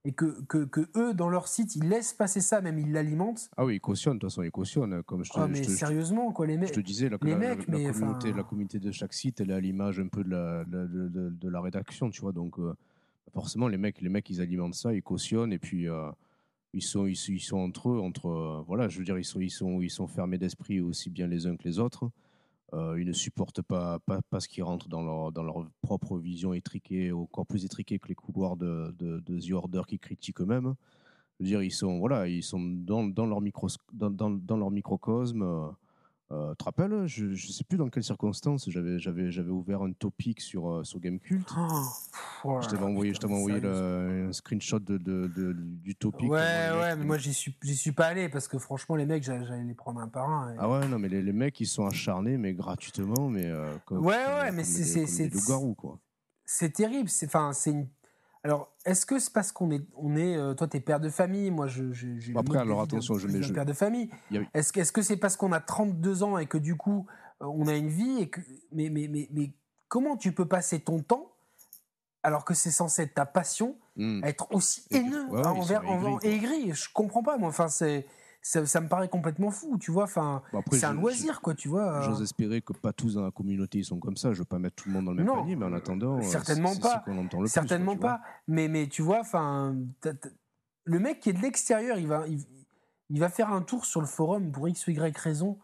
[0.05, 3.51] et que, que, que eux, dans leur site, ils laissent passer ça, même ils l'alimentent.
[3.57, 5.03] Ah oui, ils cautionnent, de toute façon, ils cautionnent.
[5.03, 6.73] Comme je te, Ah, je mais je te- sérieusement, quoi, les je mecs.
[6.73, 9.51] te disais, la, les la- mecs, la mais communauté, la communauté de chaque site, elle
[9.51, 12.31] est à l'image un peu de la, de, de- de- de la rédaction, tu vois.
[12.33, 12.75] Donc, euh,
[13.33, 16.11] forcément, les mecs, les mecs, ils alimentent ça, ils cautionnent, et puis euh,
[16.73, 19.41] ils, sont, ils, ils sont entre eux, entre, euh, voilà, je veux dire, ils sont,
[19.41, 22.11] ils sont, ils sont fermés d'esprit aussi bien les uns que les autres.
[22.75, 26.19] Euh, ils ne supportent pas, pas, pas ce qui rentre dans leur, dans leur propre
[26.19, 30.75] vision étriquée, encore plus étriquée que les couloirs de, The Order qui critiquent eux-mêmes.
[31.39, 33.41] Je veux dire, ils sont, voilà, ils sont dans, leur,
[33.93, 35.75] dans, dans leur microcosme.
[36.33, 39.83] Euh, tu te rappelles, je ne sais plus dans quelles circonstances, j'avais, j'avais, j'avais ouvert
[39.83, 41.47] un topic sur, euh, sur Gamecult.
[41.57, 41.83] Oh,
[42.45, 45.95] oh je t'avais envoyé, je putain, t'avais envoyé le- un screenshot de, de- de- du
[45.95, 46.29] topic.
[46.29, 49.07] Ouais, ouais, mecs- mais moi j'y suis, j'y suis pas allé parce que franchement, les
[49.07, 50.53] mecs, j'allais les prendre un par un.
[50.53, 53.77] et- Ah ouais, non, mais les, les mecs, ils sont acharnés, mais gratuitement, mais euh,
[53.85, 56.01] comme, Ouais, ouais, comme mais c'est- c'est- c'est- des loups-garous, quoi.
[56.49, 57.09] C'est terrible.
[57.09, 57.89] C'est, enfin, c'est une.
[58.47, 61.51] Alors, est-ce que c'est parce qu'on est, on est, euh, toi, t'es père de famille,
[61.51, 61.83] moi, j'ai.
[62.37, 64.09] Après, alors, attention, je je- père de famille.
[64.55, 67.07] A- Est-ce, que- c'est parce qu'on a 32 ans et que du coup,
[67.43, 68.41] euh, on a une vie et que,
[68.71, 69.51] mais, mais, mais, mais
[69.89, 71.33] comment tu peux passer ton temps
[72.23, 73.77] alors que c'est censé être ta passion
[74.23, 75.83] à être aussi haineux ouais, envers,
[76.23, 76.73] aigri?
[76.73, 77.49] Je comprends pas, moi.
[77.49, 78.07] Enfin, c'est,
[78.47, 80.05] ça, ça me paraît complètement fou, tu vois.
[80.05, 82.01] Enfin, Bon, après, c'est un loisir, quoi, tu vois.
[82.03, 84.33] J'ose espérer que pas tous dans la communauté ils sont comme ça.
[84.33, 86.19] Je veux pas mettre tout le monde dans le même Non, panier, mais en attendant,
[86.19, 87.03] euh, certainement pas.
[87.09, 88.21] le plus, Certainement quoi, pas.
[88.47, 89.77] Mais, mais tu vois, enfin,
[90.85, 92.41] le mec qui est de l'extérieur, il va, il,
[93.11, 95.59] il va faire un tour sur le forum pour X ou Y raison,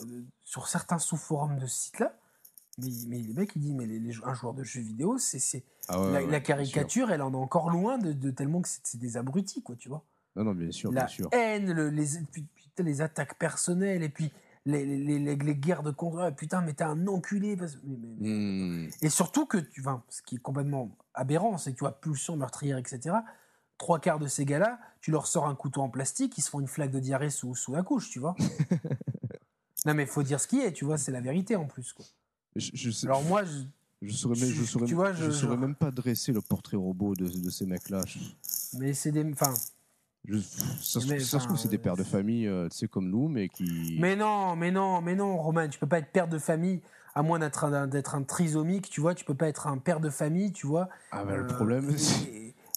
[0.00, 2.16] euh, sur certains sous-forums de ce site-là.
[2.78, 5.62] Mais, mais les mecs, il dit, mais les- les- un joueur de jeux vidéo, c'est,
[5.86, 8.60] Ah ouais, la, ouais, la bien caricature, elle en est encore loin de, de tellement
[8.60, 10.02] que c'est des abrutis, quoi, tu vois.
[10.36, 11.28] Non, non, bien sûr, la bien sûr.
[11.32, 14.32] haine, le- les, puis- putain, les attaques personnelles, et puis
[14.66, 16.18] les, les, les- les- les guerres de contre.
[16.20, 17.56] Ah, putain, mais t'es un enculé.
[17.56, 18.90] parce- mais- mais- mais- Hmm.
[19.02, 22.36] et surtout que, tu vois, ce qui est complètement aberrant, c'est que tu vois, pulsion
[22.36, 23.16] meurtrière, etc.
[23.78, 26.60] Trois quarts de ces gars-là, tu leur sors un couteau en plastique, ils se font
[26.60, 28.34] une flaque de diarrhée sous, sous la couche, tu vois.
[29.86, 31.92] non, mais faut dire ce qui est, tu vois, c'est la vérité en plus.
[31.92, 32.04] Quoi.
[32.56, 33.62] Je, je sais- Alors moi, je-
[34.02, 36.40] je saurais, même, je je- saurais, tu vois, je je- saurais même pas dresser le
[36.40, 38.00] portrait robot de, de ces mecs-là.
[38.78, 39.24] Mais c'est des.
[39.32, 39.52] Enfin,
[40.28, 42.88] je- ça, Mais, ça se trouve, c'est des euh, pères de famille, euh, tu sais,
[42.88, 43.96] comme nous, mais qui.
[44.00, 46.80] mais non, mais non, mais non, Romain, tu peux pas être père de famille
[47.14, 50.52] à moins d'être un, trisomique, tu vois, tu peux pas être un père de famille,
[50.52, 50.88] tu vois.
[51.12, 51.96] Ah, ben, le Euh, problème,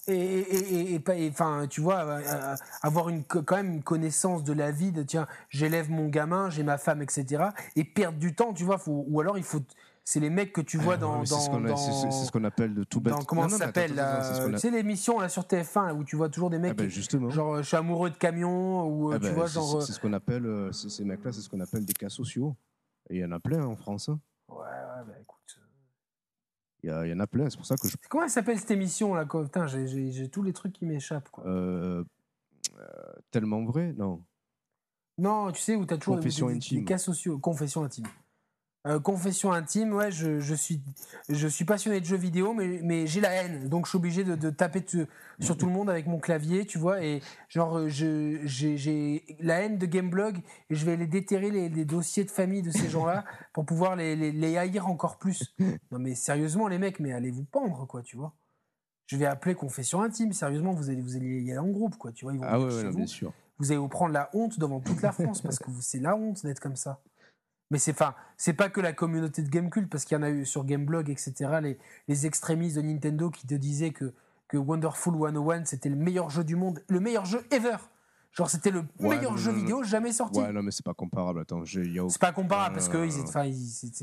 [0.06, 4.52] et- et, et, enfin, tu vois, euh, euh, avoir une, quand même une connaissance de
[4.52, 7.52] la vie, de tiens, j'élève mon gamin, j'ai ma femme, etc.
[7.76, 9.60] Et perdre du temps, tu vois, faut, ou alors il faut.
[10.10, 11.22] C'est les mecs que tu vois dans.
[11.26, 13.12] c'est ce qu'on ce appelle de tout bête.
[13.12, 16.16] dans- comment Non, ça s'appelle a- Tu sais, l'émission là, sur TF1 là, où tu
[16.16, 16.76] vois toujours des Ah mecs.
[16.78, 17.28] ben, qui- justement.
[17.28, 19.76] genre, euh, je suis amoureux de camion, ou euh, Ah tu ben, vois, c'est- genre.
[19.76, 22.56] euh, C'est ce qu'on appelle, euh, ces mecs-là, c'est ce qu'on appelle des cas sociaux.
[23.10, 24.08] Et il y en a plein en France.
[24.08, 24.18] hein.
[24.48, 25.58] Ouais, ouais, bah écoute.
[25.58, 25.64] euh,
[27.04, 27.50] Il y, y en a plein.
[27.50, 27.94] C'est pour ça que je.
[28.08, 29.42] Comment elle s'appelle cette émission là quoi?
[29.44, 32.02] Putain, j'ai- tous les trucs qui m'échappent euh,
[32.78, 32.84] euh,
[33.30, 33.92] tellement vrai?
[33.92, 34.24] Non.
[35.18, 37.38] Non, tu sais, où tu as toujours des- Confession des, des cas sociaux.
[37.38, 38.06] Confession intime.
[38.86, 40.80] Euh, confession intime, ouais, je, je suis,
[41.28, 43.68] je suis passionné de jeux vidéo, mais, mais j'ai la haine.
[43.68, 44.82] Donc je suis obligé de, de taper
[45.40, 47.02] sur tout le monde avec mon clavier, tu vois.
[47.04, 50.38] Et genre, euh, j'ai la haine de Gameblog
[50.70, 53.96] et je vais les déterrer les, les dossiers de famille de ces gens-là pour pouvoir
[53.96, 55.54] les, les, les haïr encore plus.
[55.90, 58.34] Non, mais sérieusement, les mecs, mais allez vous pendre, quoi, tu vois.
[59.06, 60.32] Je vais appeler confession intime.
[60.32, 62.12] Sérieusement, vous allez, vous allez y aller en groupe, quoi.
[62.12, 63.32] Tu vois, ils vont Ah ouais, vous bien sûr.
[63.58, 66.14] vous allez vous prendre la honte devant toute la France parce que vous- c'est la
[66.14, 67.00] honte d'être comme ça.
[67.70, 70.30] Mais c'est enfin, c'est pas que la communauté de Gamecult parce qu'il y en a
[70.30, 71.34] eu sur Gameblog, etc.
[71.62, 71.78] Les,
[72.08, 74.14] les extrémistes de Nintendo qui te disaient que,
[74.48, 77.76] que Wonderful 101 c'était le meilleur jeu du monde, le meilleur jeu ever.
[78.32, 79.62] Genre c'était le Ouais, meilleur non, jeu non, non.
[79.62, 80.38] vidéo jamais sorti.
[80.40, 81.40] Ouais, non, mais c'est pas comparable.
[81.40, 81.64] Attends, a
[82.08, 83.18] C'est pas comparable parce que ils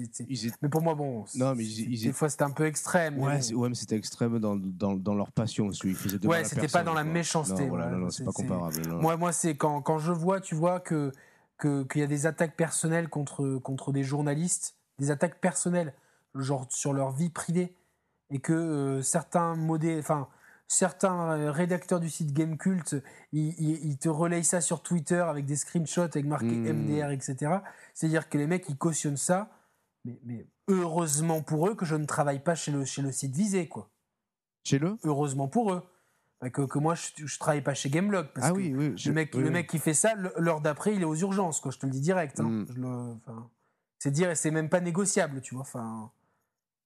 [0.06, 2.52] étaient- Ils mais pour moi bon, Non, mais ils- ils des étaient- fois c'était un
[2.52, 3.16] peu extrême.
[3.18, 5.72] mais Ouais, c'est- ouais, mais c'était extrême dans, dans, dans leur passion.
[5.96, 8.24] faisaient de mal Ouais, c'était pas dans la méchanceté, Non, voilà, ouais, non, non, c'est-
[8.26, 8.88] pas comparable.
[9.00, 11.12] Moi, moi c'est quand, quand je vois, tu vois, que
[11.58, 15.94] que- qu'il y a des attaques personnelles contre, contre des journalistes, des attaques personnelles,
[16.34, 17.76] genre sur leur vie privée,
[18.30, 20.28] et que euh, certains modé, enfin,
[20.68, 22.96] certains euh, rédacteurs du site Gamecult,
[23.32, 26.74] ils, ils, ils te relayent ça sur Twitter avec des screenshots avec marqué Hmm.
[26.74, 27.60] MDR, etc.
[27.94, 29.50] C'est-à-dire que les mecs, ils cautionnent ça,
[30.06, 33.36] mais, mais heureusement pour eux que je ne travaille pas chez le, chez le site
[33.36, 33.90] visé, quoi
[34.64, 34.98] Chez le?
[35.04, 35.84] Heureusement pour eux.
[36.42, 38.28] Que, que moi, je, je travaille pas chez Gameblog.
[38.34, 38.94] Parce Ah que oui, oui.
[38.96, 41.60] je- le, mec, oui, le mec qui fait ça, l'heure d'après, il est aux urgences,
[41.60, 41.72] quoi.
[41.72, 42.40] Je te le dis direct.
[42.40, 42.66] hein.
[42.78, 43.20] Mm.
[44.00, 45.62] C'est dire, et c'est même pas négociable, tu vois.
[45.64, 46.12] Enfin,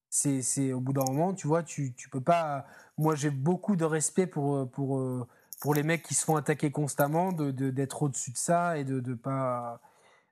[0.09, 2.65] c'est, c'est au bout d'un moment, tu vois, tu, tu peux pas.
[2.97, 5.27] Moi, j'ai beaucoup de respect pour, euh, pour, euh,
[5.59, 8.99] pour les mecs qui se font attaquer constamment, de, d'être au-dessus de ça et de,
[8.99, 9.81] de pas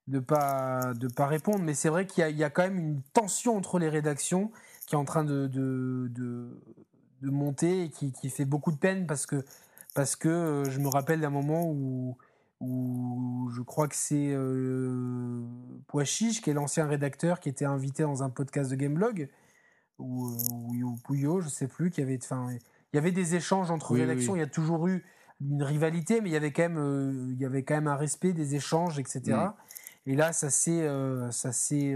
[0.08, 1.60] de pas de pas répondre.
[1.60, 3.90] Mais c'est vrai qu'il y a, il y a quand même une tension entre les
[3.90, 4.52] rédactions
[4.86, 6.62] qui est en train de, de, de,
[7.22, 9.44] de monter et qui, qui fait beaucoup de peine parce que
[9.96, 12.18] parce que euh, je me rappelle d'un moment où
[12.60, 15.44] où je crois que c'est euh,
[15.88, 19.30] Poichiche, qui est l'ancien rédacteur, qui était invité dans un podcast de Gameblog,
[20.00, 23.36] ou, euh, ou, ou Pouillot, je sais plus, qui avait, enfin, il y avait des
[23.36, 24.34] échanges entre Oui, rédactions.
[24.34, 24.40] oui.
[24.40, 25.04] Il y a toujours eu
[25.40, 27.96] une rivalité, mais il y avait quand même, euh, il y avait quand même un
[27.96, 29.22] respect des échanges, etc.
[29.28, 29.54] Mm.
[30.08, 31.96] Et là, ça s'est, euh, ça s'est,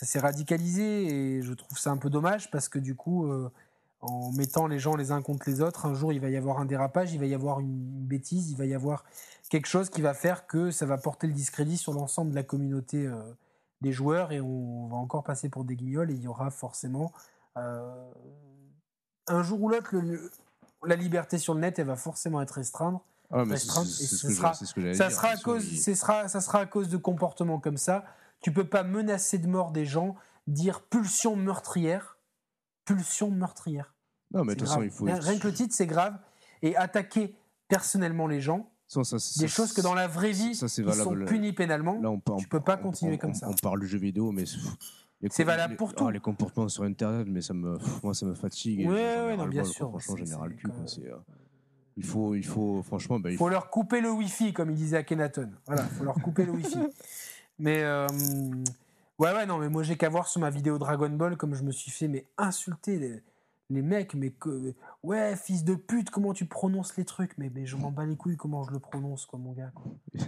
[0.00, 3.26] ça s'est radicalisé, et je trouve ça un peu dommage parce que du coup.
[3.26, 3.50] euh,
[4.02, 6.58] en mettant les gens les uns contre les autres, un jour il va y avoir
[6.58, 9.04] un dérapage, il va y avoir une bêtise, il va y avoir
[9.50, 12.42] quelque chose qui va faire que ça va porter le discrédit sur l'ensemble de la
[12.42, 13.20] communauté euh,
[13.82, 17.12] des joueurs et on va encore passer pour des guignols et il y aura forcément
[17.58, 18.10] euh,
[19.26, 19.94] un jour ou l'autre
[20.86, 23.02] la liberté sur le net elle va forcément être restreinte.
[23.30, 24.54] Ah, restreinte, et ce sera-
[25.10, 25.62] sera, à cause,
[25.94, 28.06] sera, ça sera à cause de comportements comme ça.
[28.40, 32.16] Tu peux pas menacer de mort des gens, dire pulsion meurtrière,
[32.84, 33.94] pulsion meurtrière.
[34.32, 35.04] Non, mais de toute façon, il faut.
[35.04, 36.16] Rien, rien que le titre, c'est grave.
[36.62, 37.34] Et attaquer
[37.68, 41.24] personnellement les gens, Ça, des ça, choses que dans la vraie vie, ça, ils sont
[41.26, 42.00] punis pénalement.
[42.00, 43.48] Là, on, tu peux pas on- continuer on- comme on- ça.
[43.48, 44.44] On parle de jeux vidéo, mais
[45.30, 46.08] C'est valable les- pour ah, tout.
[46.10, 48.80] les comportements sur Internet, mais ça me, moi, ça me fatigue.
[48.80, 49.70] et Ouais, non, bien quoi.
[49.70, 50.68] sûr, Franchement, c'est cul.
[50.68, 50.76] quoi.
[51.04, 51.16] Euh,
[51.96, 54.76] il faut, il faut, franchement, bah, il Il faut leur couper le Wi-Fi, comme il
[54.76, 55.50] disait à Kenaton.
[55.66, 56.78] Voilà, il faut leur couper le Wi-Fi.
[57.60, 58.06] Mais euh,
[59.18, 61.62] ouais, ouais, non, mais moi j'ai qu'à voir sur ma vidéo Dragon Ball comme je
[61.62, 63.22] me suis fait mais insulter les,
[63.68, 67.36] les mecs, mais que ouais, fils de pute, comment tu prononces les trucs?
[67.38, 69.72] Mais, mais je m'en bats les couilles comment je le prononce, quoi, mon gars.
[69.74, 69.92] Quoi.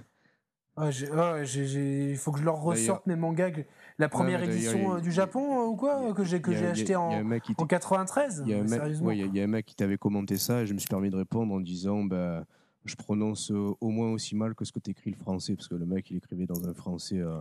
[0.74, 3.50] Ah, ah, il faut que je leur ressorte mes mangas.
[3.50, 3.60] que-
[3.98, 7.24] La première édition euh, du Japon euh, ou quoi que j'ai que acheté en, un
[7.24, 9.08] mec qui en 93 Il y, a un mais mec, Sérieusement.
[9.08, 10.72] ouais, il y a- il y a un mec qui t'avait commenté ça et je
[10.72, 12.46] me suis permis de répondre en disant bah,
[12.84, 15.74] je prononce euh, au moins aussi mal que ce que t'écris le français parce que
[15.74, 17.18] le mec il écrivait dans un français.
[17.18, 17.38] euh,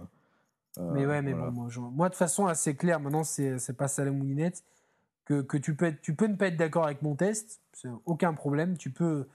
[0.78, 1.48] euh, Mais ouais, mais voilà.
[1.50, 3.00] bon, moi, je- moi, de façon, là, c'est clair.
[3.00, 4.64] Maintenant, c'est c'est pas ça la moulinette.
[5.26, 7.90] Que, que tu, peux être, tu peux ne pas être d'accord avec mon test, c'est
[8.06, 8.78] aucun problème.
[8.78, 9.28] Tu peux.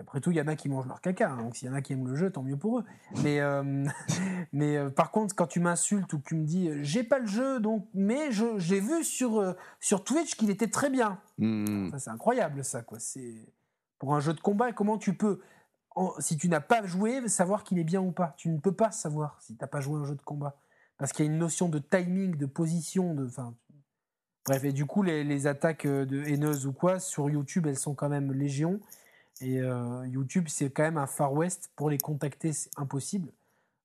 [0.00, 1.30] Après tout, il y en a qui mangent leur caca.
[1.30, 2.84] hein, donc, s'il y en a qui aiment le jeu, tant mieux pour eux.
[3.22, 3.84] Mais, euh,
[4.52, 7.18] mais euh, par contre, quand tu m'insultes ou que tu me dis euh, j'ai pas
[7.18, 11.18] le jeu, donc, mais je- j'ai vu sur, sur Twitch qu'il était très bien.
[11.38, 11.90] Mm, mm.
[11.90, 12.98] Ça, c'est incroyable, ça, quoi.
[12.98, 13.34] C'est
[14.04, 14.70] pour un jeu de combat.
[14.72, 15.40] Comment tu peux,
[15.96, 18.72] en- si tu n'as pas joué, savoir qu'il est bien ou pas Tu ne peux
[18.74, 20.56] pas savoir si tu n'as pas joué à un jeu de combat,
[20.98, 23.54] parce qu'il y a une notion de timing, de position, de, enfin.
[24.46, 27.78] Bref, et du coup, les, les attaques euh, de haineuses ou quoi sur YouTube, elles
[27.78, 28.78] sont quand même légion.
[29.40, 31.70] Et euh, YouTube, c'est quand même un Far West.
[31.76, 33.32] Pour les contacter, c'est impossible.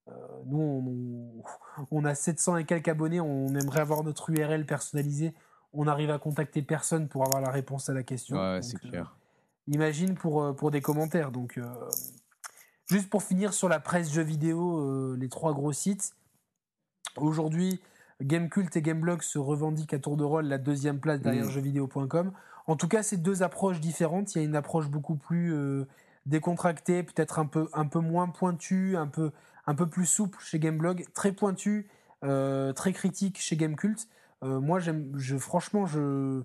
[0.08, 0.12] Euh,
[0.44, 1.42] nous, on,
[1.90, 3.20] on a 700 et quelques abonnés.
[3.22, 5.32] On aimerait avoir notre URL personnalisée.
[5.72, 8.36] On arrive à contacter personne pour avoir la réponse à la question.
[8.36, 9.16] Ouais, c'est clair.
[9.70, 11.30] Imagine pour, euh, pour des commentaires.
[11.30, 11.64] Donc, euh,
[12.86, 16.12] juste pour finir sur la presse jeux vidéo, euh, les trois gros sites.
[17.16, 17.80] Aujourd'hui,
[18.20, 21.50] Gamecult et Gameblog se revendiquent à tour de rôle la deuxième place derrière Mm.
[21.50, 22.32] jeuxvideo.com.
[22.66, 24.34] En tout cas, c'est deux approches différentes.
[24.34, 25.86] Il y a une approche beaucoup plus euh,
[26.26, 29.32] décontractée, peut-être un peu, un peu moins pointue, un peu,
[29.66, 31.88] un peu plus souple chez Gameblog, très pointue,
[32.20, 34.06] très critique chez Gamecult.
[34.42, 36.42] Moi, j'aime, je, franchement, je,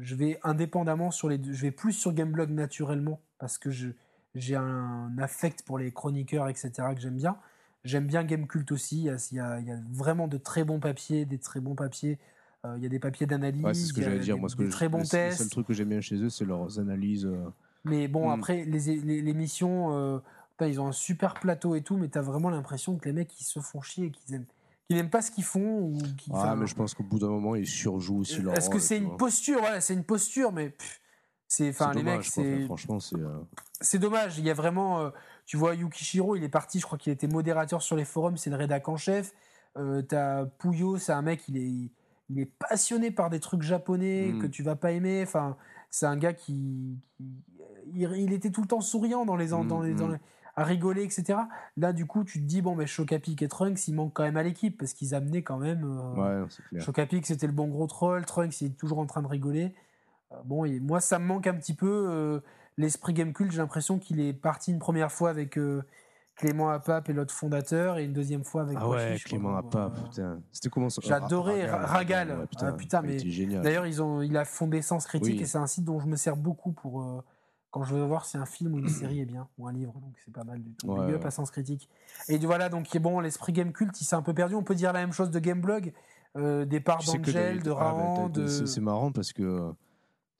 [0.00, 1.52] je vais indépendamment sur les deux.
[1.52, 3.88] Je vais plus sur Gameblog naturellement parce que je,
[4.34, 6.70] j'ai un affect pour les chroniqueurs, etc.
[6.94, 7.36] que j'aime bien.
[7.84, 8.98] J'aime bien Gamecult aussi.
[8.98, 9.10] Il y,
[9.40, 12.18] a, il, y a, vraiment de très bons papiers, des très bons papiers.
[12.64, 13.64] Euh, il y a des papiers d'analyse.
[13.64, 14.34] Ouais, c'est ce que j'allais dire.
[14.34, 15.50] des- Moi, ce que très bons le, le seul tests.
[15.50, 17.24] truc que j'aime bien chez eux, c'est leurs analyses.
[17.26, 17.48] euh,
[17.84, 18.32] Mais bon, Mm.
[18.34, 20.18] après, les, les, les missions, euh,
[20.60, 23.44] ils ont un super plateau et tout, mais t'as vraiment l'impression que les mecs, ils
[23.44, 24.46] se font chier et qu'ils aiment,
[24.88, 25.80] qu'ils n'aiment pas ce qu'ils font.
[25.82, 25.98] Ou
[26.32, 28.96] Ah, mais je pense qu'au bout d'un moment, ils surjouent aussi leur Est-ce que c'est
[28.96, 29.16] une vois.
[29.18, 29.60] posture?
[29.60, 30.74] Voilà, c'est une posture, mais
[31.46, 33.16] c'est, enfin, les mecs, c'est, Franchement, c'est.
[33.20, 33.38] euh,
[33.82, 34.38] c'est dommage.
[34.38, 35.10] Il y a vraiment, euh,
[35.44, 36.80] tu vois, Yukishiro, il est parti.
[36.80, 38.38] Je crois qu'il était modérateur sur les forums.
[38.38, 39.34] C'est le rédac en chef.
[39.76, 41.90] Euh, t'as Puyo, c'est un mec, il est,
[42.30, 44.38] il est passionné par des trucs japonais Mm.
[44.40, 45.22] que tu vas pas aimer.
[45.22, 45.56] Enfin,
[45.90, 47.44] c'est un gars qui, qui-
[47.92, 50.12] il, il était tout le temps souriant dans les, Mm, dans les, dans mm.
[50.12, 50.18] les-
[50.58, 51.38] à rigoler, etc.
[51.76, 54.36] Là, du coup, tu te dis bon, mais Chocapic et Trunks, ils manquent quand même
[54.36, 55.84] à l'équipe parce qu'ils amenaient quand même.
[55.84, 56.82] euh, Ouais, non, c'est clair.
[56.82, 58.24] Chocapic, c'était le bon gros troll.
[58.24, 59.74] Trunks, il est toujours en train de rigoler.
[60.32, 62.06] Euh, bon, et moi, ça me manque un petit peu.
[62.10, 62.40] euh,
[62.76, 65.82] L'esprit Gamecult, j'ai l'impression qu'il est parti une première fois avec euh,
[66.36, 69.56] Clément Apap et l'autre fondateur, et une deuxième fois avec Ah ouais, Clément.
[69.56, 70.40] Apap, putain.
[70.52, 72.28] C'était comment ça J'adorais Ra- Ra- Ragal.
[72.38, 73.16] ouais, Ah, putain, mais.
[73.62, 75.42] D'ailleurs, ils ont, il a fondé Sens Critique Oui.
[75.42, 77.24] et c'est un site dont je me sers beaucoup pour euh,
[77.70, 79.92] quand je veux voir si un film ou une série est bien ou un livre.
[80.00, 80.86] Donc c'est pas mal du tout.
[80.88, 81.26] Ouais, Big up ouais.
[81.26, 81.88] à Sens Critique.
[82.28, 84.54] Et voilà, donc bon, l'esprit game culte, il s'est un peu perdu.
[84.54, 85.92] On peut dire la même chose de Gameblog,
[86.36, 88.46] euh, des parts d'Angel, de ah, bah, Rahan, de.
[88.46, 89.42] c'est- C'est marrant parce que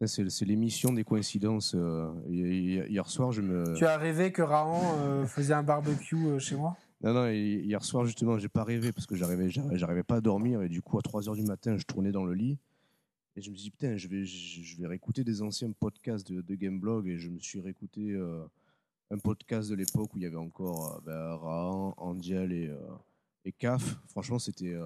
[0.03, 1.75] euh, c'est l'émission des coïncidences.
[1.75, 3.75] euh, hi- hi- Hier soir, je me.
[3.75, 6.77] Tu as rêvé que Rahan euh, faisait un barbecue euh, chez moi?
[7.03, 10.17] Non, non, hi- hier soir, justement, j'ai pas rêvé parce que j'arrivais j'arrivais j'arrivais pas
[10.17, 12.59] à dormir et du coup, à 3 h du matin, je tournais dans le lit
[13.39, 16.55] et je me dis, putain, je vais, je vais réécouter des anciens podcasts de, de
[16.57, 18.43] Gameblog et je me suis réécouté euh,
[19.13, 22.77] un podcast de l'époque où il y avait encore euh, ben, Rahan, Angel et, euh,
[23.45, 23.97] et CAF.
[24.09, 24.77] Franchement, c'était.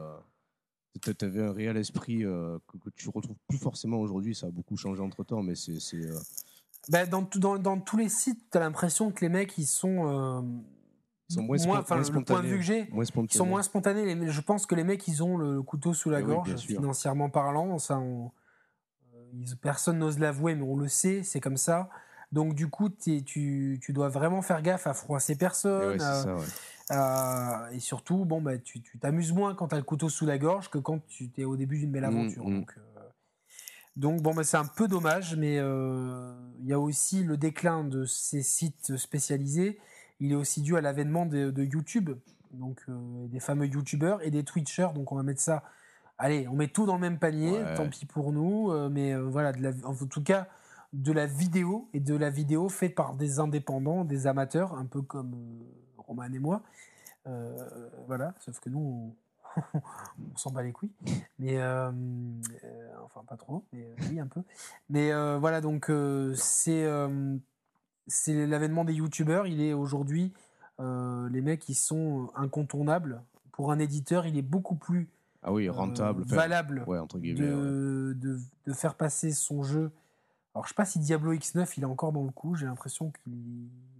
[1.00, 4.34] tu avais un réel esprit que, que tu retrouves plus forcément aujourd'hui.
[4.34, 5.78] Ça a beaucoup changé entre temps, mais c'est.
[6.90, 10.62] Bah, dans, dans, dans tous les sites, tu as l'impression que les mecs, ils sont.
[11.30, 12.48] Ils sont moins enfin, moins le point de spontanés.
[12.50, 14.30] vue que j'ai, moins Ils sont moins spontanés.
[14.30, 17.30] Je pense que les mecs, ils ont le, le couteau sous la Eh gorge, financièrement
[17.30, 17.78] parlant.
[17.78, 18.30] Ça, on-
[19.60, 21.88] personne n'ose l'avouer, mais on le sait, c'est comme ça.
[22.32, 25.90] Donc, du coup, tu, tu dois vraiment faire gaffe à froisser personne.
[25.92, 26.44] ouais, ça, ouais.
[26.88, 30.38] à- et surtout, bon, bah, tu t'amuses moins quand tu as le couteau sous la
[30.38, 32.44] gorge que quand tu es au début d'une belle Mm, aventure.
[32.44, 32.58] mm.
[32.60, 33.00] Donc, euh,
[33.96, 37.84] donc, bon, bah, c'est un peu dommage, mais euh, il y a aussi le déclin
[37.84, 39.78] de ces sites spécialisés.
[40.20, 42.10] Il est aussi dû à l'avènement de, de YouTube,
[42.52, 44.88] donc euh, des fameux YouTubeurs et des Twitchers.
[44.94, 45.62] Donc, on va mettre ça.
[46.18, 47.74] Allez, on met tout dans le même panier, Ouais.
[47.74, 50.46] tant pis pour nous, euh, mais euh, voilà, de la- en tout cas,
[50.92, 55.02] de la vidéo et de la vidéo faite par des indépendants, des amateurs, un peu
[55.02, 55.64] comme euh,
[55.98, 56.62] Roman et moi.
[57.26, 59.14] Euh, voilà, sauf que nous,
[59.46, 59.50] on,
[60.34, 60.92] on s'en bat les couilles.
[61.38, 61.90] Mais euh,
[62.64, 64.42] euh, enfin, pas trop, mais oui, un peu.
[64.90, 65.90] Mais voilà, donc
[66.34, 66.86] c'est
[68.08, 69.46] c'est l'avènement des youtubeurs.
[69.46, 70.32] Il est aujourd'hui,
[70.78, 73.22] les mecs, ils sont incontournables.
[73.52, 75.08] Pour un éditeur, il est beaucoup plus
[75.42, 76.22] Ah oui, euh, rentable.
[76.24, 77.40] enfin, valable Ouais, entre guillemets.
[77.40, 77.48] ouais.
[78.14, 79.90] de, de, faire passer son jeu.
[80.54, 82.54] Alors, je sais pas si Diablo X9 il est encore dans le coup.
[82.54, 83.32] J'ai l'impression qu'il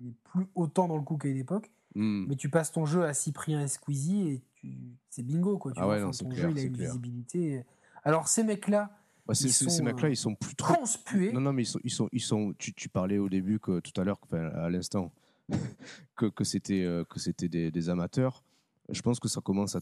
[0.00, 1.70] il est plus autant dans le coup qu'à une époque.
[1.94, 2.26] Hmm.
[2.28, 4.76] Mais tu passes ton jeu à Cyprien et Squeezie et tu...
[5.10, 5.72] c'est bingo quoi.
[5.72, 6.88] Tu Ah vois, ouais, non, c'est ton clair, jeu il a une clair.
[6.88, 7.64] visibilité.
[8.04, 8.90] Alors ces mecs-là,
[9.26, 10.74] Bah, ces mecs-là, euh, ils sont plus trop.
[10.74, 11.32] conspués.
[11.32, 12.54] Non, non, mais ils sont, ils sont, ils sont.
[12.58, 15.12] Tu, tu parlais au début que tout à l'heure, enfin, à l'instant,
[16.16, 18.42] que, que c'était, euh, que c'était des, des amateurs.
[18.88, 19.80] Je pense que ça commence à,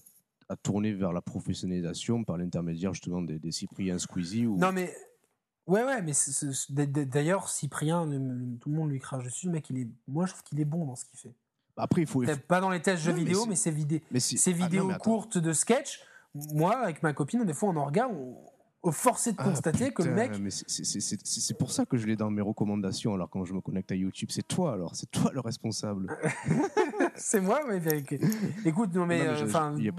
[0.50, 4.46] à tourner vers la professionnalisation par l'intermédiaire justement des, des Cyprien Squeezie.
[4.46, 4.58] Ou...
[4.58, 4.92] Non mais
[5.66, 6.12] ouais ouais mais
[7.06, 8.04] d'ailleurs Cyprien,
[8.60, 9.46] tout le monde lui crache dessus.
[9.46, 11.34] Le mec il est, moi je trouve qu'il est bon dans ce qu'il fait.
[11.76, 12.22] Après, il faut.
[12.46, 14.00] pas dans les tests jeux Non, mais vidéo, c'est- mais ses vidéos.
[14.10, 16.02] Mais ces ah, vidéos mais courtes de sketch,
[16.34, 18.36] moi, avec ma copine, des fois, on en regarde, on
[18.90, 20.32] forcé de Ah, constater que le mec.
[20.48, 23.12] c'est- pour ça que je l'ai dans mes recommandations.
[23.14, 26.06] Alors quand je me connecte à YouTube, c'est toi alors, c'est toi le responsable.
[27.16, 27.80] C'est moi, mais
[28.64, 29.90] écoute, non, mais, euh, enfin, je-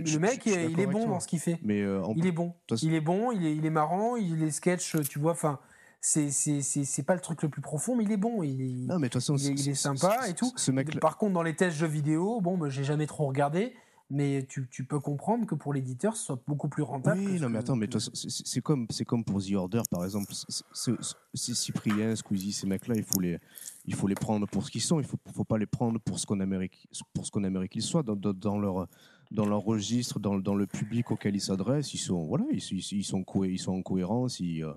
[0.00, 1.58] le, je- mec, je il est bon dans ce qu'il fait.
[1.64, 2.54] Mais euh, en Il est bon.
[2.82, 5.58] Il est bon, il est, il est marrant, il est sketch, tu vois, enfin,
[6.00, 8.42] c'est pas le truc le plus profond, mais il est bon.
[8.44, 10.34] Il est, non, mais de toute façon, il est- il ce- est ce- sympa et
[10.34, 10.52] tout.
[10.56, 13.72] Ce mec, Par contre, dans les tests jeux vidéo, bon, bah, j'ai jamais trop regardé,
[14.10, 17.20] mais tu, tu peux comprendre que pour l'éditeur, ce soit beaucoup plus rentable.
[17.20, 18.86] Oui, non, mais attends, mais que- c'est- comme,
[19.24, 20.32] pour The Order, par exemple.
[20.32, 21.02] C'est-
[21.34, 23.38] Cyprien, Squeezie, ces mecs-là, il faut les,
[23.84, 24.98] il faut les prendre pour ce qu'ils sont.
[25.00, 27.68] Il faut, faut pas les prendre pour ce qu'on aimerait, qu'- pour ce qu'on aimerait
[27.68, 28.88] qu'ils soient dans, dans, dans leur,
[29.30, 31.92] dans leur registre, dans, dans le public auquel ils s'adressent.
[31.92, 34.40] Ils sont, voilà, ils, ils, sont, ils sont en cohérence.
[34.40, 34.72] Ils, euh,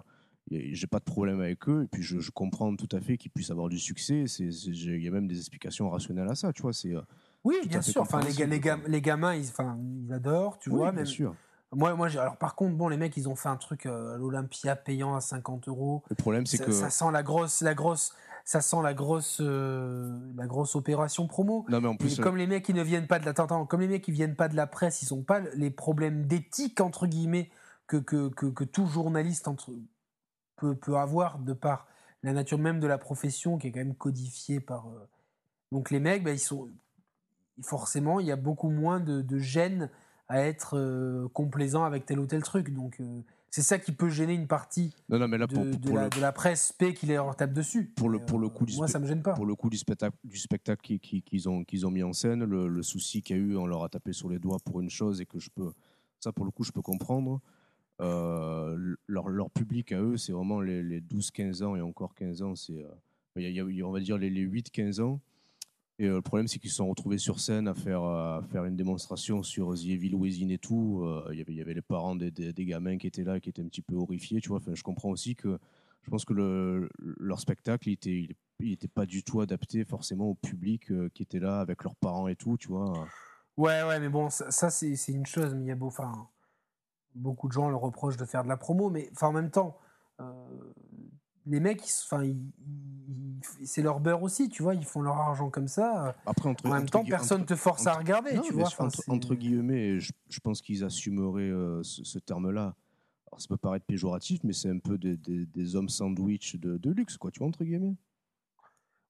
[0.51, 1.83] j'ai pas de problème avec eux.
[1.83, 4.25] Et puis je, je comprends tout à fait qu'ils puissent avoir du succès.
[4.39, 6.73] Il y a même des explications rationnelles à ça, tu vois.
[6.73, 7.01] C'est euh,
[7.43, 8.01] Oui, tout bien sûr.
[8.01, 10.91] Enfin, les, gamins, ils, enfin, ils adorent, tu oui, vois.
[10.91, 11.35] bien Même, sûr.
[11.73, 14.17] Moi, moi alors par contre, bon, les mecs, ils ont fait un truc euh, à
[14.17, 16.03] l'Olympia payant à 50 euros.
[16.09, 18.13] Le problème, c'est Ça, que ça sent la grosse, la grosse,
[18.43, 21.65] ça sent la grosse, euh, la grosse opération promo.
[21.69, 23.31] non, mais en Et plus, euh, comme les mecs qui ne viennent pas de la,
[23.31, 26.81] attends, comme les mecs viennent pas de la presse, ils ont pas les problèmes d'éthique
[26.81, 27.49] entre guillemets
[27.87, 29.71] que que, que, que tout journaliste entre,
[30.57, 31.87] peut, peut avoir de par
[32.21, 34.87] la nature même de la profession qui est quand même codifiée par.
[35.71, 36.67] Donc les mecs, bah, ils sont
[37.61, 39.89] forcément, il y a beaucoup moins de, de gêne
[40.27, 42.73] à être euh, complaisant avec tel ou tel truc.
[42.73, 45.65] Donc euh, c'est ça qui peut gêner une partie non, non, mais là de, pour,
[45.65, 47.85] de pour la, le, de la presse P qui leur tape dessus.
[47.95, 49.33] Pour le- Mais, pour le euh, coup du moi, ça me gêne pas.
[49.33, 52.13] pour le coup du spectacle, du spectacle qui- qui- qu'ils ont, qu'ils ont mis en
[52.13, 54.59] scène, le, le souci qu'il y a eu, on leur a tapé sur les doigts
[54.63, 55.73] pour une chose et que je peux,
[56.19, 57.41] ça pour le coup, je peux comprendre.
[57.99, 62.41] Euh, leur, leur public à eux, c'est vraiment les, les 12-15 ans et encore 15
[62.41, 62.87] ans, c'est, euh,
[63.35, 65.19] il y a- il y a- on va dire les, les 8-15 ans.
[66.01, 68.65] Et euh, le problème, c'est qu'ils se sont retrouvés sur scène à faire, à faire
[68.65, 71.03] une démonstration sur The Evil Within et tout.
[71.03, 73.67] Euh, il y avait- les parents des, des- gamins qui étaient là, qui étaient un
[73.67, 74.59] petit peu horrifiés, tu vois.
[74.73, 75.59] Je comprends aussi que
[76.01, 78.27] je pense que le, leur spectacle, il était,
[78.59, 81.95] il, était pas du tout adapté forcément au public euh, qui était là avec leurs
[81.95, 82.91] parents et tout, tu vois.
[83.55, 85.91] Ouais, ouais, mais bon, ça, c'est une chose, mais il y a beau,
[87.13, 89.77] beaucoup de gens le reprochent de faire de la promo, mais en même temps,
[90.19, 90.23] euh,
[91.51, 92.23] les mecs, enfin,
[93.63, 96.15] c'est leur beurre aussi, tu vois, ils font leur argent comme ça.
[96.25, 98.69] Après, entre, en même temps, personne ne te force à regarder, tu vois.
[99.07, 102.73] Entre, guillemets, je, je pense qu'ils assumeraient euh, ce, terme-là.
[103.27, 106.91] Alors, ça peut paraître péjoratif, mais c'est un peu des, des, hommes sandwich de, de,
[106.91, 107.95] luxe, quoi, tu vois, entre guillemets.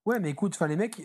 [0.04, 1.00] Ouais, mais écoute, enfin, les mecs,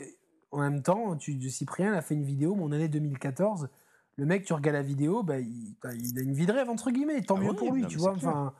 [0.49, 3.69] en même temps, tu, Cyprien a fait une vidéo, mon année 2014.
[4.15, 6.89] Le mec, tu regardes la vidéo, bah, il, il a une vie de rêve, entre
[6.89, 8.13] guillemets, tant ah mieux pour lui, tu vois.
[8.13, 8.55] Enfin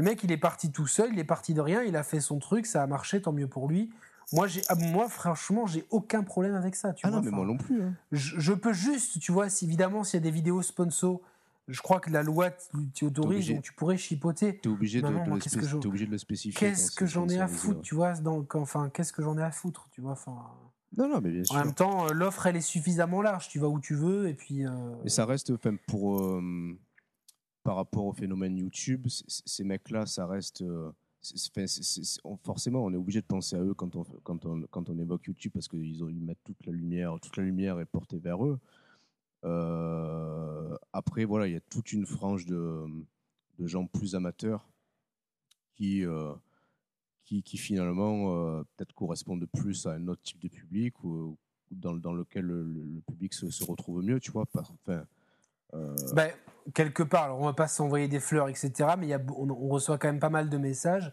[0.00, 2.20] le mec, il est parti tout seul, il est parti de rien, il a fait
[2.20, 3.90] son truc, ça a marché, tant mieux pour lui.
[4.32, 6.94] Moi, j'ai, ah, moi franchement, j'ai aucun problème avec ça.
[6.94, 7.82] Tu ah non, mais moi non plus.
[7.82, 7.92] Hein.
[8.10, 11.20] Je, peux juste, tu vois, si, évidemment, s'il y a des vidéos sponsor,
[11.68, 12.50] je crois que la loi
[12.94, 14.56] t'y autorise, donc tu pourrais chipoter.
[14.56, 16.58] T'es obligé, de, de, obligé de le spécifier.
[16.58, 19.50] Qu'est-ce que j'en ai à foutre, tu vois donc, Enfin, qu'est-ce que j'en ai à
[19.50, 20.34] foutre, tu vois enfin,
[20.96, 21.56] Non, non, mais bien sûr.
[21.56, 23.48] En même temps, euh, l'offre, elle est suffisamment large.
[23.48, 24.64] Tu vas où tu veux, et puis.
[24.64, 24.70] Euh,
[25.04, 25.52] mais ça reste,
[25.88, 26.22] pour.
[26.22, 26.78] Euh,
[27.62, 30.62] par rapport au phénomène YouTube, ces mecs-là, ça reste.
[30.62, 30.90] Euh,
[32.44, 35.68] forcément, on est obligé de penser à eux quand on, on, on évoque YouTube parce
[35.68, 38.58] qu'ils ils mettent toute la lumière, toute la lumière est portée vers eux.
[39.44, 42.86] Euh, après, voilà, il y a toute une frange de,
[43.58, 44.66] gens plus amateurs
[45.74, 46.32] qui, euh,
[47.24, 51.36] qui, finalement peut-être correspondent plus à un autre type de public ou,
[51.70, 54.46] dans, lequel le, public se, retrouve mieux, tu vois.
[56.14, 56.30] Ben,
[56.74, 58.72] quelque part, alors on va pas s'envoyer des fleurs, etc.
[58.98, 61.12] Mais y a, on, reçoit quand même pas mal de messages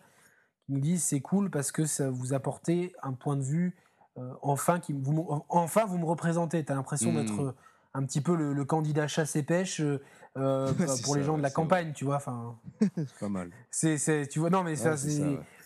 [0.65, 3.75] qui nous disent c'est cool parce que ça vous apportez un point de vue.
[4.17, 6.63] Euh, enfin, qui, vous, enfin, vous me représentez.
[6.63, 7.15] Tu as l'impression hmm.
[7.15, 7.55] d'être euh,
[7.93, 10.73] un petit peu le, candidat chasse et pêche euh,
[11.03, 12.15] pour les gens de la campagne, tu vois.
[12.15, 12.57] Enfin,
[13.19, 13.51] pas mal.
[13.69, 14.95] C'est, tu vois, non, mais ça,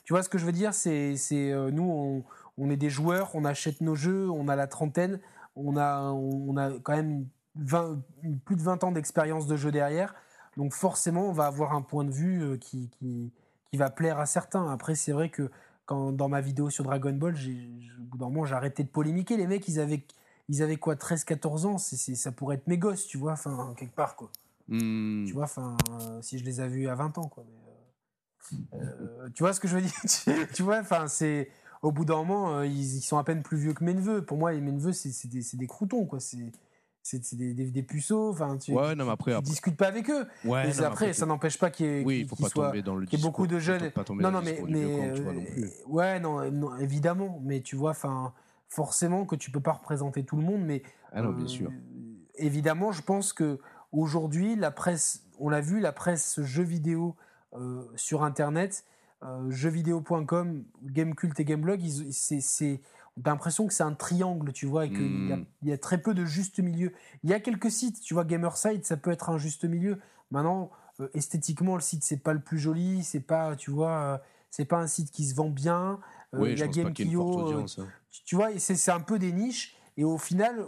[0.03, 2.23] tu vois ce que je veux dire, c'est, c'est nous, on,
[2.57, 5.21] on, est des joueurs, on achète nos jeux, on a la trentaine,
[5.55, 7.99] on a, on a quand même 20,
[8.45, 10.15] plus de 20 ans d'expérience de jeu derrière.
[10.57, 13.31] Donc forcément, on va avoir un point de vue euh, qui, qui,
[13.65, 14.69] qui va plaire à certains.
[14.69, 15.49] Après, c'est vrai que
[15.85, 19.37] quand, dans ma vidéo sur Dragon Ball, au bout d'un moment, j'ai arrêté de polémiquer.
[19.37, 20.05] Les mecs, ils avaient,
[20.49, 21.77] ils avaient quoi 13-14 ans?
[21.77, 24.29] C'est, Ça pourrait être mes gosses, tu vois, enfin, quelque part, quoi.
[24.67, 25.25] Hmm.
[25.25, 27.43] Tu vois, enfin, euh, si je les avais vus à 20 ans, quoi.
[28.73, 30.47] Euh, tu vois ce que je veux dire?
[30.53, 31.49] Tu vois, enfin, c'est
[31.81, 34.23] au bout d'un moment, ils, sont à peine plus vieux que mes neveux.
[34.23, 36.19] Pour moi, mes neveux, c'est, des, des, croutons, quoi.
[36.19, 36.51] C'est
[37.03, 38.29] c'est des, des, puceaux.
[38.29, 40.27] Enfin, tu, ouais, non, mais après, tu, discutes pas avec eux.
[40.45, 43.15] Ouais, mais après, ça n'empêche pas qu'il y ait, oui, qu soit, dans le qu
[43.15, 43.91] ait beaucoup de jeunes.
[44.09, 45.41] non, non, mais, mais tu vois, non.
[45.41, 47.41] Euh, ouais, non, non, évidemment.
[47.43, 48.33] Mais tu vois, enfin,
[48.71, 50.61] forcément que tu peux pas représenter tout le monde.
[50.61, 51.71] Mais ah non, bien euh, sûr.
[52.35, 53.59] Évidemment, je pense que
[53.91, 57.15] aujourd'hui, la presse, on l'a vu, la presse jeux vidéo
[57.53, 58.85] euh, sur Internet,
[59.23, 62.81] euh, jeuxvideo.com, Gamecult et Gameblog, c'est
[63.17, 65.45] on a l'impression que c'est un triangle, tu vois, et qu'il hmm.
[65.63, 66.93] y, a très peu de juste milieu.
[67.23, 69.99] Il y a quelques sites, tu vois, Gamerside, ça peut être un juste milieu.
[70.31, 74.17] Maintenant, euh, esthétiquement, le site, c'est pas le plus joli, c'est pas, tu vois, euh,
[74.49, 75.99] c'est pas un site qui se vend bien.
[76.33, 77.65] Euh, il y a Gamekio, hein.
[78.25, 79.75] tu, vois, c'est un peu des niches.
[79.97, 80.65] Et au final,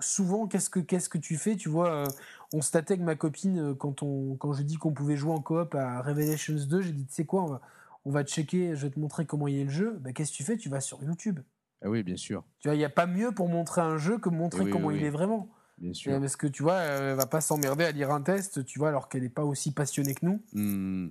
[0.00, 2.04] souvent, qu'est-ce que qu'est-ce que tu fais Tu vois,
[2.52, 5.76] on se avec ma copine quand on quand je dis qu'on pouvait jouer en coop
[5.76, 6.82] à Revelations 2.
[6.82, 7.60] J'ai dit, tu sais quoi, on va,
[8.04, 9.98] on va checker, je vais te montrer comment il est le jeu.
[10.00, 10.56] Bah, qu'est-ce que tu fais?
[10.56, 11.38] Tu vas sur YouTube.
[11.82, 12.44] Ah oui, bien sûr.
[12.58, 15.04] Tu vois, il n'y a pas mieux pour montrer un jeu que montrer comment il
[15.04, 15.48] est vraiment.
[15.78, 16.18] Bien sûr.
[16.18, 19.08] Parce que tu vois, elle va pas s'emmerder à lire un test, tu vois, alors
[19.08, 20.42] qu'elle n'est pas aussi passionnée que nous.
[20.52, 21.10] Hmm.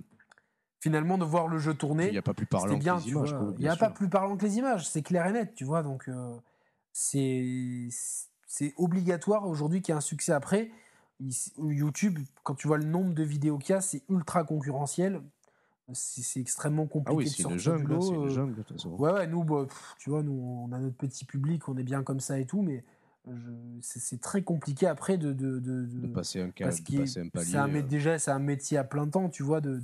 [0.80, 2.08] Finalement, de voir le jeu tourner.
[2.08, 3.34] Il n'y a pas plus parlant bien, que les images.
[3.58, 5.82] Il n'y a pas plus parlant que les images, c'est clair et net, tu vois.
[5.82, 6.36] Donc, euh,
[6.92, 7.88] c'est
[8.46, 10.70] c'est obligatoire aujourd'hui qu'il y ait un succès après.
[11.58, 15.22] YouTube, quand tu vois le nombre de vidéos qu'il y a, c'est ultra concurrentiel
[15.92, 18.28] c'est extrêmement compliqué ah oui, de sortir jungle, du lot.
[18.28, 18.90] C'est jungle, de toute façon.
[18.90, 19.66] Ouais, ouais, nous, bah,
[19.98, 22.62] tu vois, nous, on a notre petit public, on est bien comme ça et tout,
[22.62, 22.84] mais
[23.80, 27.56] c'est très compliqué après de, de, de, de passer un cas, de passer un palier.
[27.56, 27.82] Un, euh.
[27.82, 29.80] déjà, c'est un métier à plein temps, tu vois, de,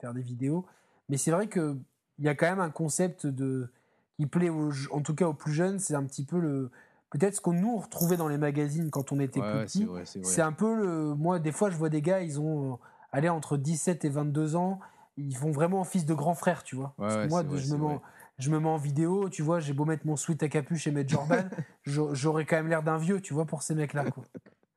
[0.00, 0.66] faire des vidéos.
[1.08, 1.76] Mais c'est vrai qu'il
[2.18, 3.70] y a quand même un concept de,
[4.16, 6.70] qui plaît, en tout cas aux plus jeunes, c'est un petit peu le.
[7.10, 9.88] Peut-être ce qu'on nous retrouvait dans les magazines quand on était ouais, plus petit.
[10.22, 11.14] C'est un peu le.
[11.14, 12.78] Moi, des fois, je vois des gars, ils ont
[13.12, 14.80] allé entre 17 et 22 ans,
[15.16, 16.94] ils font vraiment fils de grand frère, tu vois.
[16.98, 18.00] moi, je, me mets,
[18.38, 20.90] je me mets en vidéo, tu vois, j'ai beau mettre mon sweat à capuche et
[20.90, 21.50] mettre Jordan,
[21.84, 24.06] j'aurais quand même l'air d'un vieux, tu vois, pour ces mecs-là.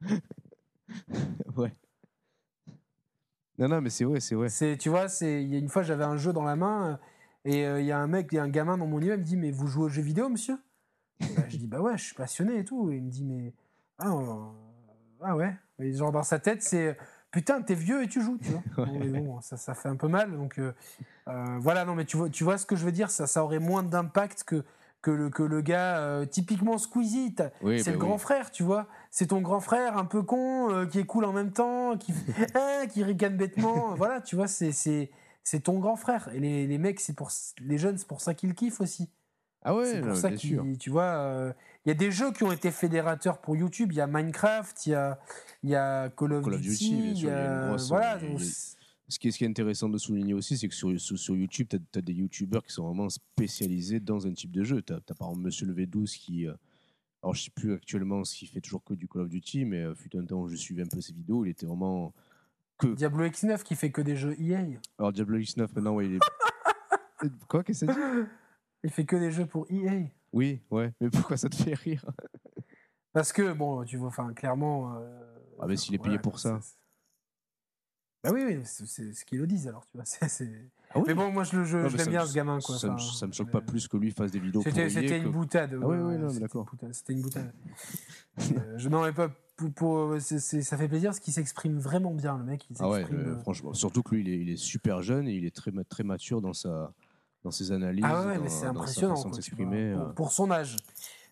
[1.55, 1.73] ouais.
[3.57, 4.49] Non, non, mais c'est vrai, c'est vrai.
[4.77, 6.97] Tu vois, il y a une fois, j'avais un jeu dans la main euh,
[7.45, 9.21] et euh, il y a un mec, il y a un gamin dans mon immeuble,
[9.21, 10.57] il me dit Mais vous jouez aux jeux vidéo, monsieur?
[11.21, 12.91] Bah, Je dis Bah ouais, je suis passionné et tout.
[12.91, 13.53] Et il me dit Mais.
[13.97, 14.11] Ah,
[15.21, 15.55] ah ouais.
[15.79, 16.97] genre, dans sa tête, c'est
[17.35, 18.63] putain, t'es vieux et tu joues, tu vois.
[18.85, 20.31] Bon, mais bon, ça, ça fait un peu mal.
[20.31, 20.73] Donc euh,
[21.27, 23.43] euh, voilà, non, mais tu vois, tu vois ce que je veux dire, ça, ça
[23.43, 24.63] aurait moins d'impact que,
[25.01, 28.19] que, le, que le gars, euh, typiquement Squeezie, Oui, c'est bah le grand oui.
[28.19, 28.87] frère, tu vois.
[29.11, 32.13] C'est ton grand frère un peu con, qui est cool en même temps, qui,
[32.55, 33.95] hein, qui ricane bêtement.
[33.95, 35.11] voilà, tu vois, c'est,
[35.61, 36.29] ton grand frère.
[36.33, 39.09] Et les, les mecs, c'est pour, les jeunes, c'est pour ça qu'ils kiffent aussi.
[39.67, 40.63] Ah ouais, C'est pour ça bien sûr.
[40.79, 41.53] tu vois, euh,
[41.85, 43.91] il y a des jeux qui ont été fédérateurs pour YouTube.
[43.91, 45.19] Il y a Minecraft, il y a,
[45.63, 47.45] y a Call of Call of Duty, Duty, bien sûr, il y il y a
[47.45, 48.17] une a, grosse- voilà.
[48.19, 48.39] donc
[49.07, 51.35] Ce qui, est, ce qui est intéressant de souligner aussi, c'est que sur, sur, sur
[51.35, 54.81] YouTube, tu as, des youtubeurs qui sont vraiment spécialisés dans un type de jeu.
[54.83, 56.47] Tu as, par exemple Monsieur le V12 qui.
[56.47, 56.53] euh,
[57.23, 59.95] alors, je sais plus actuellement s'il fait toujours que du Call of Duty, mais euh,
[59.95, 62.13] fut un temps où je suivais un peu ses vidéos, il était vraiment.
[62.77, 62.87] Que...
[62.93, 64.59] Diablo X9 qui fait que des jeux EA.
[64.99, 67.29] Alors, Diablo X9, maintenant, ouais, il est.
[67.47, 68.27] Quoi Qu'est-ce que ça dit?
[68.85, 70.03] Il fait que des jeux pour EA.
[70.31, 72.05] Oui, ouais, mais pourquoi ça te fait rire?
[73.13, 74.95] Parce que, bon, tu vois, enfin, clairement.
[74.97, 75.19] euh,
[75.59, 76.59] Ah, mais s'il est payé voilà, pour ça.
[78.23, 80.05] Bah oui, oui, c'est ce qu'ils le disent alors, tu vois.
[80.05, 82.33] c'est- c'est- Ah oui Mais bon, moi, je, le- je, Non, je l'aime bien, ce
[82.35, 82.77] gamin, quoi.
[82.77, 85.31] Ça, me- ça me choque pas plus que lui fasse des vidéos C'était EA une
[85.31, 85.79] boutade.
[85.81, 86.69] Ah oui, d'accord.
[86.91, 87.51] C'était une boutade.
[88.39, 89.31] Euh, je n'en ai pas.
[89.75, 92.69] Pour, ça fait plaisir parce qu'il s'exprime vraiment bien, le mec.
[92.69, 93.73] Il Ah ouais, euh, franchement.
[93.73, 96.41] Surtout que lui, il est, il est super jeune et il est très, très mature
[96.41, 96.93] dans, sa,
[97.45, 98.03] dans ses analyses.
[98.05, 99.13] Ah ouais, dans, mais c'est impressionnant.
[99.13, 99.31] quoi,
[99.71, 99.95] euh.
[100.05, 100.77] pour, pour son âge.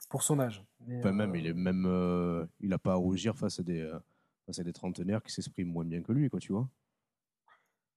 [0.09, 0.63] Pour son âge.
[0.87, 3.63] Mais, Enfin, euh, même, il est même, euh, il a pas à rougir face à
[3.63, 3.97] des, euh,
[4.45, 6.67] face à des trentenaires qui s'expriment moins bien que lui, quoi, tu vois.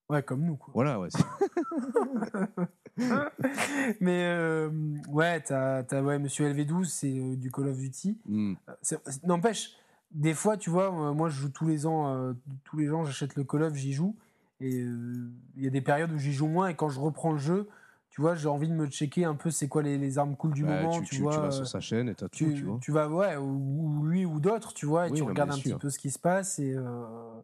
[0.09, 0.72] Ouais, comme nous, quoi.
[0.72, 1.09] Voilà, ouais.
[4.01, 4.70] Mais euh,
[5.10, 8.16] ouais, t'as, t'as- ouais, Monsieur LV12, c'est euh, du Call of Duty.
[8.24, 8.55] Hmm.
[8.80, 9.72] C'est- c'est- N'empêche,
[10.12, 12.32] des fois, tu vois, euh, moi je joue tous les ans, euh,
[12.64, 14.16] tous les ans, j'achète le Call of, j'y joue.
[14.60, 16.68] Et euh, il y a des périodes où j'y joue moins.
[16.68, 17.68] Et quand je reprends le jeu,
[18.16, 20.55] tu vois, j'ai envie de me checker un peu c'est quoi les, les armes cool
[20.55, 20.88] du Bah, moment.
[20.88, 22.78] tu, Tu, tu- vois, tu vas euh, sur sa chaîne et t'as tout, tu, vois.
[22.80, 25.59] tu vas, ouais, ou, ou lui ou d'autres, tu vois, et Oui, tu regardes un
[25.59, 26.59] petit peu ce qui se passe.
[26.59, 27.43] Et, euh,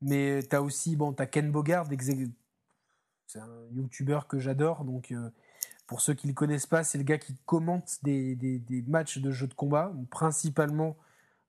[0.00, 1.86] mais t'as aussi, bon, t'as Ken Bogard,
[3.26, 5.28] c'est un YouTuber que j'adore, donc euh,
[5.86, 9.18] pour ceux qui le connaissent pas, c'est le gars qui commente des, des, des matchs
[9.18, 10.96] de jeux de combat, principalement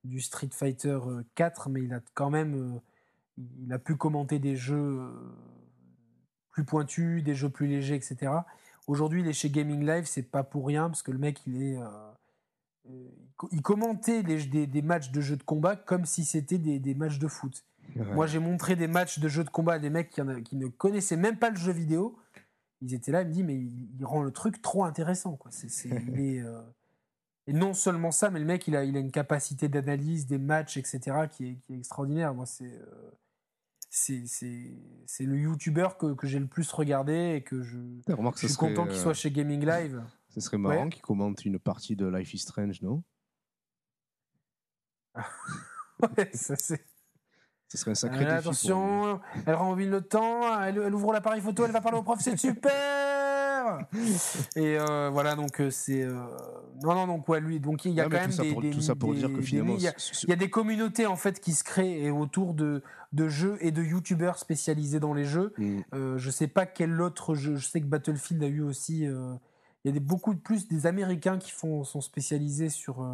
[0.04, 2.80] du Street Fighter euh, 4, mais il a quand même, euh,
[3.64, 5.14] il a pu commenter des jeux euh,
[6.52, 8.32] plus pointus, des jeux plus légers, etc.
[8.88, 11.62] Aujourd'hui, il est chez Gaming Live, c'est pas pour rien, parce que le mec, il
[11.62, 11.78] est.
[11.78, 12.12] euh,
[12.90, 16.58] il co- il commentait les- des, des matchs de jeux de combat comme si c'était
[16.58, 17.64] des, des matchs de foot.
[17.96, 18.06] Ouais.
[18.14, 20.42] Moi, j'ai montré des matchs de jeux de combat à des mecs qui, en a-
[20.42, 22.18] qui ne connaissaient même pas le jeu vidéo.
[22.82, 25.36] Ils étaient là, ils me disent, mais il, il rend le truc trop intéressant.
[25.36, 25.52] Quoi.
[25.52, 26.62] C'est, c'est- il est, euh,
[27.48, 30.38] Et non seulement ça, mais le mec, il a, il a une capacité d'analyse des
[30.38, 32.34] matchs, etc., qui est, qui est extraordinaire.
[32.34, 33.12] Moi, c'est, euh,
[33.94, 34.24] c'est,
[35.20, 37.78] le YouTuber que, que j'ai le plus regardé et que je,
[38.08, 40.02] je suis content qu'il euh, soit chez Gaming Live.
[40.30, 40.90] Ce serait marrant Ouais.
[40.90, 43.04] qu'il commente une partie de Life is Strange, non
[46.18, 46.86] Ouais, ça, c'est...
[47.68, 48.42] Ce serait un sacré Euh, défi.
[48.44, 52.04] pour attention, elle rembobine le temps, elle, elle ouvre l'appareil photo, elle va parler au
[52.04, 52.62] prof, c'est super
[54.56, 56.04] Et euh, voilà, donc euh, c'est...
[56.04, 56.14] euh,
[56.84, 58.52] Non, non, donc ouais, lui, donc il y a quand même tout ça des...
[58.52, 59.94] pour, des- tout ça pour des- dire que finalement, Il y, a,
[60.28, 62.82] y des communautés, en fait, qui se créent et autour de,
[63.14, 65.54] de jeux et de youtubeurs spécialisés dans les jeux.
[65.58, 65.80] Hmm.
[65.94, 69.06] Euh, je sais pas quel autre jeu, je sais que Battlefield a eu aussi...
[69.08, 69.34] euh,
[69.84, 73.06] Il y a des, beaucoup de plus des Américains qui font, sont spécialisés sur,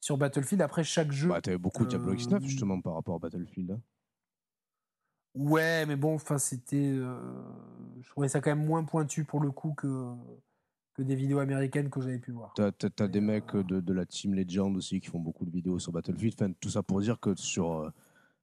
[0.00, 0.62] sur Battlefield.
[0.62, 1.28] Après, chaque jeu...
[1.28, 3.72] Bah, t'avais beaucoup de Diablo Euh, X9 justement par rapport à Battlefield.
[3.72, 3.80] hein.
[5.34, 6.76] Ouais, mais bon, enfin, c'était.
[6.92, 7.16] euh,
[8.00, 10.12] je trouvais ça quand même moins pointu pour le coup que,
[10.94, 12.54] que des vidéos américaines que j'avais pu voir.
[12.56, 15.44] T'as, t'as des Et, mecs euh, de, de la Team Legend aussi qui font beaucoup
[15.44, 16.34] de vidéos sur Battlefield.
[16.40, 17.92] Enfin, tout ça pour dire que sur euh,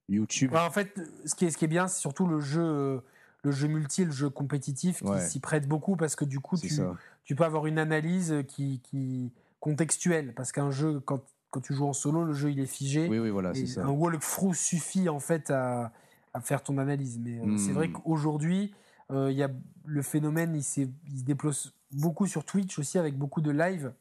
[0.07, 2.63] YouTube, Ouais, en fait, ce qui est, ce qui est bien, c'est surtout le jeu,
[2.63, 2.99] euh,
[3.43, 5.19] le jeu multi, le jeu compétitif qui Ouais.
[5.19, 6.79] s'y prête beaucoup parce que du coup, tu,
[7.25, 10.33] tu peux avoir une analyse qui, qui contextuelle.
[10.33, 13.07] Parce qu'un jeu, quand, quand tu joues en solo, le jeu il est figé.
[13.09, 13.83] Oui, oui, voilà, c'est ça.
[13.85, 15.91] un walkthrough suffit en fait à,
[16.35, 17.17] à faire ton analyse.
[17.19, 17.93] Mais euh, c'est vrai Hmm.
[17.93, 18.73] qu'aujourd'hui,
[19.11, 19.49] euh, il y a
[19.85, 20.81] le phénomène, il, se
[21.23, 21.51] déploie
[21.91, 23.93] beaucoup sur Twitch aussi avec beaucoup de live.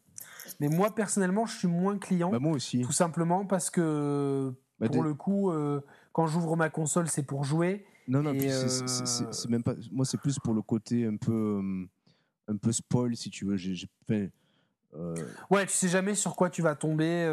[0.61, 2.81] Mais moi personnellement, je suis moins client, Bah, moi aussi.
[2.83, 5.81] tout simplement parce que Bah, pour le coup, euh,
[6.13, 7.87] quand j'ouvre ma console, c'est pour jouer.
[8.09, 9.75] Non, non, euh, c'est même pas.
[9.93, 11.63] Moi, c'est plus pour le côté un peu,
[12.49, 13.57] un peu spoil, si tu veux.
[14.03, 14.27] Enfin,
[14.97, 15.15] euh,
[15.51, 17.27] Ouais, tu sais jamais sur quoi tu vas tomber.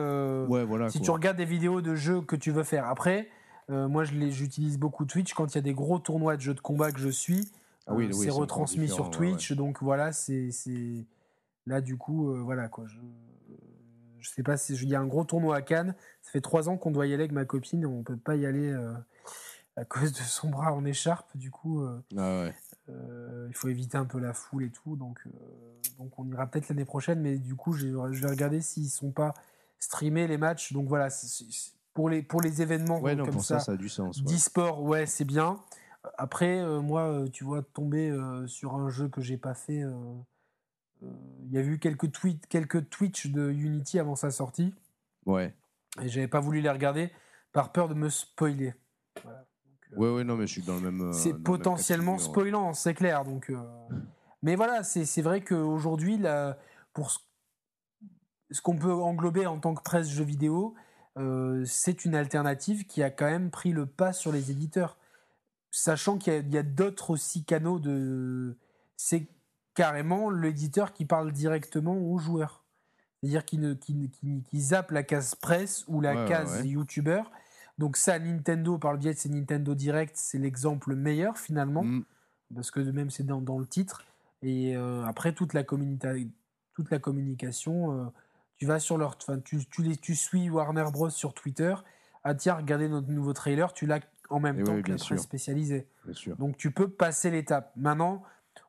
[0.47, 0.89] ouais, voilà.
[0.89, 1.05] si quoi.
[1.05, 2.87] tu regardes des vidéos de jeux que tu veux faire.
[2.87, 3.29] Après,
[3.71, 6.59] euh, moi, j'utilise beaucoup Twitch quand il y a des gros tournois de jeux de
[6.59, 7.49] combat que je suis.
[7.87, 10.49] Ah oui, euh, oui, c'est retransmis sur ouais, Twitch, donc voilà, c'est
[11.65, 12.85] là du coup, euh, voilà quoi.
[12.87, 12.99] Je,
[14.19, 15.95] je sais pas si il y a un gros tournoi à Cannes.
[16.21, 18.45] Ça fait trois ans qu'on doit y aller avec ma copine, on peut pas y
[18.45, 18.93] aller euh,
[19.75, 21.35] à cause de son bras en écharpe.
[21.35, 21.83] Du coup,
[22.17, 22.53] Ah ouais.
[22.87, 25.23] il faut éviter un peu la foule et tout, donc
[25.97, 27.19] donc on ira peut-être l'année prochaine.
[27.19, 29.33] Mais du coup, je, je vais regarder s'ils sont pas
[29.79, 30.73] streamés les matchs.
[30.73, 33.71] Donc voilà, c'est- pour les, pour les événements Ouais, non, comme pour ça, ça, ça
[33.73, 34.17] a du sens.
[34.21, 34.23] ouais.
[34.25, 35.59] d'e-sport, ouais, c'est bien.
[36.17, 39.83] Après, euh, moi, euh, tu vois, tomber euh, sur un jeu que j'ai pas fait.
[41.01, 44.73] Il y a eu quelques tweets, quelques Twitch de Unity avant sa sortie,
[45.25, 45.53] Ouais.
[46.01, 47.11] et j'avais pas voulu les regarder
[47.51, 48.73] par peur de me spoiler.
[49.23, 49.45] Voilà.
[49.65, 51.11] Donc, ouais, ouais, non, mais je suis dans le même.
[51.11, 52.19] c'est même potentiellement ouais.
[52.19, 53.25] spoilant, c'est clair.
[53.25, 53.51] Donc,
[54.43, 56.21] mais voilà, c'est vrai qu'aujourd'hui,
[56.93, 57.19] pour ce,
[58.51, 60.75] ce qu'on peut englober en tant que presse jeux vidéo,
[61.17, 64.97] euh, c'est une alternative qui a quand même pris le pas sur les éditeurs,
[65.71, 68.57] sachant qu'il y a, d'autres aussi canaux de.
[68.97, 69.27] C'est
[69.73, 72.63] carrément l'éditeur qui parle directement aux joueurs.
[73.23, 76.67] C'est-à-dire ne- qu'il zappe la case presse ou la Ouais, case ouais.
[76.69, 77.31] youtubeur.
[77.77, 82.03] Donc ça, Nintendo, par le biais de ses Nintendo Direct, c'est l'exemple meilleur finalement, Mm.
[82.55, 84.03] parce que même c'est dans, dans le titre.
[84.43, 86.15] Et euh, après, toute la, communita-
[86.73, 88.05] toute la communication, euh,
[88.61, 89.17] tu vas sur leur...
[89.19, 91.09] Enfin, tu, tu, les, tu suis Warner Bros.
[91.09, 91.73] sur Twitter.
[92.23, 94.97] Ah tiens, regardez notre nouveau trailer, tu l'as en même Et temps oui, que la
[94.97, 95.17] presse sûr.
[95.19, 95.87] spécialisée.
[96.05, 96.35] Bien sûr.
[96.37, 97.71] Donc tu peux passer l'étape.
[97.75, 98.21] Maintenant,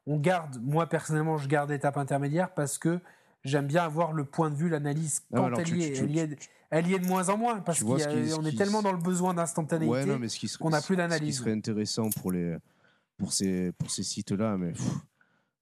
[0.06, 3.00] on garde, moi personnellement, je garde l'étape intermédiaire parce que
[3.44, 5.92] j'aime bien avoir le point de vue, l'analyse quand elle tu- y est.
[5.92, 8.04] tu- Elle y est, tu- elle y est de moins en moins parce qu'on ce
[8.04, 9.92] ce est tellement dans le besoin d'instantanéité.
[9.94, 11.36] Ouais, ce qu'on a plus Ce d'analyse.
[11.36, 12.56] qui serait intéressant pour, les,
[13.18, 14.90] pour ces, pour ces sites-là, mais pff,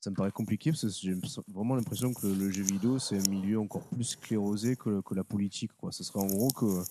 [0.00, 1.14] ça me paraît compliqué parce que j'ai
[1.48, 5.24] vraiment l'impression que le, jeu vidéo, c'est un milieu encore plus sclérosé que, que la
[5.24, 5.72] politique.
[5.76, 5.92] Quoi.
[5.92, 6.82] Ce serait en gros que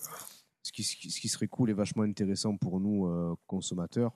[0.62, 4.12] ce qui, ce qui- serait cool et vachement intéressant pour nous, euh, consommateurs,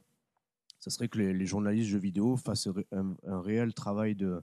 [0.78, 4.42] ça serait que les, les journalistes jeux vidéo fassent un, un réel travail de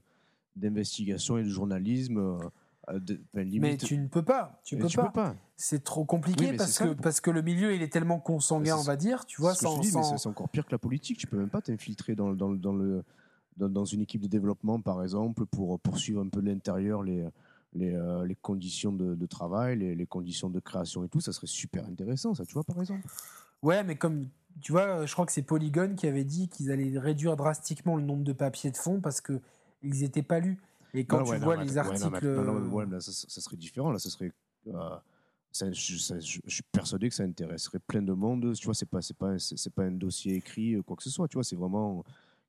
[0.54, 2.18] d'investigation et de journalisme.
[2.18, 4.60] euh, de- enfin, Mais tu ne peux pas.
[4.64, 5.06] Tu peux tu pas.
[5.06, 5.36] peux pas.
[5.56, 8.18] C'est trop compliqué Oui, parce ça, que le- parce que le milieu il est tellement
[8.20, 9.24] consanguin, on va dire.
[9.24, 11.16] Tu vois, C'est sans, encore pire que la politique.
[11.16, 13.02] Tu peux même pas t'infiltrer dans, dans, dans le,
[13.56, 17.26] dans, dans une équipe de développement, par exemple, pour poursuivre un peu de l'intérieur les,
[17.74, 21.20] les, euh, les conditions de, de travail, les, les conditions de création et tout.
[21.20, 23.06] Ça serait super intéressant, ça, tu vois, par exemple.
[23.62, 24.26] Ouais, mais comme
[24.60, 28.02] tu vois, je crois que c'est Polygon qui avait dit qu'ils allaient réduire drastiquement le
[28.02, 29.40] nombre de papiers de fond parce que
[29.82, 30.58] ils n'étaient pas lus.
[30.94, 32.28] Et quand Non, tu ouais, vois les attends, ouais, non, articles,
[32.74, 33.90] ouais, mais là, ça, ça serait différent.
[33.92, 34.30] Là, ça serait.
[34.68, 34.72] euh,
[35.50, 38.52] ça- je, ça- je- je suis persuadé que ça intéresserait plein de monde.
[38.54, 41.10] Tu vois, c'est pas, c'est pas, c'est pas un dossier écrit, euh, quoi que ce
[41.10, 41.28] soit.
[41.28, 42.04] Tu vois, c'est vraiment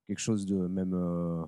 [0.07, 0.93] quelque chose de même.
[0.93, 1.43] euh,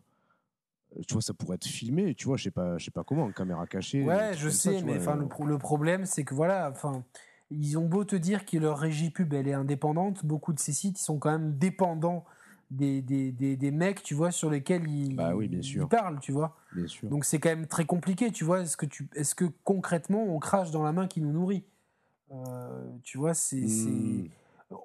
[1.08, 2.16] tu vois, ça pourrait être filmé.
[2.16, 4.04] Tu vois, je sais pas, je sais pas comment, en caméra cachée.
[4.04, 7.04] Ouais, je ça, sais, mais enfin, euh, le, pro- le problème, c'est que voilà, enfin,
[7.52, 10.74] ils ont beau te dire que leur régie pub, elle est indépendante, beaucoup de ces
[10.74, 12.24] sites, ils sont quand même dépendants
[12.72, 15.90] des, des, des, des mecs, tu vois, sur lesquels ils, Bah oui, bien ils sûr.
[15.90, 16.56] parlent, tu vois.
[16.72, 17.10] Bien sûr.
[17.10, 18.62] Donc c'est quand même très compliqué, tu vois.
[18.62, 21.64] Est-ce que, tu, est-ce que concrètement, on crache dans la main qui nous nourrit?
[22.32, 23.68] Euh, Tu vois, c'est...
[23.68, 24.28] c'est- Hmm.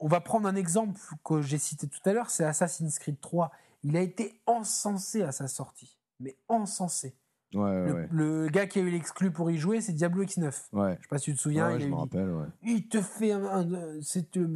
[0.00, 3.50] On va prendre un exemple que j'ai cité tout à l'heure, c'est Assassin's Creed 3.
[3.82, 7.14] Il a été encensé à sa sortie, mais encensé.
[7.54, 8.08] Ouais, Le, ouais.
[8.10, 10.44] le gars qui a eu l'exclu pour y jouer, c'est Diablo X9.
[10.72, 10.96] Ouais.
[10.98, 13.32] Je sais pas si tu te souviens, Ouais, il, je me rappelle, il te fait
[13.32, 14.46] un, un- c'est euh,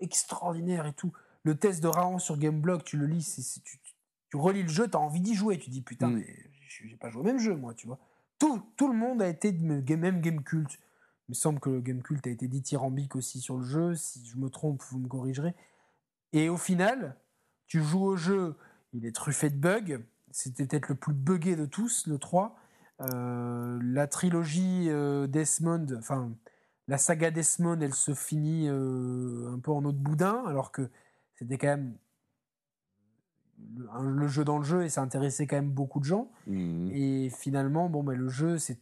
[0.00, 1.12] extraordinaire et tout.
[1.42, 3.34] Le test de Raon sur Gameblog, tu le lis,
[3.64, 3.94] tu, tu-
[4.30, 5.58] tu relis le jeu, tu as envie d'y jouer.
[5.58, 6.14] Tu dis putain, Mm.
[6.16, 6.26] mais
[6.68, 7.98] j'ai pas joué au même jeu, moi, tu vois.
[8.38, 10.78] Tout, tout le monde a été même Game Cult.
[11.28, 13.94] Il me semble que le Game Cult a été dithyrambique aussi sur le jeu.
[13.94, 15.54] Si je me trompe, vous me corrigerez.
[16.32, 17.16] Et au final,
[17.66, 18.56] tu joues au jeu,
[18.92, 20.00] il est truffé de bugs.
[20.30, 22.56] C'était peut-être le plus buggé de tous, le 3.
[23.00, 26.32] Euh, la trilogie euh, Desmond, enfin,
[26.88, 30.90] la saga Desmond, elle se finit euh, un peu en autre boudin, alors que
[31.34, 31.96] c'était quand même
[33.76, 36.30] le, jeu dans le jeu et ça intéressait quand même beaucoup de gens.
[36.46, 36.90] Mhm.
[36.92, 38.78] Et finalement, bon, bah, le jeu, c'est,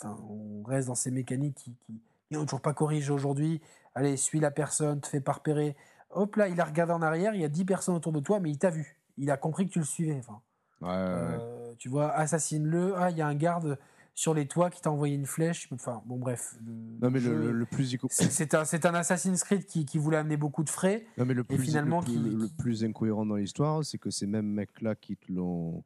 [0.00, 3.60] enfin, on reste dans ces mécaniques qui, qui, qui n'ont toujours pas corrigé aujourd'hui.
[3.94, 5.76] Allez, suis la personne, te fais pas repérer.
[6.10, 8.40] Hop là, il a regardé en arrière, il y a 10 personnes autour de toi,
[8.40, 8.98] mais il t'a vu.
[9.18, 10.16] Il a compris que tu le suivais.
[10.18, 10.40] Enfin,
[10.80, 11.38] Ouais, ouais, ouais.
[11.40, 12.94] euh, tu vois, assassine-le.
[12.96, 13.78] Ah, il y a un garde
[14.16, 15.68] sur les toits qui t'a envoyé une flèche.
[15.72, 16.56] Enfin, bon, bref.
[16.64, 20.18] le- Non, mais le, le, le plus c'est un, un Assassin's Creed qui, qui voulait
[20.18, 21.06] amener beaucoup de frais.
[21.16, 23.84] Non, mais le plus, finalement, le, plus, qui- le- le qui- plus incohérent dans l'histoire,
[23.84, 25.82] c'est que ces mêmes mecs-là qui te l'ont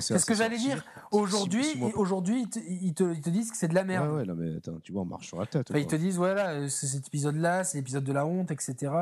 [0.00, 0.84] C'est ce que j'allais dire.
[1.10, 1.64] Aujourd'hui,
[1.94, 4.08] aujourd'hui, ils te, ils disent que c'est de la merde.
[4.10, 5.70] Ouais, ouais, non, mais attends, tu vois, on marche sur la tête.
[5.70, 8.92] Enfin, ils te disent, voilà, euh, c'est cet épisode-là, c'est l'épisode de la honte, etc.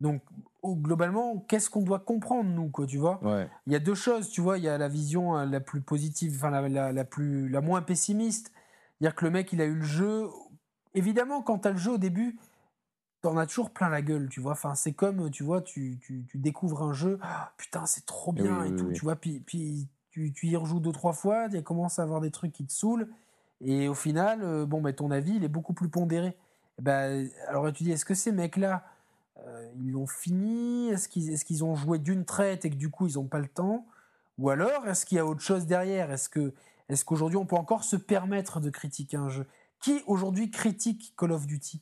[0.00, 0.22] Donc,
[0.64, 3.22] globalement, qu'est-ce qu'on doit comprendre, nous, quoi, tu vois?
[3.24, 4.58] Ouais, Il y a deux choses, tu vois.
[4.58, 7.60] Il y a la vision euh, la plus positive, enfin, la, la, la plus, la
[7.60, 8.52] moins pessimiste.
[8.98, 10.28] C'est-à-dire que le mec, il a eu le jeu.
[10.94, 12.38] Évidemment, quand tu as le jeu au début,
[13.24, 14.52] t'en as toujours plein la gueule, tu vois.
[14.52, 18.32] Enfin, c'est comme, tu vois, tu, tu, tu découvres un jeu, Ah, putain, c'est trop
[18.32, 18.92] bien oui, et oui, tout, oui.
[18.92, 19.16] tu vois.
[19.16, 22.52] Puis, puis tu, tu y rejoues deux, trois fois, tu commences à avoir des trucs
[22.52, 23.08] qui te saoulent.
[23.62, 26.36] Et au final, euh, bon, ben, ton avis, il est beaucoup plus pondéré.
[26.82, 28.84] Ben, alors tu dis, est-ce que ces mecs-là,
[29.38, 30.90] euh, ils l'ont fini?
[30.90, 33.38] Est-ce qu'ils est qu'ils ont joué d'une traite et que du coup, ils n'ont pas
[33.38, 33.86] le temps?
[34.36, 36.10] Ou alors, est-ce qu'il y a autre chose derrière?
[36.10, 36.52] Est-ce que
[36.90, 39.46] est-ce qu'aujourd'hui, on peut encore se permettre de critiquer un jeu?
[39.80, 41.80] Qui aujourd'hui critique Call of Duty?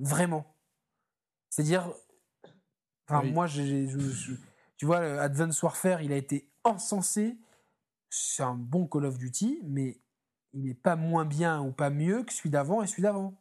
[0.00, 0.56] Vraiment.
[1.50, 1.92] C'est-à-dire,
[3.06, 7.38] enfin, moi, tu vois, Advance Warfare, il a été encensé.
[8.08, 10.00] C'est un bon Call of Duty, mais
[10.52, 13.34] il n'est pas moins bien ou pas mieux que celui d'avant et celui d'avant.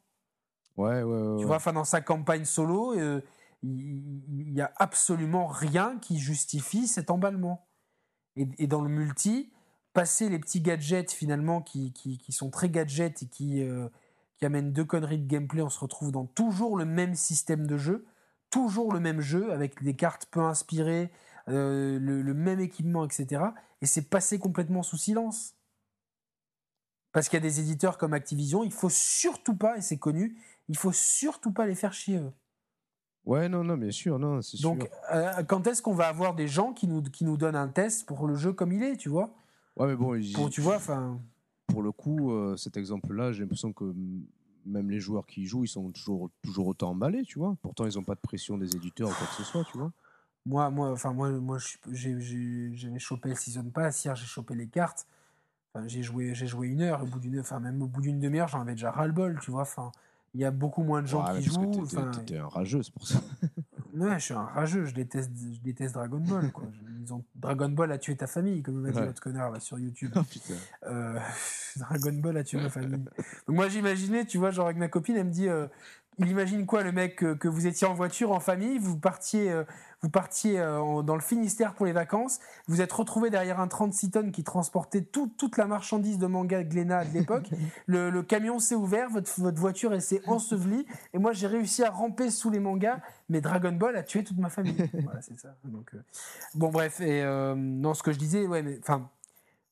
[0.78, 1.40] Ouais, ouais, ouais.
[1.40, 3.22] Tu vois, enfin, dans sa campagne solo, euh,
[3.64, 7.68] il n'y a absolument rien qui justifie cet emballement.
[8.36, 9.52] Et, dans le multi,
[9.92, 13.90] passer les petits gadgets finalement qui, qui, sont très gadgets et qui, euh,
[14.40, 17.78] qui amènent deux conneries de gameplay, on se retrouve dans toujours le même système de
[17.78, 18.06] jeu,
[18.50, 21.12] toujours le même jeu avec des cartes peu inspirées,
[21.50, 23.44] euh, le, même équipement, etc.
[23.82, 25.56] Et c'est passé complètement sous silence.
[27.12, 30.38] Parce qu'il y a des éditeurs comme Activision, il faut surtout pas, et c'est connu,
[30.68, 32.32] il faut surtout pas les faire chier eux.
[33.26, 36.48] Ouais, non, non, bien sûr, non, c'est Donc, euh, quand est-ce qu'on va avoir des
[36.48, 39.10] gens qui nous, qui nous donnent un test pour le jeu comme il est, tu
[39.10, 39.36] vois?
[39.76, 41.20] Ouais, mais bon, pour, tu vois, enfin.
[41.70, 43.94] Pour le coup, euh, cet exemple-là, j'ai l'impression que
[44.66, 47.56] même les joueurs qui y jouent, ils sont toujours, toujours autant emballés, tu vois.
[47.62, 49.92] Pourtant, ils n'ont pas de pression des éditeurs ou quoi que ce soit, tu vois.
[50.46, 51.58] Moi, moi, enfin, moi, moi,
[51.92, 55.08] j'avais chopé le season pass hier, j'ai chopé les cartes.
[55.74, 57.04] Enfin, j'ai joué, j'ai joué une heure.
[57.04, 59.40] Au bout d'une, enfin, même au bout d'une demi-heure, j'en avais déjà ras le bol,
[59.42, 59.62] tu vois.
[59.62, 59.92] Enfin,
[60.34, 61.86] il y a beaucoup moins de gens qui jouent.
[61.86, 63.22] T'étais un rageux, c'est pour ça.
[64.08, 66.52] ouais, je suis un rageux, je déteste, je déteste Dragon Ball.
[66.52, 66.66] Quoi.
[67.36, 70.12] Dragon Ball a tué ta famille, comme m'a dit l'autre connard là, sur YouTube.
[70.16, 70.22] Oh,
[70.84, 71.20] euh,
[71.78, 73.04] Dragon Ball a tué ma famille.
[73.48, 75.68] Donc moi j'imaginais, tu vois, genre avec ma copine, elle me dit euh,
[76.20, 79.64] il imagine quoi le mec que, vous étiez en voiture en famille, vous partiez, euh,
[80.02, 84.12] vous partiez euh, dans le Finistère pour les vacances, vous êtes retrouvé derrière un 36
[84.12, 87.50] tonnes qui transportait toute la marchandise de manga Glénat de l'époque.
[87.88, 92.30] le, camion s'est ouvert, votre, votre voiture s'est ensevelie, et moi j'ai réussi à ramper
[92.30, 93.00] sous les mangas,
[93.30, 94.76] mais Dragon Ball a tué toute ma famille.
[95.04, 95.56] voilà, c'est ça.
[95.64, 96.04] Donc, euh,
[96.56, 97.24] bon bref, et
[97.56, 99.10] non, ce que je disais, ouais, mais enfin,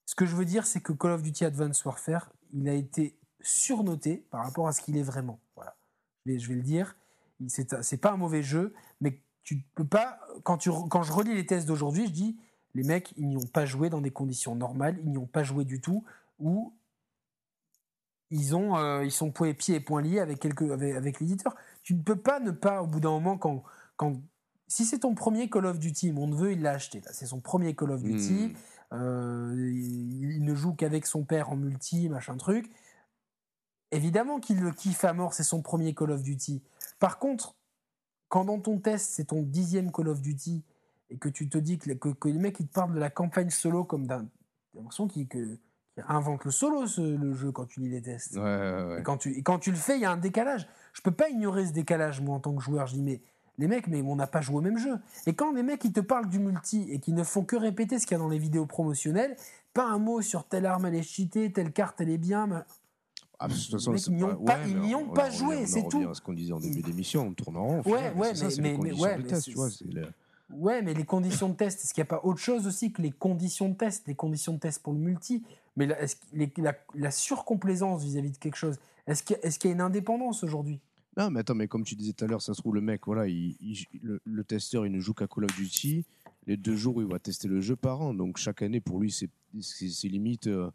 [0.05, 3.17] ce que je veux dire, c'est que Call of Duty Advanced Warfare, il a été
[3.41, 5.39] surnoté par rapport à ce qu'il est vraiment.
[5.55, 5.75] Voilà
[6.35, 6.97] je vais le dire.
[7.47, 10.19] C'est pas un mauvais jeu, mais tu peux pas.
[10.43, 12.37] Quand, tu, quand je relis les tests d'aujourd'hui, je dis
[12.75, 15.43] les mecs, ils n'y ont pas joué dans des conditions normales, ils n'y ont pas
[15.43, 16.03] joué du tout,
[16.37, 16.75] ou
[18.29, 21.55] ils, ont, euh, ils sont pieds et poings liés avec, quelques, avec, l'éditeur.
[21.81, 23.63] Tu ne peux pas ne pas, au bout d'un moment, quand,
[23.95, 24.21] quand
[24.67, 27.01] si c'est ton premier Call of Duty, mon neveu, il l'a acheté.
[27.13, 28.49] C'est son premier Call of Duty.
[28.49, 28.53] Hmm.
[28.95, 32.69] Euh, il, ne joue qu'avec son père en multi, machin truc.
[33.91, 36.61] Évidemment qu'il le kiffe à mort, c'est son premier Call of Duty.
[36.99, 37.55] Par contre,
[38.29, 40.63] quand dans ton test, c'est ton dixième Call of Duty,
[41.09, 43.49] et que tu te dis que, que, le mec il te parle de la campagne
[43.49, 44.27] solo comme d'un.
[44.73, 45.27] l'impression qu'il
[46.07, 48.35] invente le solo, le jeu, quand tu lis les tests.
[48.35, 50.67] Et, quand tu, quand tu le fais, il y a un décalage.
[50.93, 52.87] Je peux pas ignorer ce décalage, moi, en tant que joueur.
[52.87, 53.21] Je dis, mais
[53.57, 54.99] les mecs, mais on n'a pas joué au même jeu.
[55.25, 57.99] Et quand les mecs, ils te parlent du multi et qui ne font que répéter
[57.99, 59.35] ce qu'il y a dans les vidéos promotionnelles,
[59.73, 62.65] pas un mot sur telle arme elle est cheatée, telle carte elle est bien.
[63.39, 66.13] Ah, de toute façon, ils n'y ont pas, ils ont pas joué, c'est tout.
[66.13, 67.81] ce qu'on disait en début d'émission, on tourne en rond.
[67.85, 69.17] Ouais, ouais, mais, mais, ouais,
[70.49, 73.01] Ouais, mais les conditions de test, est-ce qu'il n'y a pas autre chose aussi que
[73.01, 75.43] les conditions de test, les conditions de test pour le multi?
[75.75, 75.97] Mais la,
[76.33, 78.77] la, la, surcomplaisance vis-à-vis de quelque chose,
[79.07, 80.79] est-ce qu'il y, y, a une indépendance aujourd'hui?
[81.17, 83.01] Non, mais attends, mais comme tu disais tout à l'heure, ça se trouve, le mec,
[83.05, 83.55] voilà, il,
[84.01, 86.05] le, le, testeur, il ne joue qu'à Call of Duty.
[86.45, 88.13] Les deux jours où il va tester le jeu par an.
[88.13, 90.47] Donc chaque année, pour lui, c'est limite.
[90.47, 90.71] Euh,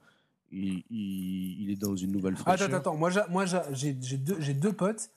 [0.53, 2.69] il, est dans une nouvelle fraîcheur.
[2.69, 5.11] Attends, attends, moi, moi j'ai deux, deux, potes,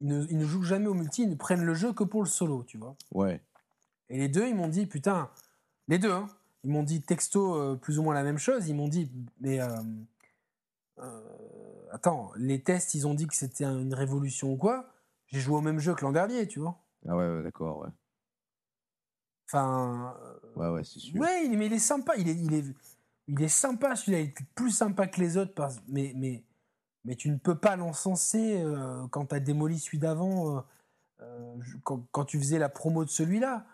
[0.00, 2.22] ils ne, ils ne, jouent jamais au multi, ils ne prennent le jeu que pour
[2.22, 2.96] le solo, tu vois.
[3.12, 3.40] Ouais.
[4.08, 5.30] Et les deux, ils m'ont dit, putain,
[5.88, 6.28] les deux, hein,
[6.62, 9.10] ils m'ont dit texto euh, plus ou moins la même chose, ils m'ont dit,
[9.40, 9.68] mais euh,
[10.98, 11.20] euh,
[11.92, 14.88] attends, les tests, ils ont dit que c'était une révolution ou quoi,
[15.26, 16.78] j'ai joué au même jeu que l'an dernier, tu vois.
[17.08, 17.88] Ah ouais, d'accord, ouais.
[19.46, 20.16] Enfin.
[20.56, 21.20] Ouais, ouais, c'est sûr.
[21.20, 22.64] Ouais, mais il est sympa, il est, il est,
[23.28, 25.54] il est sympa, celui-là, il est plus sympa que les autres,
[25.88, 26.44] mais, mais,
[27.04, 30.60] mais tu ne peux pas l'encenser euh, quand tu as démoli celui d'avant, euh,
[31.22, 33.64] euh, quand, tu faisais la promo de celui-là.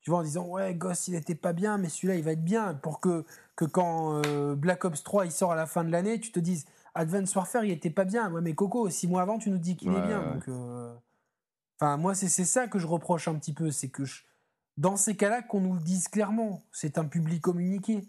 [0.00, 2.44] Tu vois, en disant, ouais, Ghost, il n'était pas bien, mais celui-là, il va être
[2.44, 2.72] bien.
[2.74, 4.22] Pour que, que quand
[4.54, 6.64] Black Ops 3, il sort à la fin de l'année, tu te dises,
[6.94, 8.32] Advance Warfare, il était pas bien.
[8.32, 10.22] Ouais, mais Coco, six mois avant, tu nous dis qu'il est bien.
[10.22, 10.48] Donc,
[11.78, 13.70] enfin, moi, c'est ça que je reproche un petit peu.
[13.70, 14.04] C'est que
[14.78, 16.62] dans ces cas-là, qu'on nous le dise clairement.
[16.72, 18.06] C'est un public communiqué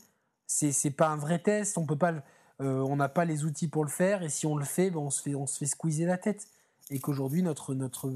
[0.71, 1.77] c'est pas un vrai test.
[1.77, 2.13] On peut pas,
[2.61, 4.23] euh, on n'a pas les outils pour le faire.
[4.23, 6.47] Et si on le fait, ben on se fait on se fait squeezer la tête.
[6.89, 8.11] Et qu'aujourd'hui notre notre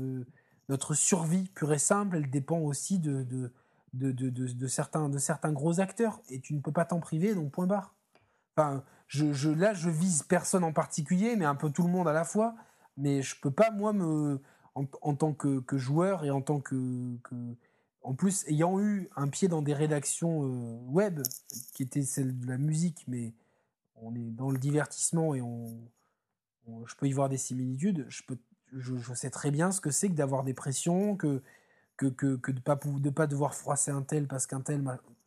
[0.69, 3.51] notre survie pure et simple, elle dépend aussi de de,
[3.93, 6.19] de, de, certains de certains gros acteurs.
[6.29, 7.33] Et tu ne peux pas t'en priver.
[7.35, 7.95] Donc point barre.
[8.57, 12.07] Enfin, je, je, là, je vise personne en particulier, mais un peu tout le monde
[12.07, 12.55] à la fois.
[12.97, 14.41] Mais je peux pas, moi, me,
[14.75, 17.17] en, en tant que, joueur et en tant que,
[18.05, 21.21] en plus, ayant eu un pied dans des rédactions euh, web,
[21.73, 23.33] qui étaient celles de la musique, mais
[23.95, 25.75] on est dans le divertissement et on,
[26.85, 28.37] je peux y voir des similitudes, je, peux,
[28.73, 31.41] je, sais très bien ce que c'est que d'avoir des pressions, que,
[31.97, 34.83] que, que, que de ne pas, de pas devoir froisser un tel parce qu'un tel.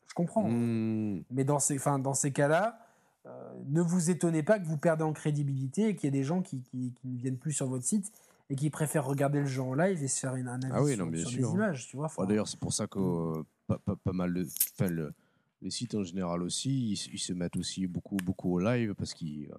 [0.07, 0.49] Je comprends.
[0.49, 1.23] Hmm.
[1.31, 2.87] Mais dans ces, dans ces cas-là,
[3.27, 6.25] euh, ne vous étonnez pas que vous perdez en crédibilité et qu'il y ait des
[6.25, 8.13] gens qui, qui, qui, ne viennent plus sur votre site
[8.51, 10.95] et qui préfèrent regarder le jeu en live et se faire une analyse ah oui,
[10.95, 11.49] sur, non, bien sur sûr.
[11.49, 11.87] des images.
[11.89, 14.47] Tu vois, D'ailleurs, c'est pour ça que euh, pas, pas, pas mal de.
[14.79, 15.13] Enfin, le-
[15.61, 19.13] les sites en général aussi, ils, ils se mettent aussi beaucoup, beaucoup au live parce
[19.13, 19.51] qu'ils.
[19.51, 19.57] euh,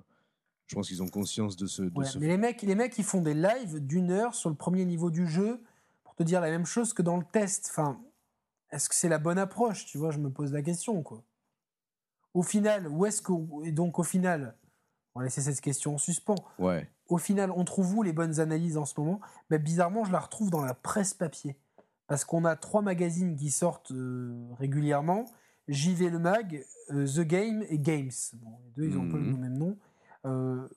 [0.68, 1.84] Je pense qu'ils ont conscience de ce.
[1.84, 2.18] De Ouais, ce...
[2.18, 5.12] mais les mecs, les mecs, ils font des lives d'une heure sur le premier niveau
[5.12, 5.62] du jeu
[6.04, 7.68] pour te dire la même chose que dans le test.
[7.70, 8.02] Enfin,
[8.72, 11.24] est-ce que c'est la bonne approche Tu vois, je me pose la question, quoi.
[12.34, 13.34] Au final, où est-ce que
[13.66, 14.56] et donc au final,
[15.16, 16.36] on va laisser cette question en suspens.
[16.60, 16.90] Ouais.
[17.10, 19.20] Au final, on trouve où les bonnes analyses en ce moment?
[19.50, 21.58] Ben, Bizarrement, je la retrouve dans la presse papier.
[22.08, 25.26] Parce qu'on a trois magazines qui sortent euh, régulièrement
[25.68, 28.10] JV Le Mag, euh, The Game et Games.
[28.34, 29.40] Bon, les deux, ils ont un peu le Mhm.
[29.40, 29.78] même nom.
[30.26, 30.68] Euh,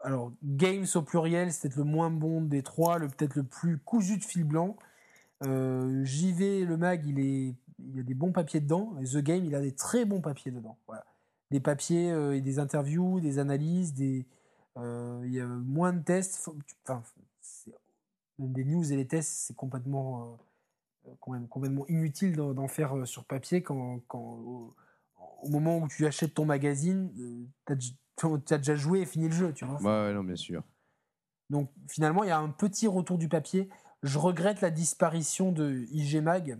[0.00, 3.78] alors, Games au pluriel, c'est peut-être le moins bon des trois, le peut-être le plus
[3.78, 4.76] cousu de fil blanc.
[6.04, 8.94] JV Le Mag, il, est, il a des bons papiers dedans.
[9.00, 10.76] Et The Game, il a des très bons papiers dedans.
[10.86, 11.04] Voilà.
[11.50, 14.26] Des papiers et des interviews, des analyses, des,
[14.76, 16.48] il y a moins de tests.
[16.86, 17.02] Enfin,
[18.38, 20.38] même des news et les tests, c'est complètement,
[21.06, 24.74] euh, quand même complètement inutile d'en faire euh, sur papier quand, quand au,
[25.42, 27.10] au moment où tu achètes ton magazine,
[27.66, 29.80] tu as, déjà joué et fini le jeu, tu vois.
[29.80, 30.62] Ouais, non, bien sûr.
[31.50, 33.68] Donc finalement, il y a un petit retour du papier.
[34.02, 36.58] Je regrette la disparition de IG Mag,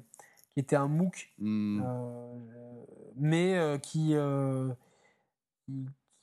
[0.53, 1.83] qui était un MOOC, Hmm.
[1.85, 2.85] euh,
[3.17, 4.73] mais euh, qui, euh,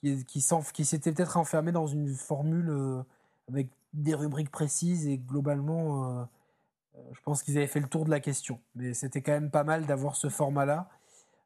[0.00, 3.02] qui, qui, s'était peut-être enfermé dans une formule euh,
[3.48, 6.24] avec des rubriques précises et globalement, euh,
[6.96, 8.60] euh, je pense qu'ils avaient fait le tour de la question.
[8.74, 10.88] Mais c'était quand même pas mal d'avoir ce format-là.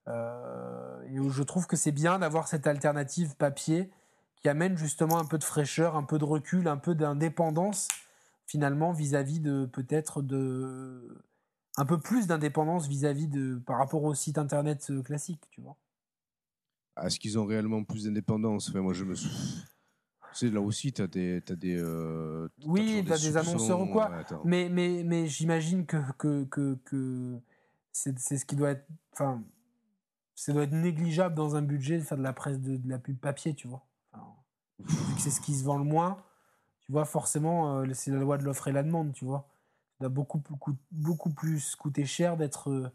[0.09, 3.91] Euh, et je trouve que c'est bien d'avoir cette alternative papier
[4.37, 7.89] qui amène justement un peu de fraîcheur, un peu de recul, un peu d'indépendance
[8.47, 11.23] finalement vis-à-vis de peut-être de
[11.79, 15.77] un peu plus d'indépendance vis-à-vis de par rapport au site internet classique, tu vois.
[17.03, 18.69] Est-ce qu'ils ont réellement plus d'indépendance?
[18.71, 19.15] Enfin, Moi, je me.
[19.15, 19.29] sou-
[20.33, 21.43] Tu sais, là aussi, tu as des.
[21.45, 24.11] T'as des euh, Oui, toujours t'as des annonceurs ou quoi.
[24.11, 24.25] ouais.
[24.45, 27.39] Mais mais mais j'imagine que que que, que
[27.93, 29.43] c'est ce qui doit être enfin
[30.37, 32.99] ça doit être négligeable dans un budget de faire de la presse de, de la
[32.99, 33.87] pub papier, tu vois.
[34.13, 34.27] Enfin,
[34.81, 36.23] vu que c'est ce qui se vend le moins,
[36.81, 39.49] tu vois, forcément, euh, c'est la loi de l'offre et la demande, tu vois.
[39.99, 42.91] Ça doit beaucoup, plus coût- beaucoup plus coûter cher d'être euh,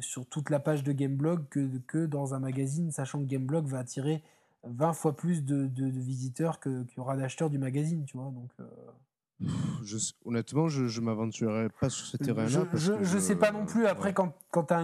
[0.00, 3.78] sur toute la page de Gameblog que, que dans un magazine, sachant que Gameblog va
[3.78, 4.22] attirer
[4.64, 8.16] 20 fois plus de, de- de visiteurs que- qu'il y aura d'acheteurs du magazine, tu
[8.16, 8.30] vois.
[8.30, 8.64] Donc, euh,
[9.82, 12.66] Je, honnêtement, je ne m'aventurerais pas sur ce terrain-là.
[12.74, 13.86] je, que je sais pas non plus.
[13.86, 14.14] Après, ouais.
[14.14, 14.78] quand, quand tu as,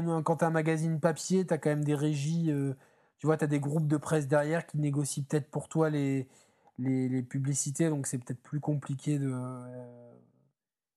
[0.47, 2.51] un magazine papier, tu as quand même des régies.
[2.51, 2.75] euh,
[3.19, 6.27] tu vois, tu as des groupes de presse derrière qui négocient peut-être pour toi les,
[6.79, 7.89] les, les publicités.
[7.89, 9.31] Donc, c'est peut-être plus compliqué de.
[9.33, 10.10] euh,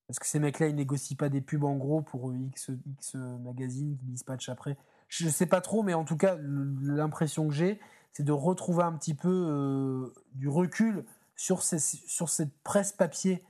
[0.06, 3.14] parce que ces mecs-là, ils négocient pas des pubs en gros pour euh, X, X
[3.14, 4.76] magazines qui dispatchent après.
[5.08, 7.80] Je sais pas trop, mais en tout cas, l'impression que j'ai,
[8.12, 11.04] c'est de retrouver un petit peu euh, du recul
[11.36, 13.44] sur, ces, sur cette presse papier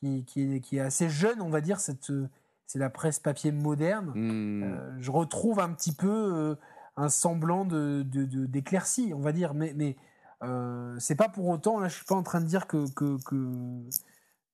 [0.00, 1.80] qui, qui, est, qui est assez jeune, on va dire.
[1.80, 2.28] cette, euh,
[2.66, 4.12] C'est la presse papier moderne.
[4.14, 4.62] Hmm.
[4.62, 6.54] Euh, je retrouve un petit peu euh,
[6.96, 9.54] un semblant de, d'éclaircie, on va dire.
[9.54, 9.96] Mais, mais
[10.42, 13.22] euh, c'est pas pour autant, là, je suis pas en train de dire que, que,
[13.24, 13.88] que,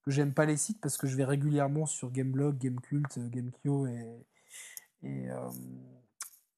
[0.07, 4.25] que j'aime pas les sites parce que je vais régulièrement sur Gameblog, Gamecult, Gamekio et,
[5.03, 5.51] et euh,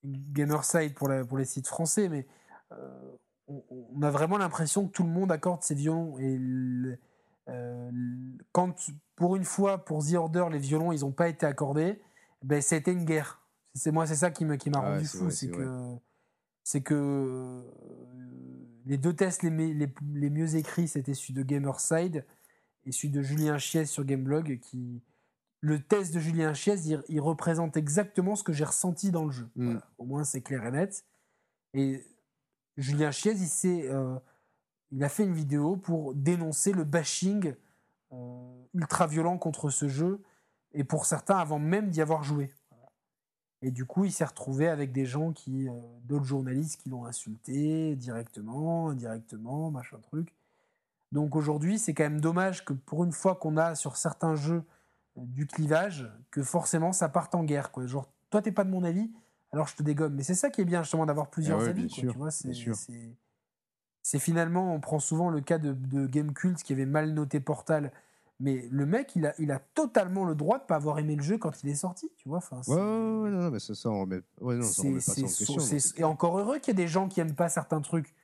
[0.05, 2.11] Gamerside pour, la, pour les sites français.
[2.11, 2.27] Mais
[2.73, 3.17] euh,
[3.47, 6.19] on, on a vraiment l'impression que tout le monde accorde ses violons.
[6.19, 6.99] Et le-
[7.49, 7.91] euh,
[8.53, 12.03] quand, pour une fois, pour The Order, les violons, ils n'ont pas été accordés,
[12.43, 13.41] ben, été une guerre.
[13.75, 15.31] C'est moi, c'est ça qui me- qui m'a Ah rendu fou.
[15.31, 15.95] C'est que,
[16.65, 17.63] c'est que euh,
[18.85, 22.27] les deux tests les, les, les mieux écrits, c'était celui de Gamerside
[22.89, 24.59] et celui de Julien Chiez sur Gameblog.
[24.61, 25.03] Qui,
[25.61, 29.31] le test de Julien Chiez, il, il représente exactement ce que j'ai ressenti dans le
[29.31, 29.49] jeu.
[29.57, 29.65] Mm.
[29.65, 29.91] Voilà.
[29.99, 31.05] Au moins, c'est clair et net.
[31.75, 32.03] Et
[32.79, 34.19] Julien Chiez, il, euh,
[34.91, 37.55] il a fait une vidéo pour dénoncer le bashing
[38.13, 40.23] euh, ultra violent contre ce jeu,
[40.73, 42.51] et pour certains avant même d'y avoir joué.
[42.71, 42.91] Voilà.
[43.61, 45.73] Et du coup, il s'est retrouvé avec des gens qui, euh,
[46.05, 50.38] d'autres journalistes qui l'ont insulté directement, indirectement, machin truc.
[51.13, 54.63] Donc aujourd'hui, c'est quand même dommage que pour une fois qu'on a sur certains jeux
[55.17, 57.71] euh, du clivage, que forcément ça parte en guerre.
[57.73, 57.87] Quoi.
[57.87, 59.11] Genre, toi, t'es pas de mon avis,
[59.53, 60.15] alors je te dégomme.
[60.15, 61.87] Mais c'est ça qui est bien, justement, d'avoir plusieurs Ah ouais, avis.
[61.87, 62.31] bien quoi, sûr, tu vois,
[64.03, 67.41] c'est, finalement, on prend souvent le cas de, de Game Cult qui avait mal noté
[67.41, 67.93] Portal.
[68.41, 71.23] Mais le mec, il a, il a totalement le droit de pas avoir aimé le
[71.23, 72.39] jeu quand il est sorti, tu vois.
[72.39, 75.01] Enfin, Ouais, ouais, ouais, non, mais ça, ça, on remet, ouais, non, ça, on remet
[75.01, 75.77] c'est- pas ça en question.
[75.97, 78.15] Et encore heureux qu'il y ait des gens qui aiment pas certains trucs.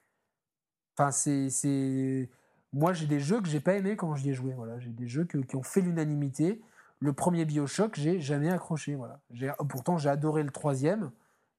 [0.96, 2.30] Enfin, c'est.
[2.74, 4.52] Moi, j'ai des jeux que j'ai pas aimés quand j'y ai joué.
[4.52, 6.60] Voilà, j'ai des jeux qui ont fait l'unanimité.
[6.98, 8.96] Le premier Bioshock, j'ai jamais accroché.
[8.96, 9.20] Voilà.
[9.68, 11.12] Pourtant, j'ai adoré le troisième,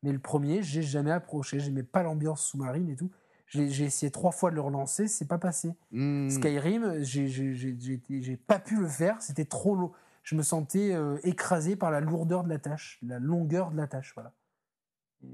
[0.04, 1.62] mais le premier, j'ai jamais accroché.
[1.62, 3.10] J'aimais pas l'ambiance sous-marine et tout.
[3.48, 5.74] J'ai essayé trois fois de le relancer, c'est pas passé.
[5.92, 6.30] Hmm.
[6.30, 9.94] Skyrim, j'ai pas pu le faire, c'était trop lourd.
[10.24, 13.88] Je me sentais euh, écrasé par la lourdeur de la tâche, la longueur de la
[13.88, 14.12] tâche.
[14.16, 14.34] Voilà.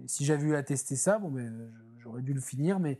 [0.05, 2.99] si j'avais eu à tester ça, bon, ben, j'aurais dû le finir, mais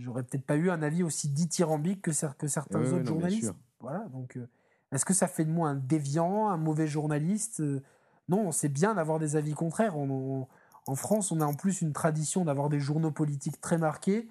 [0.00, 3.54] j'aurais peut-être pas eu un avis aussi dithyrambique que, que certains autres journalistes.
[3.80, 4.48] Voilà, donc euh,
[4.92, 7.82] est-ce que ça fait de moi un déviant, un mauvais journaliste euh,
[8.28, 9.96] Non, c'est bien d'avoir des avis contraires.
[9.96, 10.46] en
[10.94, 14.28] France, on a en plus une tradition d'avoir des journaux politiques très marqués,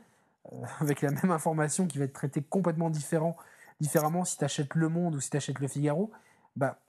[0.51, 3.37] euh, avec la même information qui va être traitée complètement différent,
[3.79, 6.11] différemment si tu achètes Le Monde ou si tu achètes Le Figaro.
[6.55, 6.79] Bah,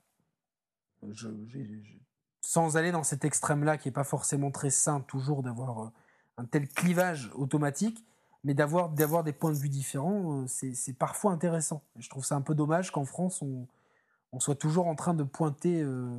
[2.41, 5.91] sans aller dans cet extrême-là qui n'est pas forcément très sain toujours d'avoir
[6.37, 8.03] un tel clivage automatique,
[8.43, 11.83] mais d'avoir d'avoir des points de vue différents, euh, c'est parfois intéressant.
[11.97, 13.67] je trouve ça un peu dommage qu'en France, on,
[14.39, 16.17] soit toujours en train de pointer, euh,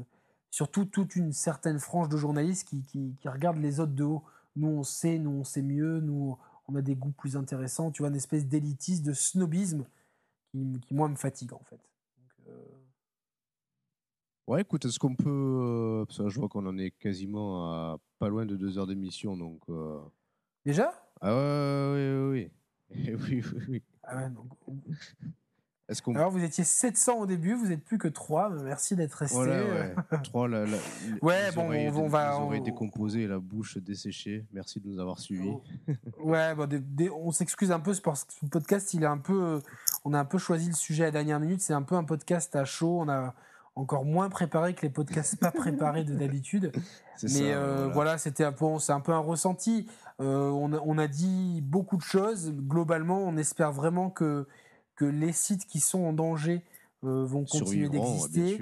[0.50, 4.24] surtout toute une certaine frange de journalistes qui, qui, regardent les autres de haut.
[4.56, 6.36] Nous, on sait, nous, on sait mieux, nous,
[6.68, 7.90] on a des goûts plus intéressants.
[7.92, 9.86] Tu vois, une espèce d'élitisme, de snobisme
[10.50, 11.80] qui, qui, moi, me fatigue, en fait.
[12.48, 12.52] Euh,
[14.48, 16.04] ouais, écoute, est-ce qu'on peut.
[16.08, 19.36] Parce que je vois qu'on en est quasiment à pas loin de deux heures d'émission,
[19.36, 19.62] donc.
[20.64, 20.92] Déjà?
[21.20, 22.50] Ah ouais, oui,
[22.90, 23.42] oui, oui.
[23.54, 23.82] oui, oui.
[24.02, 24.74] Ah ouais,
[25.88, 26.14] Est-ce qu'on...
[26.14, 29.36] Alors vous étiez 700 au début, vous n'êtes plus que 3, merci d'être resté.
[29.36, 29.94] Voilà, ouais.
[30.24, 30.76] 3, la, la,
[31.22, 32.38] ouais, bon, on, va...
[33.26, 34.46] La bouche desséchée.
[34.52, 35.50] Merci de nous avoir suivis.
[35.50, 35.62] Oh.
[36.24, 36.68] ouais, bon,
[37.16, 39.60] on s'excuse un peu parce que ce podcast, il est un peu...
[40.04, 42.04] On a un peu choisi le sujet à la dernière minute, c'est un peu un
[42.04, 43.34] podcast à chaud, on a
[43.76, 46.72] encore moins préparé que les podcasts pas préparés de d'habitude.
[47.22, 49.86] Mais euh, voilà, c'était un peu, c'est un peu un ressenti.
[50.20, 52.52] Euh, on, a, dit beaucoup de choses.
[52.52, 54.46] Globalement, on espère vraiment que,
[54.94, 56.62] que les sites qui sont en danger
[57.04, 58.60] euh, vont continuer d'exister.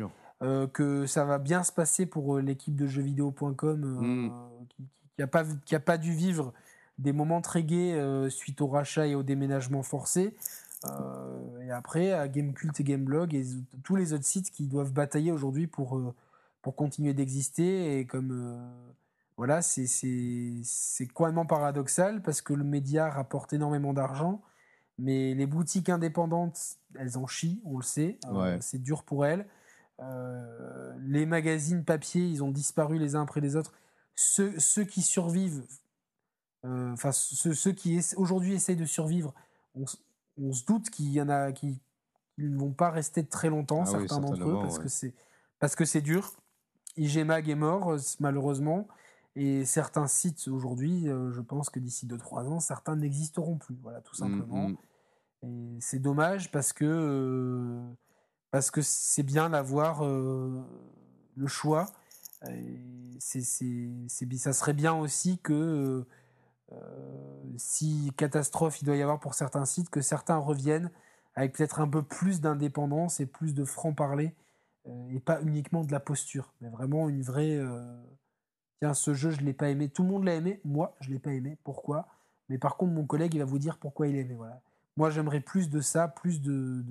[0.73, 4.31] que ça va bien se passer pour l'équipe de jeuxvideo.com mm.
[4.77, 4.85] qui
[5.19, 6.53] n'a pas, qui a pas dû vivre
[6.99, 10.37] des moments très gais suite au rachat et au déménagement forcé.
[11.65, 13.45] et après, à Gamecult et Gameblog et
[13.83, 16.01] tous les autres sites qui doivent batailler aujourd'hui pour,
[16.63, 17.99] pour continuer d'exister.
[17.99, 18.57] Et comme
[19.39, 24.43] voilà, c'est complètement paradoxal parce que le média rapporte énormément d'argent,
[24.99, 26.59] mais les boutiques indépendantes,
[26.99, 28.19] elles en chient, on le sait.
[28.33, 29.47] Euh, c'est dur pour elles.
[30.01, 33.73] Euh, les magazines papier, ils ont disparu les uns après les autres.
[34.17, 34.51] Ceux,
[34.85, 35.63] qui survivent,
[36.65, 39.33] euh, enfin ceux, qui aujourd'hui essayent de survivre,
[39.77, 41.79] on, se doute qu'il y en a qui
[42.39, 45.15] ne vont pas rester très longtemps, ah certains d'entre eux, parce que c'est
[45.61, 46.33] parce que c'est dur.
[46.97, 48.89] IG Mag est mort, malheureusement.
[49.41, 53.79] Et certains sites aujourd'hui, euh, je pense que d'ici 2-3 ans, certains n'existeront plus.
[53.85, 54.71] Voilà, tout simplement.
[54.71, 54.77] Mmh.
[55.45, 57.81] Et c'est dommage parce que euh,
[58.51, 60.61] parce que c'est bien d'avoir euh,
[61.37, 61.87] le choix.
[63.21, 66.05] C'est, ça serait bien aussi que
[67.57, 70.91] si catastrophe il doit y avoir pour certains sites, que certains reviennent
[71.35, 74.35] avec peut-être un peu plus d'indépendance et plus de franc-parler
[75.11, 77.61] et pas uniquement de la posture, mais vraiment une vraie
[78.79, 79.89] tiens, ce jeu, je ne l'ai pas aimé.
[79.89, 80.61] Tout le monde l'a aimé.
[80.65, 81.59] Moi, je ne l'ai pas aimé.
[81.65, 82.09] Pourquoi?
[82.49, 84.35] Mais par contre, mon collègue, il va vous dire pourquoi il l'a aimé.
[84.35, 84.61] Voilà.
[84.97, 86.85] Moi, j'aimerais plus de ça, plus de,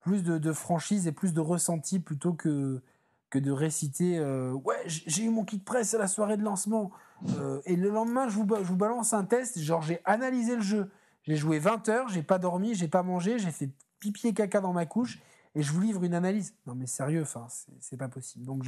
[0.00, 2.82] plus de, franchise et plus de ressenti plutôt que,
[3.30, 6.90] que de réciter euh, Ouais, j'ai eu mon kit presse à la soirée de lancement.
[7.38, 9.58] Euh, et le lendemain, je vous, je vous balance un test.
[9.58, 10.90] Genre, j'ai analysé le jeu.
[11.22, 14.60] J'ai joué 20 heures, j'ai pas dormi, j'ai pas mangé, j'ai fait pipi et caca
[14.60, 15.20] dans ma couche
[15.54, 16.54] et je vous livre une analyse.
[16.66, 17.46] Non mais sérieux, enfin,
[17.80, 18.44] c'est pas possible.
[18.44, 18.64] Donc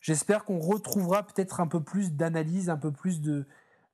[0.00, 3.46] j'espère qu'on retrouvera peut-être un peu plus d'analyse, un peu plus de,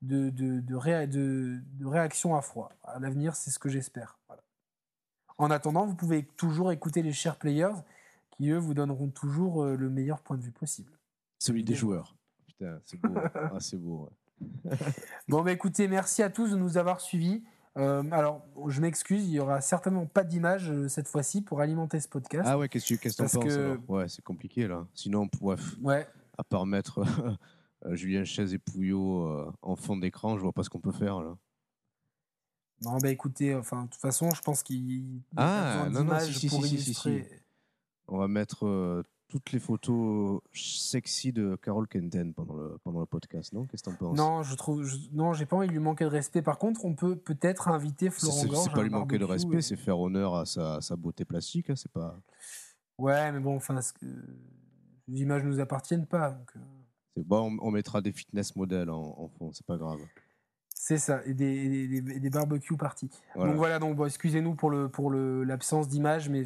[0.03, 2.73] de, de, de, réaction à froid.
[2.85, 4.19] À l'avenir, c'est ce que j'espère.
[5.39, 7.75] En attendant, vous pouvez toujours écouter les chers players
[8.31, 10.93] qui, eux, vous donneront toujours euh, le meilleur point de vue possible.
[11.39, 12.17] Celui des joueurs.
[12.47, 13.15] Putain, c'est beau.
[13.35, 14.11] ah, c'est beau.
[15.29, 17.43] bon, bah écoutez, merci à tous de nous avoir suivis.
[17.79, 22.01] Euh, alors, je m'excuse, il y aura certainement pas d'image euh, cette fois-ci pour alimenter
[22.01, 22.47] ce podcast.
[22.47, 23.79] Ah ouais, qu'est-ce que tu penses que...
[23.89, 24.87] Ouais, c'est compliqué là.
[24.95, 26.07] Sinon, ouais, ouais.
[26.37, 27.01] à part mettre
[27.87, 31.21] euh, Julien Chaise et Pouillot en fond d'écran, je vois pas ce qu'on peut faire
[31.21, 31.37] là.
[32.83, 36.67] Non, bah écoutez, enfin, de toute façon, je pense qu'il ah, non, non, si, pour
[36.67, 37.29] si, illustrer.
[38.09, 43.55] On va mettre toutes les photos sexy de Carol Kenten pendant le, pendant le podcast,
[43.55, 43.65] non?
[43.65, 44.19] Qu'est-ce que t'en penses?
[44.19, 46.43] Non, je trouve, non, j'ai pas envie de lui manquer de respect.
[46.43, 48.65] Par contre, on peut peut-être inviter Florent Gorge.
[48.65, 51.77] C'est pas lui manquer de respect, c'est faire honneur à sa, sa beauté plastique, hein,
[51.77, 52.21] c'est pas.
[52.99, 53.81] Ouais, mais bon, enfin,
[55.09, 56.33] les images nous appartiennent pas.
[56.33, 56.51] Donc...
[56.57, 56.61] Euh.
[57.17, 59.99] C'est bon, on, mettra des fitness modèles en, en fond, c'est pas grave.
[60.75, 63.09] C'est ça, et des, des, des barbecues parties.
[63.35, 66.45] Donc voilà, donc bon, excusez-nous pour le pour le l'absence d'image, mais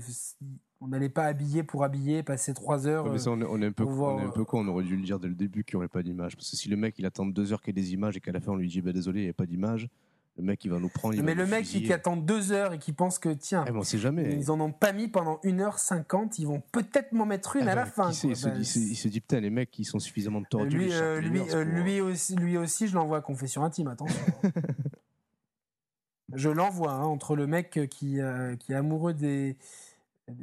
[0.81, 3.11] on n'allait pas habiller pour habiller, passer trois heures.
[3.11, 5.03] mais ça, on, est, un peu, on est un peu con, on aurait dû le
[5.03, 6.37] dire dès le début qu'il n'y aurait pas d'image.
[6.37, 8.21] Parce que si le mec il attend deux heures qu'il y ait des images et
[8.21, 9.89] qu'à la fin on lui dit bah, désolé, il n'y a pas d'image,
[10.37, 11.21] le mec, il va nous prendre.
[11.23, 14.35] mais le mec qui, attend deux heures et qui pense que, tiens, eh, sait jamais.
[14.35, 17.75] ils en ont pas mis pendant 1h50, ils vont peut-être m'en mettre une eh à
[17.75, 18.11] la ben, fin.
[18.11, 20.77] il, se, dit, putain, les mecs, ils sont suffisamment tordus.
[20.77, 24.21] Lui, euh, lui, euh, lui, aussi, lui aussi, je l'envoie à confession intime, attention.
[26.35, 29.57] je l'envoie hein, entre le mec qui, euh, qui est amoureux des.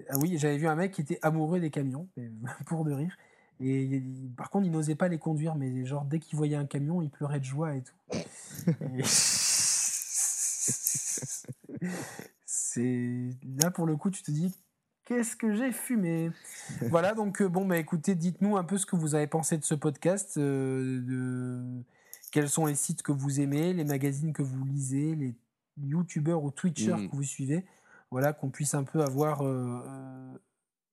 [0.09, 2.07] Ah oui, j'avais vu un mec qui était amoureux des camions,
[2.65, 3.17] pour de rire.
[3.59, 4.01] Et
[4.35, 7.09] par contre, il n'osait pas les conduire, mais genre dès qu'il voyait un camion, il
[7.09, 8.17] pleurait de joie et tout.
[8.97, 9.03] et...
[12.45, 13.29] c'est
[13.59, 14.53] là pour le coup, tu te dis
[15.05, 16.31] qu'est-ce que j'ai fumé?
[16.89, 19.63] voilà, donc euh, bon, bah écoutez, dites-nous un peu ce que vous avez pensé de
[19.63, 21.83] ce podcast, euh, de
[22.31, 25.35] quels sont les sites que vous aimez, les magazines que vous lisez, les
[25.77, 27.09] youtubeurs ou twitchers mm.
[27.09, 27.65] que vous suivez.
[28.13, 29.81] Voilà, qu'on puisse un peu avoir euh,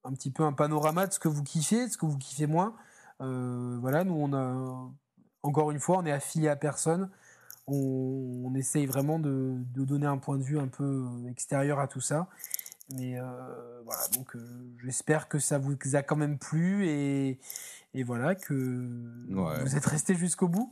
[0.05, 2.47] un petit peu un panorama de ce que vous kiffez, de ce que vous kiffez
[2.47, 2.75] moins.
[3.21, 4.91] voilà, nous on a
[5.43, 7.11] encore une fois, on est affilié à personne
[7.71, 12.29] on, essaye vraiment de, donner un point de vue un peu extérieur à tout ça.
[12.95, 13.23] Mais euh,
[13.85, 17.39] voilà, donc euh, j'espère que ça vous a quand même plu et,
[18.05, 18.89] voilà, que
[19.29, 20.71] vous êtes resté jusqu'au bout.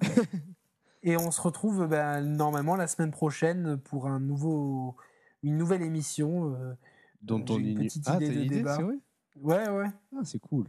[1.05, 4.97] et on se retrouve ben, normalement la semaine prochaine pour un nouveau,
[5.43, 6.55] une nouvelle émission.
[6.55, 6.75] Euh,
[7.21, 8.79] Dont on une petite ah, idée de idée, débat.
[8.79, 8.97] Vrai?
[9.37, 9.91] Ouais, ouais.
[10.17, 10.67] Ah, c'est cool.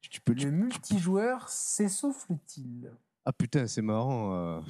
[0.00, 2.36] Tu peux, le multijoueur, c'est sauf le
[3.24, 4.62] Ah putain, c'est marrant.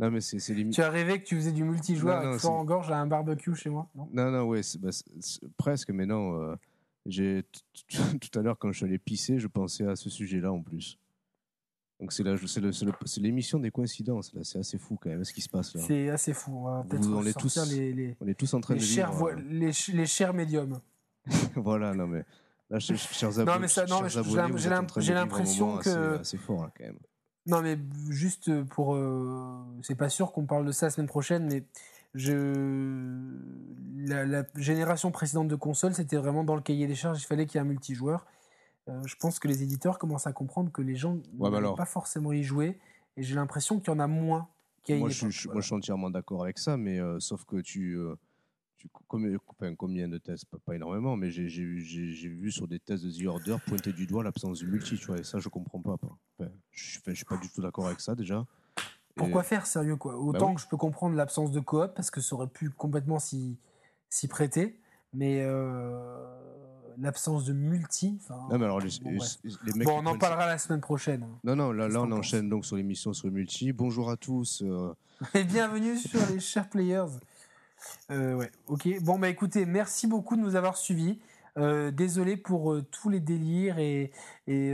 [0.00, 0.38] Non, mais c'est
[0.70, 3.68] Tu as rêvé que tu faisais du multijoueur avec Florent Gorge à un barbecue chez
[3.68, 3.86] moi?
[3.94, 4.88] Non, non, non ouais, bah,
[5.58, 6.40] presque, mais non.
[6.40, 6.56] Euh,
[7.04, 7.44] j'ai
[8.20, 10.98] tout à l'heure, quand je suis allé pisser, je pensais à ce sujet-là en plus.
[12.00, 14.40] Donc c'est l'émission des coïncidences, là.
[14.42, 15.82] C'est assez fou quand même ce qui se passe là.
[15.86, 16.52] C'est assez fou.
[16.56, 19.36] On, va on, est tous, les, on est tous en train de chers, vivre, euh,
[19.50, 20.80] les, les, chers médiums.
[21.56, 22.24] voilà, non mais.
[22.70, 24.02] Là, chers abonnés, non, mais ça, non,
[24.96, 26.20] j'ai l'impression que.
[26.22, 26.98] C'est fort là quand même.
[27.46, 27.78] Non, mais
[28.10, 28.94] juste pour.
[28.94, 31.64] Euh, c'est pas sûr qu'on parle de ça la semaine prochaine, mais
[32.14, 32.32] je.
[34.06, 37.56] La, génération précédente de consoles, c'était vraiment dans le cahier des charges, il fallait qu'il
[37.56, 38.24] y ait un multijoueur.
[38.90, 41.84] Euh, je pense que les éditeurs commencent à comprendre que les gens ne bah pas
[41.84, 42.78] forcément y jouer,
[43.16, 44.48] et j'ai l'impression qu'il y en a moins.
[44.88, 47.96] Moi, je, moi, je suis entièrement d'accord avec ça, mais euh, sauf que tu
[49.76, 53.92] combien de tests pas, énormément, mais j'ai vu sur des tests de The Order pointer
[53.92, 55.96] du doigt l'absence du multi, tu vois, et ça, je comprends pas.
[56.70, 58.46] je, ne suis pas du tout d'accord avec ça, déjà.
[59.14, 60.12] Pourquoi faire, sérieux, quoi?
[60.12, 63.18] Bah Autant que je peux comprendre l'absence de coop, parce que ça aurait pu complètement
[63.18, 63.58] s'y
[64.28, 64.80] prêter,
[65.12, 66.59] mais euh,
[67.00, 68.18] l'absence de multi.
[68.28, 68.90] Non, mais alors, les,
[69.74, 71.22] mecs bon on en parlera la semaine prochaine.
[71.22, 71.38] Hein.
[71.44, 73.72] Non, non, là, là on enchaîne donc sur l'émission sur le multi.
[73.72, 74.62] Bonjour à tous.
[74.62, 74.94] Euh.
[75.34, 77.06] Et bienvenue sur les chers players.
[78.10, 78.88] Euh, ouais, ok.
[79.02, 81.18] Bon, bah écoutez, merci beaucoup de nous avoir suivis.
[81.58, 84.12] Euh, désolé pour euh, tous les délires et,
[84.46, 84.72] et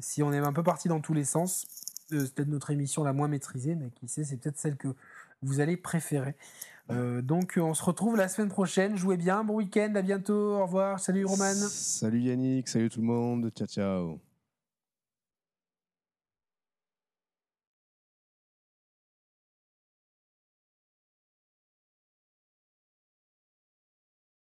[0.00, 1.66] si on est un peu parti dans tous les sens.
[2.08, 4.94] c'est peut-être notre émission la moins maîtrisée, mais qui sait, c'est peut-être celle que
[5.44, 6.34] vous allez préférer.
[6.90, 8.96] donc on se retrouve la semaine prochaine.
[8.96, 11.00] Jouez bien, bon week-end, à bientôt, au revoir.
[11.00, 11.54] Salut Roman.
[11.54, 14.33] Salut Yannick, salut tout le monde, ciao ciao.